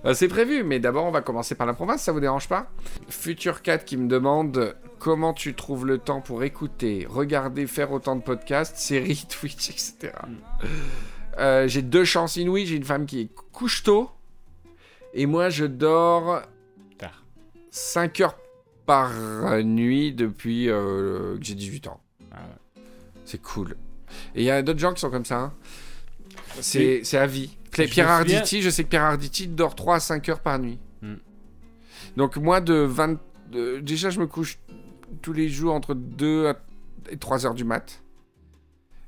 Euh, 0.06 0.14
C'est 0.14 0.28
prévu, 0.28 0.64
mais 0.64 0.80
d'abord, 0.80 1.06
on 1.06 1.12
va 1.12 1.22
commencer 1.22 1.56
par 1.56 1.68
la 1.68 1.74
province, 1.74 2.02
ça 2.02 2.12
vous 2.12 2.20
dérange 2.20 2.48
pas? 2.48 2.72
Future 3.10 3.62
4 3.62 3.84
qui 3.86 3.98
me 3.98 4.08
demande 4.08 4.76
comment 5.00 5.34
tu 5.34 5.54
trouves 5.54 5.86
le 5.86 5.98
temps 5.98 6.22
pour 6.22 6.44
écouter, 6.44 7.06
regarder, 7.10 7.68
faire 7.68 7.92
autant 7.92 8.16
de 8.16 8.22
podcasts, 8.22 8.78
séries, 8.78 9.26
Twitch, 9.30 9.70
etc. 9.70 10.14
Euh, 11.38 11.68
j'ai 11.68 11.82
deux 11.82 12.06
chances 12.06 12.38
inouïes. 12.38 12.66
J'ai 12.66 12.78
une 12.78 12.86
femme 12.86 13.06
qui 13.06 13.30
couche 13.52 13.84
tôt. 13.84 14.10
Et 15.14 15.26
moi, 15.26 15.50
je 15.50 15.66
dors 15.66 16.42
Tard. 16.98 17.24
5 17.72 18.22
heures 18.22 18.38
par 18.86 19.12
nuit 19.64 20.14
depuis 20.14 20.70
euh, 20.70 21.38
que 21.38 21.44
j'ai 21.44 21.56
18 21.56 21.88
ans. 21.88 22.00
Ah. 22.36 22.40
C'est 23.26 23.42
cool. 23.42 23.76
Et 24.36 24.42
il 24.42 24.46
y 24.46 24.52
a 24.52 24.62
d'autres 24.62 24.80
gens 24.80 24.94
qui 24.94 25.02
sont 25.02 25.10
comme 25.10 25.26
ça. 25.26 25.40
hein. 25.40 25.54
C'est 26.62 27.04
c'est 27.04 27.18
à 27.18 27.28
vie. 27.28 27.58
Je 27.72 27.84
Pierre 27.84 28.20
souviens- 28.20 28.38
Arditi, 28.38 28.62
je 28.62 28.70
sais 28.70 28.84
que 28.84 28.90
Pierre 28.90 29.04
Arditi 29.04 29.48
dort 29.48 29.76
3 29.76 29.96
à 29.96 30.00
5 30.00 30.30
heures 30.30 30.40
par 30.40 30.60
nuit. 30.60 30.80
Hmm. 31.02 31.16
Donc 32.16 32.38
moi, 32.38 32.62
de 32.62 32.74
20... 32.76 33.20
de- 33.52 33.80
déjà, 33.80 34.10
je 34.10 34.20
me 34.20 34.28
couche 34.28 34.58
tous 35.22 35.34
les 35.34 35.50
jours 35.50 35.74
entre 35.74 35.94
2 35.94 36.48
à- 36.48 36.58
et 37.10 37.18
3 37.18 37.46
heures 37.46 37.54
du 37.54 37.66
mat. 37.66 38.02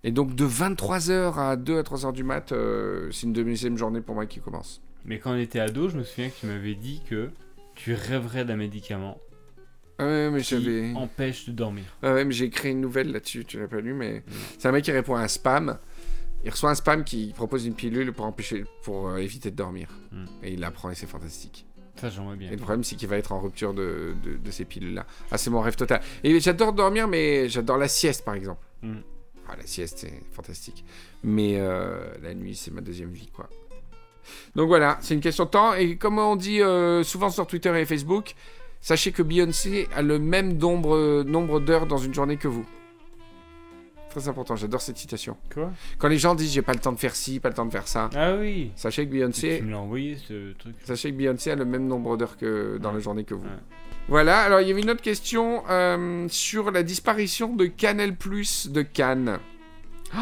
Et 0.04 0.12
donc 0.12 0.36
de 0.36 0.44
23 0.46 1.10
heures 1.12 1.40
à 1.40 1.56
2 1.56 1.78
à 1.80 1.84
3 1.84 2.06
heures 2.06 2.14
du 2.14 2.24
mat, 2.24 2.52
euh, 2.52 3.10
c'est 3.12 3.24
une 3.28 3.34
deuxième 3.34 3.78
journée 3.78 4.02
pour 4.02 4.16
moi 4.16 4.26
qui 4.26 4.40
commence. 4.40 4.82
Mais 5.06 5.20
quand 5.20 5.32
on 5.32 5.38
était 5.38 5.60
ado, 5.60 5.88
je 5.90 5.98
me 5.98 6.04
souviens 6.04 6.30
que 6.30 6.36
tu 6.40 6.46
m'avais 6.48 6.76
dit 6.76 7.02
que 7.10 7.30
tu 7.76 7.94
rêverais 7.94 8.44
d'un 8.46 8.58
médicament 8.58 9.18
ouais, 10.06 10.30
mais 10.30 10.42
qui 10.42 10.94
empêche 10.96 11.48
de 11.48 11.52
dormir. 11.52 11.84
Ah 12.04 12.14
ouais, 12.14 12.26
mais 12.26 12.34
j'ai 12.34 12.46
écrit 12.46 12.72
une 12.72 12.82
nouvelle 12.82 13.12
là-dessus, 13.12 13.46
tu 13.46 13.60
l'as 13.60 13.68
pas 13.68 13.82
lu, 13.82 13.94
mais 13.94 14.24
c'est 14.58 14.68
un 14.68 14.72
mec 14.72 14.84
qui 14.86 14.92
répond 14.92 15.16
à 15.16 15.22
un 15.22 15.28
spam. 15.28 15.78
Il 16.44 16.52
reçoit 16.52 16.70
un 16.70 16.76
spam 16.76 17.04
qui 17.04 17.34
propose 17.36 17.66
une 17.66 17.74
pilule 17.74 18.14
pour 18.14 18.26
empêcher, 18.26 18.64
pour 18.84 19.10
euh, 19.10 19.18
éviter 19.18 19.52
de 19.52 19.56
dormir. 19.56 19.90
Mm. 20.12 20.26
Et 20.44 20.54
il 20.54 20.60
l'apprend 20.60 20.90
et 20.92 20.96
c'est 20.96 21.08
fantastique. 21.08 21.66
Ça, 22.00 22.10
j'aimerais 22.10 22.36
bien. 22.36 22.50
Et 22.50 22.52
le 22.52 22.58
problème, 22.58 22.84
c'est 22.84 22.96
qu'il 22.96 23.08
va 23.08 23.18
être 23.18 23.32
en 23.32 23.40
rupture 23.42 23.74
de, 23.74 24.14
de, 24.24 24.38
de 24.38 24.52
ces 24.52 24.64
pilules-là. 24.64 25.08
Ah, 25.32 25.38
c'est 25.38 25.50
mon 25.50 25.62
rêve 25.62 25.76
total. 25.76 26.00
Et 26.24 26.40
j'adore 26.40 26.74
dormir, 26.74 27.08
mais 27.08 27.50
j'adore 27.50 27.78
la 27.78 27.88
sieste, 27.88 28.24
par 28.24 28.36
exemple. 28.36 28.64
Mm. 28.84 29.00
Ah, 29.50 29.56
la 29.58 29.66
sieste, 29.66 29.98
c'est 30.00 30.22
fantastique. 30.32 30.86
Mais 31.24 31.56
euh, 31.58 32.14
la 32.22 32.36
nuit, 32.36 32.56
c'est 32.56 32.72
ma 32.72 32.82
deuxième 32.82 33.12
vie, 33.12 33.30
quoi. 33.34 33.50
Donc 34.56 34.68
voilà, 34.68 34.98
c'est 35.02 35.14
une 35.14 35.22
question 35.22 35.46
de 35.46 35.50
temps. 35.50 35.74
Et 35.74 35.98
comme 35.98 36.20
on 36.20 36.36
dit 36.36 36.62
euh, 36.62 37.04
souvent 37.04 37.30
sur 37.30 37.48
Twitter 37.48 37.78
et 37.80 37.86
Facebook, 37.86 38.36
sachez 38.82 39.12
que 39.12 39.22
Beyoncé 39.24 39.88
a 39.96 40.02
le 40.02 40.20
même 40.20 40.58
nombre, 40.58 41.24
nombre 41.24 41.60
d'heures 41.60 41.86
dans 41.88 41.98
une 41.98 42.14
journée 42.14 42.38
que 42.38 42.48
vous. 42.48 42.66
Très 44.10 44.30
important, 44.30 44.56
j'adore 44.56 44.82
cette 44.82 44.98
citation. 44.98 45.38
Quoi? 45.54 45.72
Quand 46.00 46.08
les 46.08 46.18
gens 46.18 46.34
disent 46.34 46.52
j'ai 46.54 46.62
pas 46.62 46.74
le 46.74 46.80
temps 46.80 46.94
de 46.94 46.98
faire 47.00 47.16
ci, 47.16 47.40
pas 47.40 47.50
le 47.50 47.56
temps 47.56 47.66
de 47.66 47.72
faire 47.72 47.88
ça, 47.88 48.10
Ah 48.16 48.36
oui. 48.36 48.72
sachez 48.76 49.06
que 49.06 49.12
Tu 49.12 49.18
Beyoncé 49.18 49.62
me 49.62 49.72
l'as 49.72 49.78
envoyé 49.80 50.16
ce 50.16 50.54
truc. 50.54 50.76
Sachez 50.86 51.12
que 51.12 51.18
Beyoncé 51.18 51.52
a 51.52 51.56
le 51.56 51.66
même 51.66 51.86
nombre 51.88 52.18
d'heures 52.18 52.38
que 52.38 52.78
dans 52.82 52.92
la 52.92 53.00
journée 53.00 53.26
que 53.26 53.36
vous. 53.36 53.44
Ouais. 53.44 53.50
Voilà, 54.08 54.40
alors 54.40 54.62
il 54.62 54.68
y 54.70 54.72
avait 54.72 54.82
une 54.82 54.90
autre 54.90 55.02
question 55.02 55.64
euh, 55.70 56.26
sur 56.30 56.72
la 56.72 56.82
disparition 56.82 57.54
de 57.54 57.66
Canal 57.66 58.16
Plus 58.16 58.70
de 58.70 58.82
Cannes. 58.82 59.38
Oh, 60.16 60.20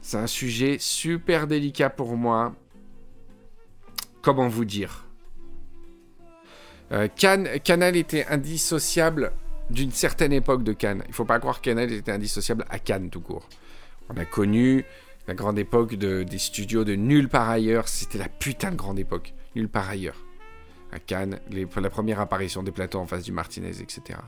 c'est 0.00 0.16
un 0.18 0.28
sujet 0.28 0.76
super 0.78 1.48
délicat 1.48 1.90
pour 1.90 2.16
moi. 2.16 2.54
Comment 4.22 4.46
vous 4.48 4.64
dire? 4.64 5.07
Euh, 6.92 7.08
Canal 7.08 7.96
était 7.96 8.26
indissociable 8.26 9.32
d'une 9.70 9.90
certaine 9.90 10.32
époque 10.32 10.62
de 10.62 10.72
Cannes. 10.72 11.02
Il 11.08 11.14
faut 11.14 11.26
pas 11.26 11.38
croire 11.38 11.60
que 11.60 11.64
Canal 11.66 11.92
était 11.92 12.12
indissociable 12.12 12.64
à 12.70 12.78
Cannes 12.78 13.10
tout 13.10 13.20
court. 13.20 13.46
On 14.08 14.16
a 14.16 14.24
connu 14.24 14.84
la 15.26 15.34
grande 15.34 15.58
époque 15.58 15.94
de- 15.96 16.22
des 16.22 16.38
studios 16.38 16.84
de 16.84 16.94
nulle 16.94 17.28
part 17.28 17.50
ailleurs. 17.50 17.88
C'était 17.88 18.16
la 18.16 18.28
putain 18.30 18.70
de 18.70 18.76
grande 18.76 18.98
époque. 18.98 19.34
Nulle 19.54 19.68
part 19.68 19.88
ailleurs. 19.90 20.16
À 20.90 20.98
Cannes, 20.98 21.38
la 21.50 21.90
première 21.90 22.18
apparition 22.20 22.62
des 22.62 22.72
plateaux 22.72 22.98
en 23.00 23.06
face 23.06 23.22
du 23.24 23.32
Martinez, 23.32 23.68
etc. 23.82 24.18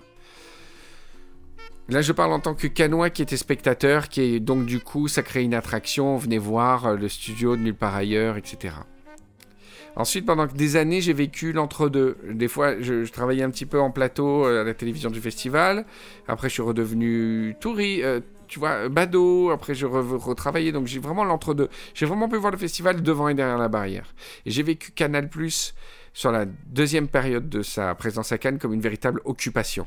Là, 1.88 2.02
je 2.02 2.12
parle 2.12 2.32
en 2.34 2.40
tant 2.40 2.54
que 2.54 2.66
canois 2.66 3.08
qui 3.10 3.22
était 3.22 3.38
spectateur, 3.38 4.08
qui 4.10 4.20
est 4.20 4.40
donc 4.40 4.66
du 4.66 4.78
coup, 4.78 5.08
ça 5.08 5.22
crée 5.22 5.42
une 5.42 5.54
attraction. 5.54 6.14
On 6.14 6.18
venait 6.18 6.38
voir 6.38 6.94
le 6.94 7.08
studio 7.08 7.56
de 7.56 7.62
nulle 7.62 7.74
part 7.74 7.96
ailleurs, 7.96 8.36
etc. 8.36 8.74
Ensuite, 10.00 10.24
pendant 10.24 10.46
des 10.46 10.76
années, 10.76 11.02
j'ai 11.02 11.12
vécu 11.12 11.52
l'entre-deux. 11.52 12.16
Des 12.30 12.48
fois, 12.48 12.80
je, 12.80 13.06
travaillais 13.10 13.42
un 13.42 13.50
petit 13.50 13.66
peu 13.66 13.78
en 13.78 13.90
plateau 13.90 14.46
euh, 14.46 14.62
à 14.62 14.64
la 14.64 14.72
télévision 14.72 15.10
du 15.10 15.20
festival. 15.20 15.84
Après, 16.26 16.48
je 16.48 16.54
suis 16.54 16.62
redevenu 16.62 17.54
touriste, 17.60 18.02
tu 18.48 18.58
vois, 18.58 18.88
badaud. 18.88 19.50
Après, 19.50 19.74
je 19.74 19.86
re- 19.86 20.16
retravaillais. 20.16 20.72
Donc, 20.72 20.86
j'ai 20.86 21.00
vraiment 21.00 21.22
l'entre-deux. 21.22 21.68
J'ai 21.92 22.06
vraiment 22.06 22.30
pu 22.30 22.36
voir 22.36 22.50
le 22.50 22.56
festival 22.56 23.02
devant 23.02 23.28
et 23.28 23.34
derrière 23.34 23.58
la 23.58 23.68
barrière. 23.68 24.14
Et 24.46 24.50
j'ai 24.50 24.62
vécu 24.62 24.90
Canal 24.92 25.28
Plus 25.28 25.74
sur 26.14 26.32
la 26.32 26.46
deuxième 26.46 27.08
période 27.08 27.50
de 27.50 27.60
sa 27.60 27.94
présence 27.94 28.32
à 28.32 28.38
Cannes 28.38 28.58
comme 28.58 28.72
une 28.72 28.80
véritable 28.80 29.20
occupation. 29.26 29.86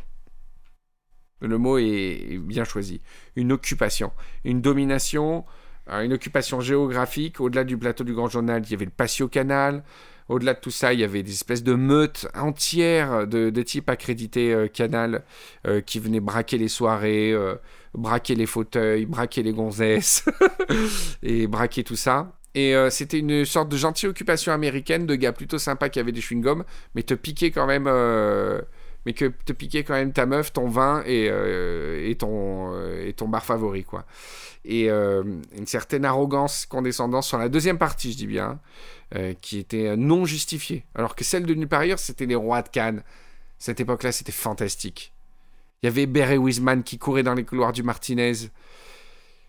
Le 1.42 1.58
mot 1.58 1.80
est 1.80 2.38
bien 2.38 2.66
choisi. 2.66 3.02
Une 3.36 3.52
occupation. 3.52 4.12
Une 4.46 4.62
domination, 4.62 5.40
euh, 5.40 5.63
une 5.88 6.14
occupation 6.14 6.62
géographique. 6.62 7.40
Au-delà 7.40 7.64
du 7.64 7.78
plateau 7.78 8.04
du 8.04 8.14
Grand 8.14 8.30
Journal, 8.30 8.62
il 8.66 8.72
y 8.72 8.74
avait 8.74 8.86
le 8.86 8.92
Patio 8.92 9.28
Canal. 9.28 9.84
Au-delà 10.30 10.54
de 10.54 10.60
tout 10.60 10.72
ça, 10.72 10.94
il 10.94 11.00
y 11.00 11.04
avait 11.04 11.24
des 11.24 11.32
espèces 11.32 11.64
de 11.64 11.74
meutes 11.74 12.28
entières 12.36 13.28
de, 13.28 13.50
de 13.50 13.62
types 13.62 13.90
accrédités 13.90 14.54
euh, 14.54 14.68
Canal 14.68 15.24
euh, 15.68 15.82
qui 15.82 16.00
venaient 16.00 16.22
braquer 16.22 16.58
les 16.58 16.70
soirées, 16.70 17.34
euh, 17.34 17.56
braquer 17.94 18.36
les 18.36 18.46
fauteuils, 18.46 19.06
braquer 19.06 19.44
les 19.44 19.52
gonzesses 19.52 20.26
et 21.24 21.48
braquer 21.48 21.84
tout 21.84 21.96
ça. 21.96 22.32
Et 22.56 22.76
c'était 22.92 23.18
une 23.18 23.46
sorte 23.46 23.70
de 23.70 23.78
gentille 23.78 24.08
occupation 24.08 24.52
américaine 24.52 25.08
de 25.08 25.16
gars 25.16 25.32
plutôt 25.32 25.58
sympas 25.58 25.90
qui 25.90 26.00
avaient 26.00 26.12
des 26.12 26.22
chewing-gums, 26.22 26.64
mais 26.94 27.02
te 27.02 27.16
piquaient 27.16 27.50
quand 27.50 27.66
même, 27.66 27.86
mais 29.08 29.14
que 29.14 29.26
te 29.26 29.54
piquaient 29.54 29.84
quand 29.84 29.96
même 29.96 30.14
ta 30.14 30.28
meuf, 30.28 30.54
ton 30.54 30.68
vin 30.68 31.02
et, 31.08 31.32
et 31.32 32.16
ton 32.16 32.80
et 33.00 33.14
ton 33.14 33.28
bar 33.28 33.44
favori 33.44 33.84
quoi. 33.84 34.06
Et 34.66 34.90
euh, 34.90 35.24
une 35.58 35.68
certaine 35.68 36.06
arrogance, 36.06 36.66
condescendance 36.66 37.28
sur 37.28 37.38
la 37.38 37.50
deuxième 37.50 37.78
partie, 37.78 38.14
je 38.14 38.18
dis 38.18 38.28
bien, 38.28 38.60
euh, 39.16 39.34
qui 39.42 39.60
était 39.60 39.98
non 39.98 40.26
justifiée. 40.26 40.86
Alors 40.96 41.16
que 41.16 41.24
celle 41.24 41.46
de 41.46 41.54
nulle 41.54 41.68
part 41.68 41.84
c'était 41.98 42.26
les 42.26 42.36
rois 42.36 42.62
de 42.62 42.70
Cannes. 42.70 43.04
Cette 43.60 43.80
époque-là, 43.82 44.12
c'était 44.12 44.32
fantastique. 44.32 45.14
Il 45.82 45.88
y 45.88 45.90
avait 45.90 46.06
Barry 46.06 46.38
Wiseman 46.38 46.82
qui 46.84 46.98
courait 46.98 47.24
dans 47.24 47.34
les 47.34 47.44
couloirs 47.44 47.74
du 47.74 47.84
Martinez. 47.84 48.34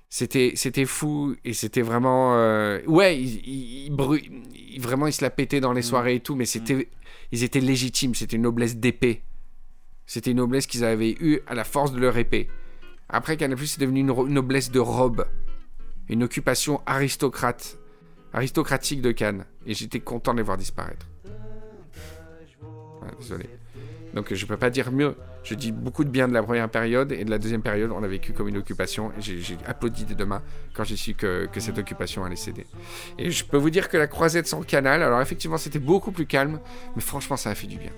C'était, 0.09 0.53
c'était 0.55 0.85
fou 0.85 1.35
et 1.45 1.53
c'était 1.55 1.83
vraiment. 1.83 2.35
euh, 2.37 2.81
Ouais, 2.87 3.21
il, 3.21 3.37
il- 3.49 3.87
il 3.87 3.93
bru- 3.93 4.23
il- 4.55 4.81
vraiment, 4.81 5.07
il 5.09 5.13
se 5.13 5.23
la 5.23 5.31
pétait 5.31 5.61
dans 5.61 5.73
les 5.73 5.83
soirées 5.83 6.17
et 6.17 6.21
tout, 6.21 6.37
mais 6.37 6.45
c'était, 6.45 6.89
ils 7.33 7.43
étaient 7.43 7.61
légitimes. 7.61 8.15
C'était 8.15 8.37
une 8.37 8.43
noblesse 8.43 8.77
d'épée. 8.77 9.23
C'était 10.07 10.31
une 10.33 10.37
noblesse 10.37 10.67
qu'ils 10.67 10.85
avaient 10.85 11.17
eue 11.21 11.41
à 11.47 11.55
la 11.55 11.65
force 11.65 11.93
de 11.93 11.99
leur 11.99 12.17
épée. 12.17 12.49
Après, 13.09 13.37
Canal+, 13.37 13.59
c'est 13.59 13.81
devenu 13.81 14.01
une 14.01 14.33
noblesse 14.33 14.71
de 14.71 14.81
robe. 14.81 15.27
Une 16.09 16.23
occupation 16.23 16.83
aristocrate, 16.87 17.79
aristocratique 18.33 19.01
de 19.01 19.13
Cannes. 19.13 19.45
Et 19.67 19.75
j'étais 19.75 20.01
content 20.01 20.33
de 20.33 20.39
les 20.39 20.43
voir 20.43 20.57
disparaître. 20.57 21.07
Désolé. 23.19 23.49
Donc 24.15 24.33
je 24.33 24.47
peux 24.47 24.57
pas 24.57 24.71
dire 24.71 24.93
mieux. 24.93 25.17
Je 25.43 25.55
dis 25.55 25.73
beaucoup 25.73 26.05
de 26.05 26.09
bien 26.09 26.29
de 26.29 26.33
la 26.33 26.43
première 26.43 26.71
période 26.71 27.13
et 27.13 27.25
de 27.25 27.31
la 27.31 27.39
deuxième 27.39 27.63
période, 27.63 27.91
on 27.91 28.01
l'a 28.01 28.09
vécu 28.09 28.33
comme 28.33 28.49
une 28.49 28.57
occupation. 28.57 29.13
J'ai 29.19 29.59
applaudi 29.67 30.05
des 30.05 30.15
deux 30.15 30.25
mains 30.25 30.43
quand 30.73 30.85
j'ai 30.85 30.97
su 30.97 31.15
que, 31.15 31.49
cette 31.59 31.79
occupation 31.79 32.25
allait 32.25 32.37
céder. 32.37 32.67
Et 33.19 33.31
je 33.31 33.45
peux 33.45 33.59
vous 33.59 33.71
dire 33.71 33.89
que 33.89 33.97
la 33.97 34.07
croisette 34.07 34.47
sans 34.47 34.61
le 34.61 34.65
canal, 34.65 35.03
alors 35.03 35.21
effectivement 35.21 35.59
c'était 35.59 35.81
beaucoup 35.81 36.13
plus 36.13 36.27
calme, 36.27 36.61
mais 36.97 37.03
franchement 37.03 37.37
ça 37.37 37.51
a 37.51 37.55
fait 37.55 37.67
du 37.67 37.77
bien. 37.77 37.93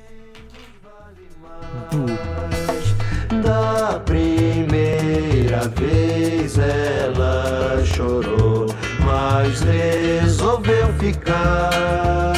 Da 3.46 4.02
primeira 4.04 5.68
vez 5.76 6.58
ela 6.58 7.80
chorou, 7.84 8.66
mas 8.98 9.60
resolveu 9.60 10.92
ficar. 10.98 12.32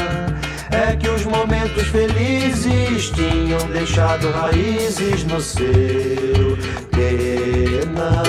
É 0.70 0.94
que 0.94 1.08
os 1.08 1.24
momentos 1.24 1.84
felizes 1.84 3.08
tinham 3.12 3.58
deixado 3.72 4.30
raízes 4.32 5.24
no 5.24 5.40
seu 5.40 6.58
penar. 6.90 8.26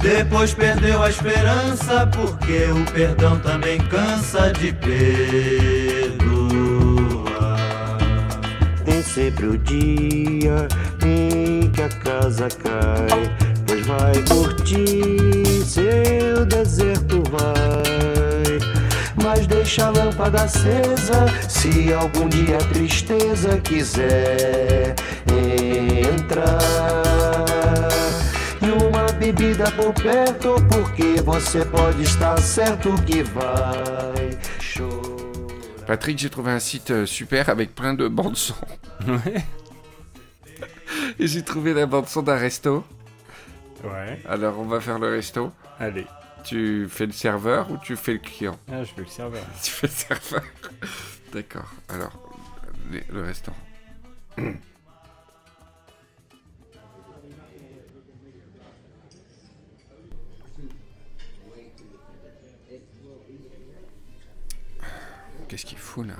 Depois 0.00 0.54
perdeu 0.54 1.02
a 1.02 1.10
esperança, 1.10 2.06
porque 2.06 2.70
o 2.70 2.84
perdão 2.92 3.36
também 3.40 3.78
cansa 3.78 4.52
de 4.52 4.72
perdoar. 4.74 6.37
Sempre 9.18 9.46
o 9.48 9.58
dia 9.58 10.68
em 11.04 11.68
que 11.72 11.82
a 11.82 11.88
casa 11.88 12.46
cai, 12.62 13.36
pois 13.66 13.84
vai 13.84 14.12
curtir 14.28 15.64
seu 15.66 16.46
deserto 16.46 17.24
vai. 17.28 18.60
Mas 19.20 19.44
deixa 19.48 19.86
a 19.86 19.90
lâmpada 19.90 20.44
acesa, 20.44 21.26
se 21.48 21.92
algum 21.92 22.28
dia 22.28 22.58
a 22.58 22.64
tristeza 22.72 23.58
quiser 23.58 24.94
entrar. 26.14 27.02
E 28.62 28.70
uma 28.84 29.10
bebida 29.14 29.68
por 29.72 29.92
perto, 29.94 30.54
porque 30.68 31.20
você 31.22 31.64
pode 31.64 32.04
estar 32.04 32.40
certo 32.40 32.92
que 33.02 33.24
vai. 33.24 34.38
Patrick, 35.88 36.20
j'ai 36.20 36.28
trouvé 36.28 36.52
un 36.52 36.60
site 36.60 36.92
euh, 36.92 37.06
super 37.06 37.48
avec 37.48 37.74
plein 37.74 37.94
de 37.94 38.08
bandes 38.08 38.36
son. 38.36 38.54
Ouais. 39.06 39.44
Et 41.18 41.26
j'ai 41.26 41.42
trouvé 41.42 41.72
la 41.74 41.86
bande 41.86 42.06
son 42.08 42.22
d'un 42.22 42.36
resto. 42.36 42.84
Ouais. 43.84 44.20
Alors 44.28 44.58
on 44.58 44.64
va 44.64 44.80
faire 44.80 44.98
le 44.98 45.08
resto. 45.10 45.52
Allez. 45.78 46.06
Tu 46.44 46.86
fais 46.88 47.06
le 47.06 47.12
serveur 47.12 47.70
ou 47.70 47.78
tu 47.78 47.96
fais 47.96 48.14
le 48.14 48.18
client? 48.18 48.58
Ah, 48.70 48.82
je 48.84 48.94
vais 48.94 49.02
le 49.02 49.08
serveur. 49.08 49.44
Tu 49.62 49.70
fais 49.70 49.86
le 49.86 49.92
serveur. 49.92 50.42
D'accord. 51.32 51.70
Alors, 51.88 52.12
les- 52.90 53.04
le 53.12 53.22
restaurant. 53.22 53.56
Qu'est-ce 65.48 65.64
qu'il 65.66 65.78
fout 65.78 66.06
là? 66.06 66.14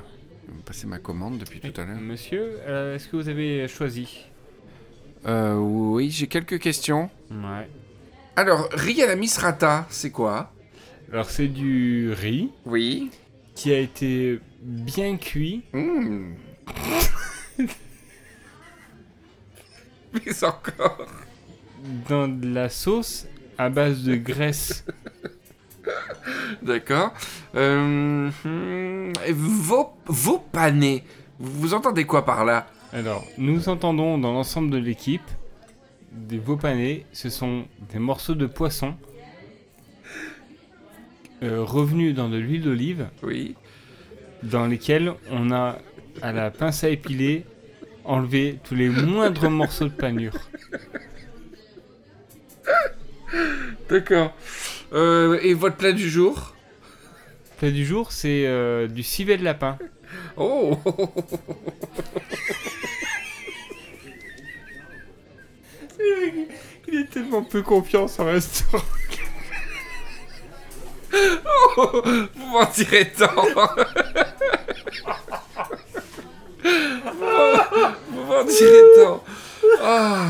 Passer 0.64 0.86
ma 0.86 0.98
commande 0.98 1.38
depuis 1.38 1.60
tout 1.60 1.80
à 1.80 1.84
l'heure. 1.84 1.98
Monsieur, 2.00 2.58
euh, 2.66 2.94
est-ce 2.96 3.08
que 3.08 3.16
vous 3.16 3.28
avez 3.28 3.66
choisi? 3.68 4.24
Euh, 5.26 5.54
oui, 5.56 6.10
j'ai 6.10 6.26
quelques 6.26 6.58
questions. 6.58 7.10
Ouais. 7.30 7.68
Alors, 8.36 8.68
riz 8.72 9.02
à 9.02 9.06
la 9.06 9.16
misrata, 9.16 9.86
c'est 9.90 10.10
quoi? 10.10 10.52
Alors, 11.12 11.28
c'est 11.30 11.48
du 11.48 12.12
riz 12.12 12.50
Oui. 12.66 13.10
qui 13.54 13.72
a 13.72 13.78
été 13.78 14.40
bien 14.62 15.16
cuit. 15.16 15.62
Mmh. 15.72 16.34
Mais 20.12 20.44
encore. 20.44 21.06
dans 22.08 22.28
de 22.28 22.52
la 22.54 22.68
sauce 22.68 23.26
à 23.56 23.68
base 23.70 24.02
de 24.04 24.16
graisse. 24.16 24.84
D'accord. 26.62 27.12
Euh, 27.54 28.30
hmm, 28.44 29.12
vos, 29.32 29.92
vos 30.06 30.38
panés, 30.38 31.04
vous, 31.38 31.74
entendez 31.74 32.04
quoi 32.04 32.24
par 32.24 32.44
là? 32.44 32.66
Alors, 32.92 33.24
nous 33.36 33.68
entendons 33.68 34.18
dans 34.18 34.32
l'ensemble 34.32 34.70
de 34.70 34.78
l'équipe 34.78 35.22
des 36.12 36.38
veaux 36.38 36.56
panés. 36.56 37.06
Ce 37.12 37.28
sont 37.30 37.64
des 37.92 37.98
morceaux 37.98 38.34
de 38.34 38.46
poisson 38.46 38.94
euh, 41.42 41.62
revenus 41.62 42.14
dans 42.14 42.28
de 42.28 42.36
l'huile 42.36 42.62
d'olive, 42.62 43.08
Oui. 43.22 43.54
dans 44.42 44.66
lesquels 44.66 45.12
on 45.30 45.52
a, 45.52 45.78
à 46.22 46.32
la 46.32 46.50
pince 46.50 46.82
à 46.82 46.88
épiler, 46.88 47.44
enlevé 48.04 48.58
tous 48.64 48.74
les 48.74 48.88
moindres 48.88 49.48
morceaux 49.50 49.84
de 49.84 49.90
panure. 49.90 50.34
D'accord. 53.88 54.34
Euh, 54.92 55.38
et 55.42 55.54
votre 55.54 55.76
plat 55.76 55.92
du 55.92 56.08
jour 56.08 56.54
Plat 57.58 57.70
du 57.70 57.84
jour, 57.84 58.12
c'est 58.12 58.46
euh, 58.46 58.86
du 58.86 59.02
civet 59.02 59.36
de 59.36 59.44
lapin. 59.44 59.78
Oh 60.36 60.78
Il 66.90 67.00
est 67.00 67.10
tellement 67.10 67.42
peu 67.42 67.62
confiance 67.62 68.18
en 68.18 68.26
restaurant. 68.26 68.82
Vous 71.10 72.46
m'en 72.46 72.64
direz 72.74 73.10
tant 73.10 73.34
Vous 78.10 78.24
m'en 78.24 78.44
direz 78.44 78.82
tant 78.96 79.22
Ah. 79.82 80.26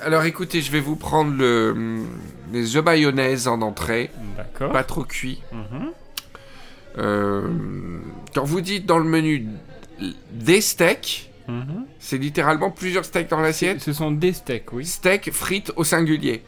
Alors 0.00 0.24
écoutez, 0.24 0.60
je 0.60 0.70
vais 0.70 0.80
vous 0.80 0.96
prendre 0.96 1.34
le, 1.34 2.04
les 2.54 2.76
œufs 2.76 2.84
mayonnaise 2.84 3.48
en 3.48 3.60
entrée, 3.60 4.10
D'accord. 4.36 4.72
pas 4.72 4.84
trop 4.84 5.04
cuits. 5.04 5.42
Mhm. 5.52 5.90
Euh, 6.96 7.48
quand 8.34 8.44
vous 8.44 8.60
dites 8.60 8.86
dans 8.86 8.98
le 8.98 9.04
menu 9.04 9.46
des 10.32 10.60
steaks, 10.60 11.30
Mhm. 11.48 11.84
c'est 11.98 12.16
littéralement 12.18 12.70
plusieurs 12.70 13.04
steaks 13.04 13.28
dans 13.28 13.40
l'assiette. 13.40 13.80
Ce 13.82 13.92
sont 13.92 14.10
des 14.12 14.32
steaks, 14.32 14.72
oui. 14.72 14.86
Steak, 14.86 15.30
frites 15.32 15.72
au 15.76 15.84
singulier. 15.84 16.42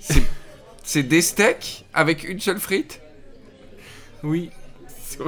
C'est- 0.82 1.02
des 1.02 1.20
steaks 1.22 1.84
avec 1.92 2.24
une 2.24 2.40
seule 2.40 2.58
frite? 2.58 3.00
Oui, 4.24 4.50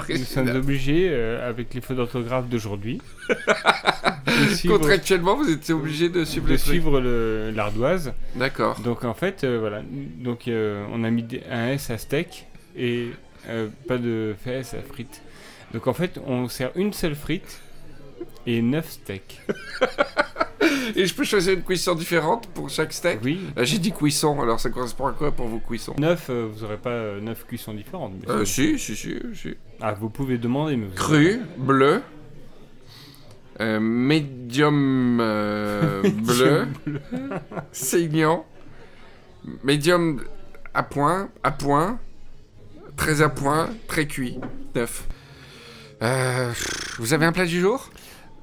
nous 0.08 0.16
sommes 0.24 0.48
obligés, 0.50 1.08
euh, 1.10 1.48
avec 1.48 1.72
les 1.74 1.80
fautes 1.80 1.96
d'orthographe 1.96 2.48
d'aujourd'hui, 2.48 3.00
suivre, 4.54 4.78
Contractuellement, 4.78 5.36
vous 5.36 5.50
êtes 5.50 5.70
obligé 5.70 6.08
de 6.08 6.24
suivre 6.24 7.00
de 7.00 7.04
le- 7.04 7.50
l'ardoise. 7.54 8.12
D'accord. 8.34 8.78
Donc 8.80 9.04
en 9.04 9.14
fait, 9.14 9.44
euh, 9.44 9.58
voilà. 9.60 9.82
Donc 10.18 10.48
euh, 10.48 10.84
on 10.92 11.04
a 11.04 11.10
mis 11.10 11.26
un 11.50 11.68
S 11.68 11.90
à 11.90 11.98
steak 11.98 12.46
et 12.76 13.10
pas 13.88 13.98
de 13.98 14.34
S 14.46 14.74
à 14.74 14.82
frites. 14.82 15.22
Donc 15.72 15.86
en 15.86 15.94
fait, 15.94 16.20
on 16.26 16.48
sert 16.48 16.70
une 16.76 16.92
seule 16.92 17.14
frite 17.14 17.60
et 18.46 18.60
neuf 18.62 18.90
steaks. 18.90 19.40
Et 20.96 21.06
je 21.06 21.14
peux 21.14 21.24
choisir 21.24 21.54
une 21.54 21.62
cuisson 21.62 21.94
différente 21.94 22.46
pour 22.48 22.68
chaque 22.68 22.92
steak 22.92 23.20
Oui. 23.22 23.40
Euh, 23.56 23.64
J'ai 23.64 23.78
dit 23.78 23.92
cuisson, 23.92 24.40
alors 24.40 24.60
ça 24.60 24.70
correspond 24.70 25.06
à 25.06 25.12
quoi 25.12 25.32
pour 25.32 25.46
vos 25.46 25.58
cuissons 25.58 25.94
Neuf, 25.98 26.26
euh, 26.30 26.48
vous 26.52 26.64
aurez 26.64 26.76
pas 26.76 26.90
euh, 26.90 27.20
neuf 27.20 27.46
cuissons 27.46 27.72
différentes. 27.74 28.14
bien 28.18 28.34
euh, 28.34 28.44
si, 28.44 28.78
si, 28.78 28.94
si, 28.96 29.14
si. 29.34 29.54
Ah, 29.80 29.92
vous 29.94 30.10
pouvez 30.10 30.36
demander, 30.38 30.76
mais 30.76 30.86
vous 30.86 30.94
Cru, 30.94 31.40
bleu, 31.56 32.02
euh, 33.60 33.80
médium 33.80 35.18
euh, 35.20 36.02
bleu, 36.12 36.66
saignant, 37.72 38.44
médium 39.64 40.22
à 40.74 40.82
point, 40.82 41.30
à 41.42 41.50
point, 41.52 41.98
très 42.96 43.22
à 43.22 43.28
point, 43.28 43.70
très 43.88 44.06
cuit, 44.06 44.38
neuf. 44.74 45.06
Euh, 46.02 46.52
vous 46.98 47.12
avez 47.12 47.26
un 47.26 47.32
plat 47.32 47.44
du 47.46 47.60
jour? 47.60 47.90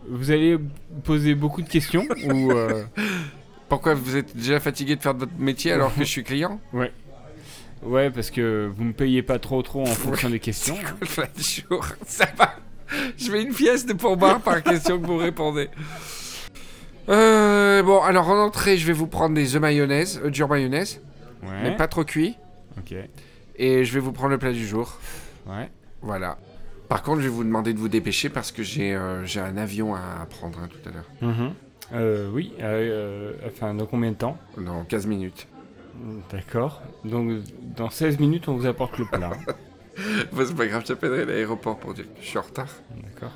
Vous 0.10 0.32
allez 0.32 0.58
poser 1.04 1.36
beaucoup 1.36 1.62
de 1.62 1.70
questions 1.70 2.08
ou 2.32 2.52
euh, 2.52 2.84
Pourquoi 3.70 3.94
vous 3.94 4.16
êtes 4.16 4.36
déjà 4.36 4.60
fatigué 4.60 4.96
de 4.96 5.02
faire 5.02 5.14
votre 5.14 5.34
métier 5.38 5.72
alors 5.74 5.94
que 5.94 6.00
je 6.02 6.06
suis 6.10 6.24
client? 6.24 6.60
Ouais 7.84 8.10
parce 8.10 8.32
que 8.32 8.72
vous 8.76 8.84
me 8.84 8.94
payez 8.94 9.22
pas 9.22 9.40
trop 9.40 9.62
trop 9.62 9.84
en 9.84 9.86
fonction 9.86 10.30
des 10.30 10.40
questions. 10.40 10.78
Le 11.02 11.06
plat 11.08 11.28
du 11.36 11.44
jour, 11.44 11.86
ça 12.06 12.28
va. 12.38 12.56
Je 13.18 13.32
mets 13.32 13.44
une 13.44 13.54
pièce 13.54 13.86
de 13.86 13.94
pourboire 13.94 14.42
par 14.42 14.64
question 14.64 15.00
que 15.00 15.06
vous 15.06 15.18
répondez. 15.18 15.70
Euh, 17.10 17.84
bon, 17.84 18.02
alors 18.02 18.30
en 18.30 18.38
entrée, 18.40 18.78
je 18.78 18.86
vais 18.88 18.94
vous 18.94 19.08
prendre 19.08 19.36
des 19.36 19.56
œufs 19.56 19.62
mayonnaise, 19.62 20.20
œufs 20.24 20.32
durs 20.32 20.48
mayonnaise, 20.50 21.02
Ouais. 21.44 21.50
mais 21.64 21.76
pas 21.76 21.88
trop 21.88 22.04
cuits. 22.04 22.36
Ok. 22.78 22.96
Et 23.58 23.86
je 23.86 23.94
vais 23.94 24.00
vous 24.00 24.12
prendre 24.12 24.32
le 24.32 24.38
plat 24.38 24.52
du 24.52 24.66
jour. 24.68 24.98
Ouais. 25.46 25.70
Voilà. 26.02 26.38
Par 26.90 27.04
contre, 27.04 27.20
je 27.20 27.24
vais 27.26 27.34
vous 27.34 27.44
demander 27.44 27.74
de 27.74 27.80
vous 27.80 27.90
dépêcher 27.90 28.30
parce 28.30 28.52
que 28.52 28.64
j'ai 28.64 28.94
euh, 28.96 29.26
un 29.38 29.58
avion 29.58 29.94
à 29.96 30.26
prendre 30.30 30.60
hein, 30.60 30.70
tout 30.70 30.90
à 30.90 30.94
l'heure. 30.94 31.10
Mhm. 31.22 31.54
Euh, 31.94 32.30
oui. 32.32 32.54
euh, 32.62 33.34
enfin, 33.46 33.74
dans 33.74 33.86
combien 33.86 34.12
de 34.12 34.16
temps? 34.18 34.38
Dans 34.58 34.84
15 34.84 35.06
minutes. 35.08 35.48
D'accord. 36.32 36.82
Donc, 37.04 37.32
dans 37.76 37.90
16 37.90 38.20
minutes, 38.20 38.48
on 38.48 38.56
vous 38.56 38.66
apporte 38.68 38.98
le 38.98 39.06
plat. 39.06 39.32
Bah, 40.32 40.44
c'est 40.46 40.56
pas 40.56 40.68
grave, 40.68 40.84
j'appellerai 40.86 41.26
l'aéroport 41.26 41.80
pour 41.80 41.96
dire 41.96 42.04
que 42.06 42.22
je 42.22 42.28
suis 42.28 42.38
en 42.38 42.44
retard. 42.44 42.68
D'accord. 43.04 43.32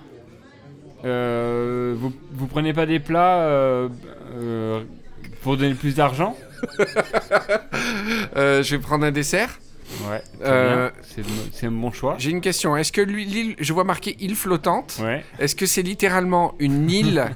Euh, 1.04 1.96
vous, 1.98 2.14
vous 2.34 2.46
prenez 2.46 2.72
pas 2.72 2.86
des 2.86 3.00
plats 3.00 3.40
euh, 3.40 3.90
euh, 4.36 4.84
pour 5.42 5.58
donner 5.58 5.74
plus 5.74 5.96
d'argent? 5.96 6.38
Je 8.36 8.70
vais 8.70 8.78
prendre 8.78 9.06
un 9.06 9.12
dessert. 9.12 9.58
Ouais. 10.10 10.22
Euh. 10.44 10.90
C'est 11.52 11.70
bon 11.70 11.92
choix. 11.92 12.16
J'ai 12.18 12.32
une 12.32 12.42
question. 12.42 12.76
Est-ce 12.78 12.92
que 12.92 13.02
l'île, 13.02 13.56
je 13.60 13.74
vois 13.74 13.84
marqué 13.84 14.16
île 14.20 14.36
flottante. 14.36 15.00
Ouais. 15.02 15.24
Est-ce 15.40 15.56
que 15.56 15.66
c'est 15.66 15.82
littéralement 15.82 16.56
une 16.60 16.90
île? 16.90 17.26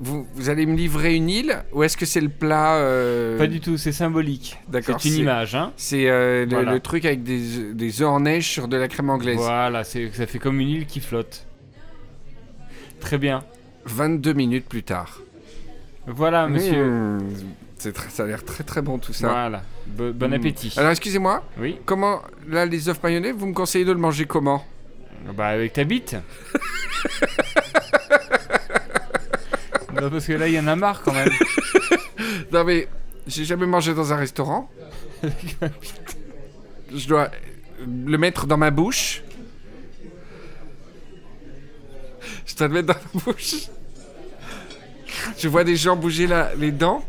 Vous, 0.00 0.28
vous 0.34 0.48
allez 0.48 0.64
me 0.64 0.76
livrer 0.76 1.16
une 1.16 1.28
île 1.28 1.58
ou 1.72 1.82
est-ce 1.82 1.96
que 1.96 2.06
c'est 2.06 2.20
le 2.20 2.28
plat 2.28 2.76
euh, 2.76 3.36
Pas 3.36 3.48
du 3.48 3.58
tout, 3.58 3.76
c'est 3.76 3.90
symbolique. 3.90 4.56
D'accord, 4.68 5.00
C'est 5.00 5.08
une 5.08 5.16
image, 5.16 5.56
hein. 5.56 5.72
C'est 5.76 6.08
euh, 6.08 6.44
le, 6.44 6.54
Voilà. 6.54 6.72
le 6.72 6.78
truc 6.78 7.04
avec 7.04 7.24
des, 7.24 7.74
des 7.74 8.00
œufs 8.02 8.08
en 8.08 8.20
neige 8.20 8.46
sur 8.46 8.68
de 8.68 8.76
la 8.76 8.86
crème 8.86 9.10
anglaise. 9.10 9.38
Voilà, 9.38 9.82
ça 9.82 9.98
fait 10.28 10.38
comme 10.38 10.60
une 10.60 10.68
île 10.68 10.86
qui 10.86 11.00
flotte. 11.00 11.46
Très 13.00 13.18
bien. 13.18 13.42
22 13.86 14.34
minutes 14.34 14.68
plus 14.68 14.84
tard. 14.84 15.20
Voilà, 16.06 16.46
monsieur. 16.46 16.84
Mmh, 16.84 17.18
c'est 17.34 17.44
très- 17.78 18.10
ça 18.10 18.24
a 18.24 18.26
l'air 18.26 18.44
très 18.44 18.64
très 18.64 18.82
bon 18.82 18.98
tout 18.98 19.12
ça. 19.12 19.28
Voilà. 19.28 19.62
Bo- 19.86 20.12
bon 20.12 20.28
Mmh. 20.30 20.34
appétit. 20.34 20.74
Alors 20.76 20.90
excusez-moi, 20.90 21.44
Oui. 21.58 21.78
comment 21.84 22.22
là 22.48 22.66
les 22.66 22.88
œufs 22.88 23.00
mayonnais, 23.02 23.32
vous 23.32 23.46
me 23.46 23.54
conseillez 23.54 23.84
de 23.84 23.92
le 23.92 23.98
manger 23.98 24.26
comment? 24.26 24.64
Bah 25.36 25.48
avec 25.48 25.74
ta 25.74 25.84
bite. 25.84 26.16
non, 30.00 30.10
parce 30.10 30.26
que 30.26 30.32
là, 30.32 30.48
il 30.48 30.54
y 30.54 30.60
en 30.60 30.66
a 30.66 30.76
marre 30.76 31.02
quand 31.02 31.12
même. 31.12 31.28
Non 32.52 32.64
mais 32.64 32.88
j'ai 33.26 33.44
jamais 33.44 33.66
mangé 33.66 33.94
dans 33.94 34.12
un 34.12 34.16
restaurant. 34.16 34.70
Je 36.94 37.06
dois 37.06 37.30
le 37.86 38.16
mettre 38.18 38.46
dans 38.46 38.56
ma 38.56 38.70
bouche. 38.70 39.22
Je 42.46 42.56
dois 42.56 42.68
le 42.68 42.74
mettre 42.74 42.88
dans 42.88 42.94
ma 43.14 43.20
bouche. 43.32 43.54
Je 45.38 45.48
vois 45.48 45.64
des 45.64 45.76
gens 45.76 45.96
bouger 45.96 46.26
la- 46.26 46.54
les 46.54 46.72
dents. 46.72 47.04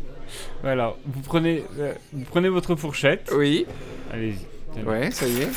Voilà, 0.62 0.94
vous 1.06 1.20
prenez, 1.20 1.64
euh, 1.78 1.94
vous 2.12 2.24
prenez 2.24 2.48
votre 2.48 2.76
fourchette. 2.76 3.30
Oui. 3.34 3.66
Allez-y. 4.12 4.82
Ouais, 4.84 5.10
ça 5.10 5.26
y 5.26 5.42
est. 5.42 5.48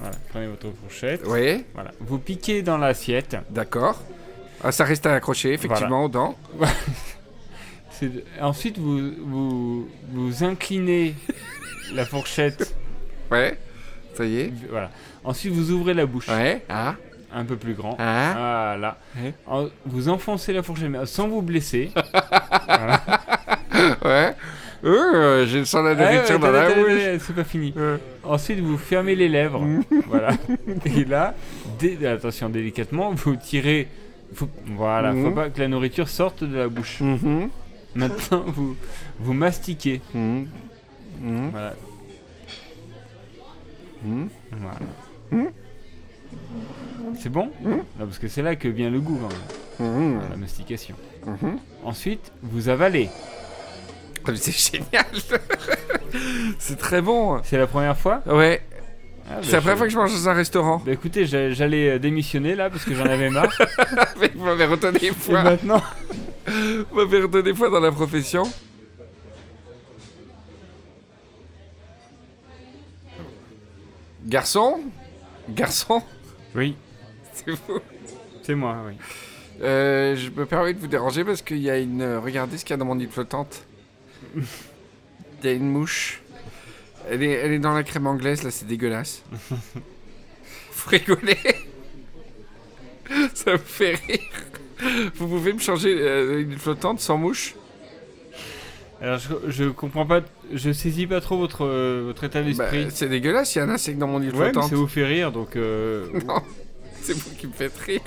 Voilà, 0.00 0.14
prenez 0.30 0.46
votre 0.48 0.66
fourchette. 0.82 1.22
Oui, 1.26 1.64
Voilà. 1.74 1.92
Vous 2.00 2.18
piquez 2.18 2.62
dans 2.62 2.78
l'assiette. 2.78 3.36
d'accord. 3.50 4.02
Ah, 4.62 4.72
ça 4.72 4.84
reste 4.84 5.06
à 5.06 5.14
accrocher, 5.14 5.52
effectivement, 5.54 6.04
aux 6.04 6.08
dents. 6.10 6.36
Ensuite, 8.40 8.78
vous, 8.78 9.10
vous, 9.24 9.88
vous 10.12 10.44
inclinez 10.44 11.14
la 11.94 12.04
fourchette. 12.04 12.74
Ouais, 13.30 13.58
ça 14.14 14.24
y 14.24 14.40
est. 14.40 14.52
Voilà. 14.70 14.90
Ensuite, 15.24 15.52
vous 15.52 15.70
ouvrez 15.70 15.94
la 15.94 16.06
bouche. 16.06 16.28
Ouais. 16.28 16.62
Ah. 16.68 16.96
Un 17.32 17.44
peu 17.44 17.56
plus 17.56 17.74
grand. 17.74 17.96
Ah. 17.98 18.32
Voilà. 18.74 18.98
Ouais. 19.22 19.34
En- 19.46 19.68
vous 19.86 20.08
enfoncez 20.08 20.52
la 20.52 20.62
fourchette 20.62 20.88
mais 20.88 21.06
sans 21.06 21.28
vous 21.28 21.42
blesser. 21.42 21.90
voilà. 22.66 23.00
Ouais. 24.04 24.34
Euh, 24.82 25.44
j'ai 25.46 25.58
le 25.58 25.64
sang 25.66 25.82
de 25.82 25.88
la 25.90 25.94
nourriture 25.94 26.38
dans 26.38 26.50
la 26.50 26.70
bouche. 26.74 27.20
C'est 27.20 27.34
pas 27.34 27.44
fini. 27.44 27.72
Ouais. 27.76 27.96
Ensuite, 28.24 28.60
vous 28.60 28.78
fermez 28.78 29.14
les 29.14 29.28
lèvres. 29.28 29.62
voilà. 30.06 30.30
Et 30.86 31.04
là, 31.04 31.34
dé- 31.78 32.06
attention, 32.06 32.48
délicatement, 32.48 33.10
vous 33.12 33.36
tirez. 33.36 33.88
Faut... 34.34 34.48
Voilà, 34.76 35.10
faut 35.10 35.16
Mhm. 35.18 35.34
pas 35.34 35.50
que 35.50 35.60
la 35.60 35.68
nourriture 35.68 36.08
sorte 36.08 36.44
de 36.44 36.56
la 36.56 36.68
bouche. 36.68 37.00
Mhm. 37.00 37.50
Maintenant, 37.94 38.44
vous, 38.46 38.76
vous 39.18 39.32
mastiquez. 39.34 40.00
Mhm. 40.14 40.46
Mhm. 41.20 41.50
Voilà. 41.50 41.74
Voilà. 44.02 44.78
C'est 47.18 47.28
bon? 47.28 47.50
Non, 47.64 47.82
parce 47.98 48.18
que 48.18 48.28
c'est 48.28 48.42
là 48.42 48.56
que 48.56 48.68
vient 48.68 48.88
le 48.90 49.00
goût, 49.00 49.18
Mhm. 49.78 50.20
la 50.30 50.36
mastication. 50.36 50.94
Mhm. 51.26 51.58
Ensuite, 51.84 52.32
vous 52.42 52.68
avalez. 52.68 53.08
Ah, 54.26 54.30
C'est 54.34 54.52
génial. 54.72 55.04
c'est 56.58 56.76
très 56.78 57.00
bon. 57.02 57.40
C'est 57.44 57.58
la 57.58 57.66
première 57.66 57.96
fois 57.96 58.22
Ouais. 58.26 58.62
Ah, 59.28 59.34
bah, 59.36 59.40
C'est 59.42 59.52
la 59.52 59.60
première 59.60 59.78
fois 59.78 59.86
que 59.86 59.92
je 59.92 59.98
mange 59.98 60.12
dans 60.12 60.28
un 60.28 60.32
restaurant. 60.34 60.82
Bah 60.84 60.92
écoutez, 60.92 61.24
j'a- 61.26 61.50
j'allais 61.50 61.90
euh, 61.90 61.98
démissionner 61.98 62.54
là 62.56 62.68
parce 62.70 62.84
que 62.84 62.94
j'en 62.94 63.04
avais 63.06 63.30
marre. 63.30 63.52
Mais 64.20 64.30
vous 64.34 64.44
m'avez 64.44 64.64
redonné 64.66 64.98
Et 65.04 65.10
foi. 65.12 65.42
maintenant, 65.42 65.82
Vous 66.46 66.96
m'avez 66.96 67.20
redonné 67.22 67.54
foi 67.54 67.70
dans 67.70 67.80
la 67.80 67.92
profession. 67.92 68.42
Garçon? 74.26 74.80
Garçon? 75.48 76.02
Oui, 76.54 76.76
C'est 77.32 77.50
vous 77.50 77.80
c'est 78.42 78.54
moi, 78.54 78.76
oui. 78.86 78.94
Euh, 79.62 80.16
je 80.16 80.30
me 80.30 80.46
permets 80.46 80.72
de 80.72 80.78
vous 80.80 80.86
déranger 80.86 81.24
parce 81.24 81.42
qu'il 81.42 81.58
y 81.58 81.68
a 81.70 81.78
une. 81.78 82.00
euh, 82.00 82.18
Regardez 82.20 82.56
ce 82.56 82.64
qu'il 82.64 82.72
y 82.72 82.74
a 82.74 82.76
dans 82.78 82.86
mon 82.86 82.98
île 82.98 83.10
flottante. 83.10 83.64
A 85.44 85.50
une 85.50 85.70
mouche. 85.70 86.20
Elle 87.10 87.22
est, 87.22 87.30
elle 87.30 87.52
est 87.52 87.58
dans 87.58 87.72
la 87.74 87.82
crème 87.82 88.06
anglaise, 88.06 88.42
là, 88.42 88.50
c'est 88.50 88.66
dégueulasse. 88.66 89.22
Vous 89.50 90.88
rigolez? 90.90 91.38
Ça 93.34 93.52
me 93.52 93.58
fait 93.58 93.94
rire. 94.06 94.20
Vous 95.16 95.26
pouvez 95.28 95.52
me 95.52 95.58
changer 95.58 95.94
euh, 95.98 96.42
une 96.42 96.56
flottante 96.58 97.00
sans 97.00 97.16
mouche? 97.18 97.54
Alors 99.02 99.18
je, 99.18 99.50
je 99.50 99.64
comprends 99.64 100.04
pas, 100.06 100.20
je 100.52 100.72
saisis 100.72 101.06
pas 101.06 101.20
trop 101.22 101.38
votre, 101.38 101.64
euh, 101.64 102.02
votre 102.04 102.22
état 102.24 102.40
Bah, 102.42 102.46
d'esprit. 102.48 102.86
C'est 102.90 103.08
dégueulasse, 103.08 103.54
il 103.54 103.58
y 103.58 103.60
a 103.62 103.64
un 103.64 103.70
insecte 103.70 103.98
dans 103.98 104.06
mon 104.06 104.20
île 104.22 104.28
ouais, 104.34 104.38
mais 104.38 104.44
flottante. 104.52 104.70
ça 104.70 104.76
vous 104.76 104.86
fait 104.86 105.06
rire 105.06 105.32
donc. 105.32 105.56
euh, 105.56 106.06
Non, 106.26 106.42
c'est 107.00 107.14
vous 107.14 107.34
qui 107.36 107.46
me 107.46 107.52
faites 107.52 107.76
rire. 107.78 108.02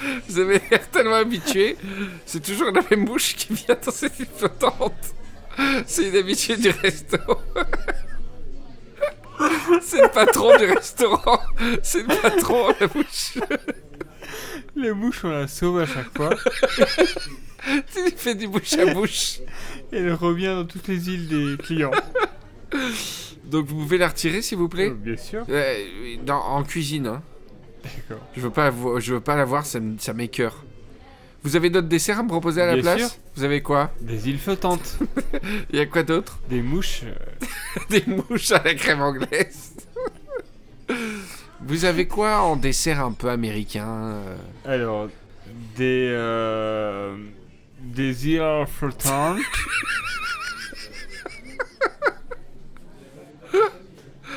Vous 0.28 0.38
avez 0.38 0.60
l'air 0.70 0.88
tellement 0.90 1.14
habitué. 1.16 1.76
C'est 2.26 2.42
toujours 2.42 2.70
la 2.70 2.82
même 2.90 3.04
mouche 3.06 3.34
qui 3.34 3.54
vient 3.54 3.76
dans 3.84 3.92
cette 3.92 4.18
île 4.18 4.26
flottante. 4.36 4.92
C'est 5.86 6.08
une 6.08 6.16
habituée 6.16 6.56
du 6.56 6.70
resto. 6.70 7.18
C'est 9.82 10.00
le 10.02 10.08
patron 10.08 10.56
du 10.56 10.64
restaurant. 10.64 11.40
C'est 11.82 12.02
le 12.06 12.20
patron, 12.22 12.68
la 12.80 12.86
mouche. 12.94 13.38
Les 14.74 14.92
mouches, 14.92 15.24
on 15.24 15.30
la 15.30 15.46
sauve 15.48 15.80
à 15.80 15.86
chaque 15.86 16.14
fois. 16.16 16.30
Il 17.96 18.12
fait 18.16 18.34
du 18.34 18.48
bouche 18.48 18.72
à 18.74 18.92
bouche. 18.94 19.38
et 19.92 19.98
elle 19.98 20.12
revient 20.14 20.46
dans 20.56 20.64
toutes 20.66 20.88
les 20.88 21.08
îles 21.10 21.28
des 21.28 21.56
clients. 21.62 21.90
Donc 23.44 23.66
vous 23.66 23.76
pouvez 23.76 23.98
la 23.98 24.08
retirer, 24.08 24.42
s'il 24.42 24.58
vous 24.58 24.68
plaît? 24.68 24.90
Euh, 24.90 24.94
bien 24.94 25.16
sûr. 25.16 25.44
Euh, 25.48 26.16
dans- 26.24 26.40
En 26.42 26.62
cuisine, 26.64 27.06
hein. 27.06 27.22
Je 28.36 28.40
veux 28.40 28.50
pas 28.50 28.70
je 28.98 29.14
veux 29.14 29.20
pas 29.20 29.36
la 29.36 29.44
voir, 29.44 29.64
ça 29.66 29.78
ça 29.98 30.12
m'écœure. 30.12 30.64
Vous 31.42 31.54
avez 31.54 31.70
d'autres 31.70 31.86
desserts 31.86 32.18
à 32.18 32.22
me 32.24 32.28
proposer 32.28 32.60
à 32.62 32.66
la 32.66 32.72
Bien 32.74 32.82
place 32.82 32.98
sûr. 33.12 33.18
Vous 33.36 33.44
avez 33.44 33.62
quoi 33.62 33.92
Des 34.00 34.28
îles 34.28 34.38
flottantes. 34.38 34.98
Il 35.70 35.76
y 35.78 35.80
a 35.80 35.86
quoi 35.86 36.02
d'autre 36.02 36.40
Des 36.48 36.60
mouches. 36.60 37.02
euh, 37.04 37.14
Des 37.90 38.02
mouches 38.06 38.50
à 38.50 38.62
la 38.64 38.74
crème 38.74 39.00
anglaise. 39.00 39.72
Vous 41.60 41.84
avez 41.84 42.08
quoi 42.08 42.40
en 42.40 42.56
dessert 42.56 43.00
un 43.04 43.12
peu 43.12 43.28
américain 43.30 43.86
euh 43.88 44.36
Alors, 44.64 45.08
des. 45.76 46.08
euh, 46.10 47.16
des 47.80 48.28
îles 48.28 48.64
flottantes. 48.66 49.38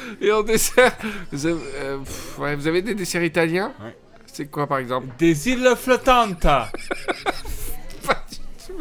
Et 0.22 0.32
en 0.32 0.44
dessert, 0.44 0.96
vous 1.32 1.46
avez, 1.46 1.60
euh, 1.76 1.98
pff, 2.00 2.40
ouais, 2.40 2.56
vous 2.56 2.68
avez 2.68 2.82
des 2.82 2.96
desserts 2.96 3.24
italiens 3.24 3.74
Ouais. 3.84 3.96
C'est 4.32 4.46
quoi 4.46 4.68
par 4.68 4.78
exemple 4.78 5.08
des 5.18 5.50
îles 5.50 5.74
flottantes. 5.76 6.42
Pas 6.42 6.74
du 8.32 8.38
tout. 8.66 8.74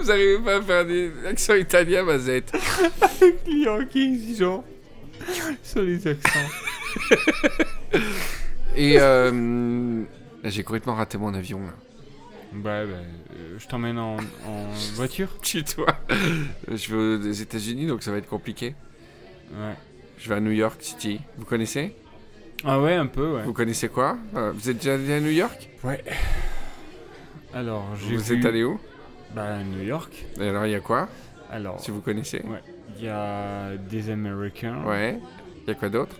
Vous 0.00 0.10
arrivez 0.10 0.38
pas 0.38 0.56
à 0.56 0.62
faire 0.62 0.86
des 0.86 1.10
accents 1.26 1.54
italiens, 1.54 2.04
Mazette 2.04 2.52
client 3.44 3.84
qui 3.86 4.02
est 4.02 4.06
exigeant 4.12 4.64
sur 5.62 5.82
les 5.82 6.06
accents. 6.06 6.38
Et 8.76 8.96
euh, 9.00 10.02
là, 10.44 10.50
j'ai 10.50 10.62
complètement 10.62 10.94
raté 10.94 11.18
mon 11.18 11.34
avion 11.34 11.60
là. 11.60 11.72
Bah, 12.52 12.84
bah, 12.86 12.92
euh, 12.92 13.56
je 13.58 13.66
t'emmène 13.66 13.98
en, 13.98 14.16
en 14.46 14.70
voiture. 14.94 15.28
Tu 15.42 15.64
toi 15.64 15.86
Je 16.68 16.94
vais 16.94 17.28
aux 17.28 17.32
États-Unis 17.32 17.86
donc 17.86 18.02
ça 18.02 18.12
va 18.12 18.18
être 18.18 18.28
compliqué. 18.28 18.74
Ouais. 19.52 19.74
Je 20.18 20.28
vais 20.28 20.36
à 20.36 20.40
New 20.40 20.50
York 20.50 20.82
City. 20.82 21.20
Vous 21.36 21.44
connaissez? 21.44 21.94
Ah 22.64 22.80
ouais, 22.80 22.94
un 22.94 23.06
peu, 23.06 23.34
ouais. 23.34 23.42
Vous 23.42 23.52
connaissez 23.52 23.88
quoi? 23.88 24.16
Euh, 24.34 24.52
vous 24.52 24.70
êtes 24.70 24.78
déjà 24.78 24.94
allé 24.94 25.12
à 25.12 25.20
New 25.20 25.30
York? 25.30 25.68
Ouais. 25.84 26.02
Alors, 27.54 27.84
j'ai 27.96 28.16
Vous 28.16 28.32
êtes 28.32 28.44
allé 28.44 28.64
où? 28.64 28.80
Bah, 29.34 29.56
à 29.56 29.62
New 29.62 29.82
York. 29.82 30.26
Et 30.40 30.48
alors, 30.48 30.66
il 30.66 30.72
y 30.72 30.74
a 30.74 30.80
quoi? 30.80 31.08
Alors... 31.50 31.78
Si 31.80 31.90
vous 31.90 32.00
connaissez 32.00 32.38
Ouais. 32.38 32.62
Il 32.98 33.04
y 33.04 33.08
a 33.08 33.76
des 33.76 34.10
Américains. 34.10 34.82
Ouais. 34.86 35.18
Il 35.62 35.68
y 35.68 35.70
a 35.70 35.74
quoi 35.74 35.90
d'autre? 35.90 36.16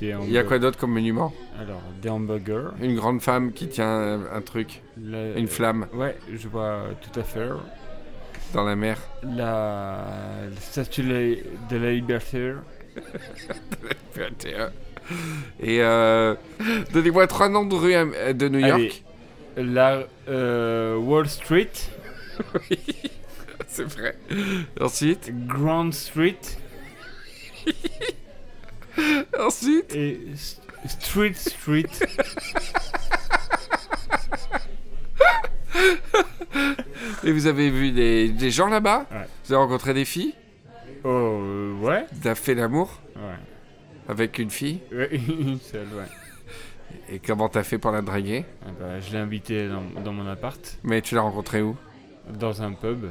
Il 0.00 0.30
y 0.30 0.38
a 0.38 0.44
quoi 0.44 0.58
d'autre 0.58 0.78
comme 0.78 0.92
monument? 0.92 1.32
Alors, 1.60 1.82
des 2.02 2.08
hamburgers. 2.08 2.70
Une 2.80 2.96
grande 2.96 3.20
femme 3.20 3.52
qui 3.52 3.68
tient 3.68 4.20
un, 4.32 4.40
truc. 4.40 4.82
Une 4.96 5.48
flamme. 5.48 5.86
Ouais, 5.92 6.16
je 6.32 6.48
vois 6.48 6.84
tout 7.00 7.20
à 7.20 7.22
fait. 7.22 7.48
Dans 8.54 8.64
la 8.64 8.74
mer. 8.74 8.98
La 9.22 9.98
statue 10.60 11.02
de 11.02 11.76
la 11.76 11.92
liberté. 11.92 12.52
Et 15.60 15.80
euh, 15.80 16.34
donnez-moi 16.92 17.26
trois 17.26 17.48
noms 17.48 17.64
de 17.64 17.74
rue 17.74 17.94
euh, 17.94 18.32
de 18.32 18.48
New 18.48 18.58
York. 18.58 19.02
La 19.56 20.04
euh, 20.28 20.96
Wall 20.96 21.28
Street. 21.28 21.70
oui, 22.70 22.78
c'est 23.68 23.84
vrai. 23.84 24.16
Ensuite. 24.80 25.30
Grand 25.46 25.92
Street. 25.92 26.40
Ensuite. 29.38 29.94
Et 29.94 30.20
Street 30.86 31.34
Street. 31.34 31.84
Et 37.24 37.32
vous 37.32 37.46
avez 37.46 37.70
vu 37.70 37.90
des, 37.92 38.50
gens 38.50 38.68
là-bas? 38.68 39.06
Vous 39.44 39.52
avez 39.52 39.62
rencontré 39.62 39.94
des 39.94 40.04
filles? 40.04 40.34
Oh, 41.08 41.40
euh, 41.40 41.74
ouais. 41.80 42.04
Avez 42.24 42.34
fait 42.34 42.54
l'amour 42.54 43.00
Ouais. 43.14 43.22
avec 44.08 44.38
une 44.38 44.50
fille 44.50 44.80
Ouais, 44.92 45.08
une 45.14 45.58
seule, 45.60 45.86
ouais. 45.96 46.08
Et 47.08 47.18
comment 47.20 47.48
t'as 47.48 47.62
fait 47.62 47.78
pour 47.78 47.92
la 47.92 48.02
draguer 48.02 48.44
Ah 48.64 48.70
bah, 48.80 49.00
je 49.00 49.12
l'ai 49.12 49.18
invité 49.18 49.68
dans, 49.68 50.00
dans 50.02 50.12
mon 50.12 50.26
appart, 50.26 50.78
Mais 50.82 51.00
tu 51.02 51.14
l'as 51.14 51.20
rencontrée 51.20 51.62
où 51.62 51.76
dans 52.38 52.60
un 52.62 52.72
pub. 52.72 53.06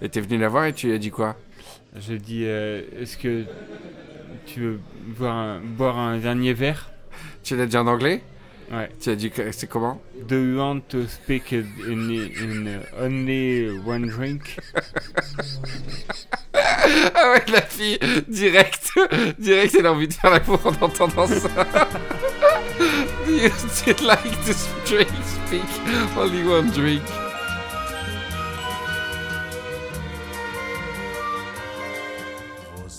Et 0.00 0.08
t'es 0.08 0.20
venu 0.20 0.38
la 0.38 0.48
voir 0.48 0.66
et 0.66 0.72
tu 0.72 0.86
lui 0.88 0.94
as 0.94 0.98
dit 0.98 1.10
quoi 1.10 1.34
J'ai 1.96 2.18
dit, 2.18 2.42
euh, 2.44 2.82
est-ce 3.00 3.16
que 3.18 3.44
tu 4.46 4.60
veux 4.60 4.80
boire 5.18 5.34
un, 5.34 5.60
boire 5.60 5.98
un 5.98 6.18
dernier 6.18 6.52
verre 6.52 6.90
Tu 7.42 7.56
l'as 7.56 7.66
dit 7.66 7.76
en 7.76 7.86
anglais 7.88 8.22
Ouais. 8.72 8.88
Tu 9.00 9.10
as 9.10 9.14
dit 9.14 9.30
que 9.30 9.52
c'est 9.52 9.66
comment? 9.66 10.00
Do 10.28 10.36
you 10.36 10.58
want 10.58 10.80
to 10.88 11.06
speak 11.06 11.52
in, 11.52 11.64
in 11.86 12.80
only 12.98 13.70
one 13.86 14.06
drink? 14.08 14.58
Ah 17.16 17.32
ouais, 17.32 17.42
la 17.52 17.62
fille, 17.62 17.98
direct, 18.28 18.90
direct, 19.38 19.74
elle 19.74 19.86
a 19.86 19.92
envie 19.92 20.06
de 20.08 20.12
faire 20.12 20.30
l'amour 20.30 20.60
en 20.64 20.84
entendant 20.84 21.26
ça. 21.26 21.48
Do 23.26 23.32
you 23.32 23.50
still 23.68 24.06
like 24.06 24.22
to 24.44 24.54
drink, 24.86 25.08
speak 25.24 25.64
only 26.16 26.44
one 26.44 26.70
drink? 26.70 27.02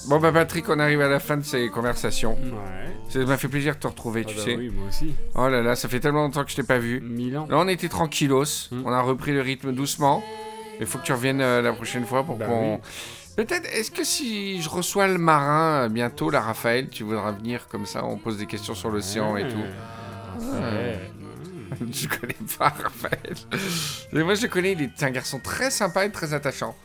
Bon 0.08 0.20
bah 0.20 0.32
Patrick, 0.32 0.70
on 0.70 0.80
arrive 0.80 1.01
à 1.01 1.08
la 1.10 1.20
fin 1.20 1.38
de 1.38 1.43
ces 1.43 1.70
conversations. 1.70 2.34
Ouais. 2.36 2.95
Ça 3.10 3.20
m'a 3.20 3.38
fait 3.38 3.47
plaisir 3.47 3.76
de 3.76 3.80
te 3.80 3.88
retrouver, 3.88 4.24
Ah 4.26 4.30
tu 4.30 4.36
bah 4.36 4.41
sais. 4.43 4.56
oui, 4.56 4.70
moi 4.70 4.88
aussi. 4.89 5.14
Oh 5.36 5.47
là 5.47 5.62
là, 5.62 5.76
ça 5.76 5.88
fait 5.88 5.99
tellement 5.99 6.24
longtemps 6.24 6.43
que 6.43 6.51
je 6.51 6.56
t'ai 6.56 6.64
pas 6.64 6.78
vu. 6.80 6.99
Milan. 7.01 7.47
Là, 7.49 7.58
on 7.60 7.68
était 7.68 7.89
tranquillos. 7.89 8.43
Mm. 8.72 8.84
On 8.86 8.91
a 8.91 9.01
repris 9.01 9.32
le 9.34 9.41
rythme 9.41 9.72
doucement. 9.74 10.24
Il 10.80 10.86
faut 10.86 10.97
que 10.99 11.03
tu 11.06 11.14
reviennes 11.14 11.41
euh, 11.41 11.62
la 11.62 11.72
prochaine 11.74 12.06
fois 12.06 12.24
pour 12.24 12.36
Bah 12.38 12.45
qu'on. 12.45 12.76
oui. 12.76 12.80
Peut-être, 13.38 13.66
est-ce 13.74 13.91
que 13.91 14.03
si 14.03 14.62
je 14.62 14.70
reçois 14.70 15.08
le 15.08 15.18
marin 15.18 15.86
euh, 15.86 15.89
bientôt, 15.89 16.30
la 16.30 16.39
Raphaël, 16.41 16.89
tu 16.89 17.03
voudras 17.03 17.32
venir 17.32 17.68
comme 17.68 17.86
ça, 17.86 18.03
on 18.06 18.18
pose 18.18 18.38
des 18.38 18.45
questions 18.45 18.76
sur 18.76 18.89
l'océan 18.89 19.36
et 19.38 19.47
tout. 19.47 19.58
Ouais. 20.39 20.99
je 21.91 22.07
connais 22.07 22.36
pas 22.57 22.69
Raphaël. 22.69 23.36
Mais 24.11 24.23
moi, 24.23 24.36
je 24.36 24.43
le 24.43 24.47
connais, 24.47 24.73
il 24.73 24.82
est 24.84 25.03
un 25.03 25.11
garçon 25.11 25.39
très 25.39 25.69
sympa 25.71 26.05
et 26.05 26.11
très 26.11 26.34
attachant. 26.34 26.76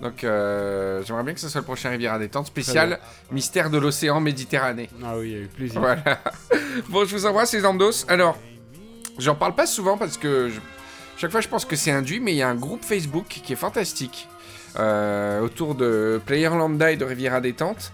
Donc, 0.00 0.24
euh, 0.24 1.02
j'aimerais 1.04 1.22
bien 1.24 1.34
que 1.34 1.40
ce 1.40 1.48
soit 1.48 1.60
le 1.60 1.64
prochain 1.64 1.90
Rivière 1.90 2.12
à 2.14 2.18
détente 2.18 2.46
spécial 2.46 2.98
mystère 3.30 3.70
de 3.70 3.78
l'océan 3.78 4.20
Méditerranée. 4.20 4.88
Ah 5.04 5.16
oui, 5.18 5.34
avec 5.36 5.52
plaisir. 5.52 5.80
Voilà. 5.80 6.02
Bon, 6.88 7.04
je 7.04 7.14
vous 7.16 7.24
embrasse 7.26 7.52
les 7.52 7.64
Amdos. 7.64 8.04
Alors, 8.08 8.36
j'en 9.18 9.34
parle 9.36 9.54
pas 9.54 9.66
souvent 9.66 9.96
parce 9.96 10.16
que 10.18 10.48
je- 10.50 10.60
chaque 11.16 11.30
fois 11.30 11.40
je 11.40 11.46
pense 11.48 11.64
que 11.64 11.76
c'est 11.76 11.92
induit, 11.92 12.18
mais 12.18 12.32
il 12.32 12.36
y 12.36 12.42
a 12.42 12.48
un 12.48 12.56
groupe 12.56 12.84
Facebook 12.84 13.26
qui 13.28 13.52
est 13.52 13.56
fantastique 13.56 14.28
euh, 14.78 15.40
autour 15.40 15.76
de 15.76 16.20
Player 16.26 16.48
Lambda 16.48 16.90
et 16.90 16.96
de 16.96 17.04
Riviera 17.04 17.40
Détente. 17.40 17.92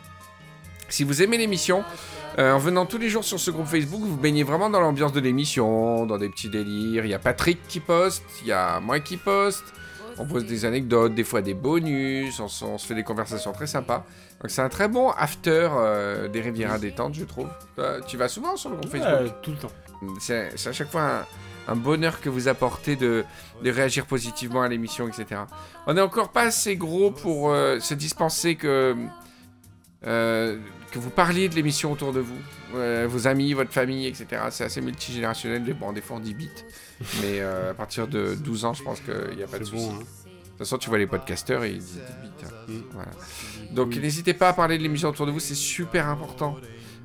Si 0.88 1.04
vous 1.04 1.22
aimez 1.22 1.36
l'émission, 1.36 1.84
euh, 2.38 2.52
en 2.52 2.58
venant 2.58 2.86
tous 2.86 2.98
les 2.98 3.08
jours 3.08 3.24
sur 3.24 3.38
ce 3.40 3.50
groupe 3.50 3.66
Facebook, 3.66 4.00
vous 4.02 4.16
baignez 4.16 4.42
vraiment 4.44 4.70
dans 4.70 4.80
l'ambiance 4.80 5.12
de 5.12 5.20
l'émission, 5.20 6.06
dans 6.06 6.18
des 6.18 6.28
petits 6.28 6.48
délires. 6.48 7.04
Il 7.04 7.10
y 7.10 7.14
a 7.14 7.18
Patrick 7.18 7.58
qui 7.68 7.80
poste, 7.80 8.24
il 8.42 8.48
y 8.48 8.52
a 8.52 8.80
moi 8.80 9.00
qui 9.00 9.16
poste. 9.16 9.64
On 10.18 10.26
pose 10.26 10.44
des 10.44 10.64
anecdotes, 10.66 11.14
des 11.14 11.24
fois 11.24 11.40
des 11.40 11.54
bonus, 11.54 12.40
on, 12.40 12.48
se- 12.48 12.64
on 12.64 12.76
se 12.78 12.86
fait 12.86 12.94
des 12.94 13.04
conversations 13.04 13.52
très 13.52 13.66
sympas. 13.66 14.04
Donc 14.40 14.50
c'est 14.50 14.60
un 14.62 14.68
très 14.68 14.86
bon 14.88 15.10
after 15.10 15.68
euh, 15.72 16.28
des 16.28 16.40
Riviera 16.42 16.78
Détente, 16.78 17.14
je 17.14 17.24
trouve. 17.24 17.48
Tu 18.06 18.16
vas 18.16 18.28
souvent 18.28 18.56
sur 18.56 18.70
le 18.70 18.76
groupe 18.76 18.90
Facebook 18.90 19.34
tout 19.42 19.50
le 19.52 19.56
temps. 19.56 19.72
c'est 20.20 20.50
c'est 20.56 20.68
à 20.68 20.72
chaque 20.72 20.90
fois 20.90 21.02
un, 21.68 21.72
un 21.72 21.76
bonheur 21.76 22.20
que 22.20 22.28
vous 22.28 22.48
apportez 22.48 22.96
de, 22.96 23.24
de 23.62 23.70
réagir 23.70 24.04
positivement 24.06 24.60
à 24.62 24.68
l'émission, 24.68 25.08
etc. 25.08 25.42
On 25.86 25.94
n'est 25.94 26.00
encore 26.02 26.30
pas 26.32 26.42
assez 26.42 26.76
gros 26.76 27.10
pour 27.10 27.50
euh, 27.50 27.80
se 27.80 27.94
dispenser 27.94 28.56
que, 28.56 28.94
euh, 30.06 30.58
que 30.90 30.98
vous 30.98 31.10
parliez 31.10 31.48
de 31.48 31.54
l'émission 31.54 31.92
autour 31.92 32.12
de 32.12 32.20
vous, 32.20 32.36
Euh, 32.74 33.06
vos 33.08 33.26
amis, 33.26 33.52
votre 33.52 33.72
famille, 33.72 34.06
etc. 34.06 34.26
C'est 34.50 34.64
assez 34.64 34.80
multigénérationnel. 34.80 35.62
Bon, 35.74 35.92
des 35.92 36.00
fois 36.00 36.16
on 36.18 36.20
dit 36.20 36.34
bit, 36.34 36.64
mais 37.20 37.40
euh, 37.40 37.70
à 37.72 37.74
partir 37.74 38.06
de 38.06 38.34
12 38.34 38.64
ans, 38.64 38.74
je 38.74 38.82
pense 38.84 39.00
qu'il 39.00 39.36
n'y 39.36 39.42
a 39.42 39.46
pas 39.48 39.58
de 39.58 39.64
souci. 39.64 39.86
bon, 39.88 39.92
hein. 39.94 39.98
De 39.98 40.02
toute 40.02 40.58
façon, 40.58 40.78
tu 40.78 40.88
vois 40.88 40.98
les 40.98 41.06
podcasteurs 41.06 41.64
et 41.64 41.70
ils 41.72 41.78
disent 41.78 41.94
des 41.96 42.28
bits. 42.28 42.44
hein. 42.44 42.50
Mm. 42.68 42.80
Voilà. 42.92 43.10
Donc 43.72 43.96
n'hésitez 43.96 44.34
pas 44.34 44.50
à 44.50 44.52
parler 44.52 44.78
de 44.78 44.82
l'émission 44.82 45.08
autour 45.08 45.26
de 45.26 45.32
vous, 45.32 45.40
c'est 45.40 45.54
super 45.54 46.08
important. 46.08 46.56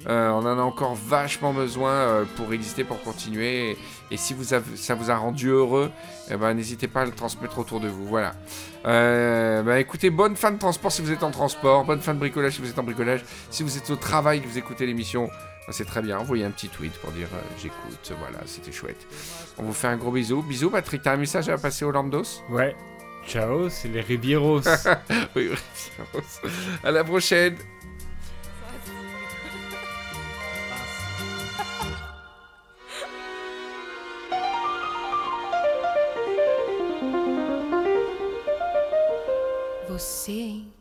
Euh, 0.07 0.29
on 0.29 0.39
en 0.45 0.59
a 0.59 0.61
encore 0.61 0.93
vachement 0.93 1.51
besoin 1.53 2.25
pour 2.35 2.53
exister, 2.53 2.83
pour 2.83 3.01
continuer. 3.01 3.71
Et, 3.71 3.77
et 4.11 4.17
si 4.17 4.33
vous 4.33 4.53
avez, 4.53 4.75
ça 4.77 4.95
vous 4.95 5.09
a 5.09 5.15
rendu 5.15 5.49
heureux, 5.49 5.91
eh 6.29 6.35
ben, 6.35 6.53
n'hésitez 6.53 6.87
pas 6.87 7.01
à 7.01 7.05
le 7.05 7.11
transmettre 7.11 7.57
autour 7.57 7.79
de 7.79 7.87
vous. 7.87 8.05
Voilà. 8.05 8.33
Euh, 8.85 9.63
bah, 9.63 9.79
écoutez, 9.79 10.09
bonne 10.09 10.35
fin 10.35 10.51
de 10.51 10.59
transport 10.59 10.91
si 10.91 11.01
vous 11.01 11.11
êtes 11.11 11.23
en 11.23 11.31
transport, 11.31 11.85
bonne 11.85 12.01
fin 12.01 12.13
de 12.13 12.19
bricolage 12.19 12.53
si 12.53 12.61
vous 12.61 12.69
êtes 12.69 12.79
en 12.79 12.83
bricolage. 12.83 13.23
Si 13.49 13.63
vous 13.63 13.77
êtes 13.77 13.89
au 13.89 13.95
travail, 13.95 14.41
que 14.41 14.47
vous 14.47 14.57
écoutez 14.57 14.85
l'émission, 14.85 15.27
bah, 15.27 15.71
c'est 15.71 15.85
très 15.85 16.01
bien. 16.01 16.19
Envoyez 16.19 16.45
un 16.45 16.51
petit 16.51 16.69
tweet 16.69 16.93
pour 16.93 17.11
dire 17.11 17.27
euh, 17.33 17.41
j'écoute. 17.61 18.13
Voilà, 18.19 18.39
c'était 18.45 18.71
chouette. 18.71 19.07
On 19.57 19.63
vous 19.63 19.73
fait 19.73 19.87
un 19.87 19.97
gros 19.97 20.11
bisou. 20.11 20.41
Bisous, 20.43 20.69
Patrick. 20.69 21.01
T'as 21.01 21.13
un 21.13 21.17
message 21.17 21.49
à 21.49 21.57
passer 21.57 21.85
au 21.85 21.91
Lambdos 21.91 22.43
Ouais. 22.49 22.75
Ciao, 23.27 23.69
c'est 23.69 23.87
les 23.87 24.01
Rivieros. 24.01 24.61
Oui, 25.35 25.49
oui. 25.51 26.21
À 26.83 26.91
la 26.91 27.03
prochaine. 27.03 27.55
você, 39.97 40.31
hein? 40.31 40.73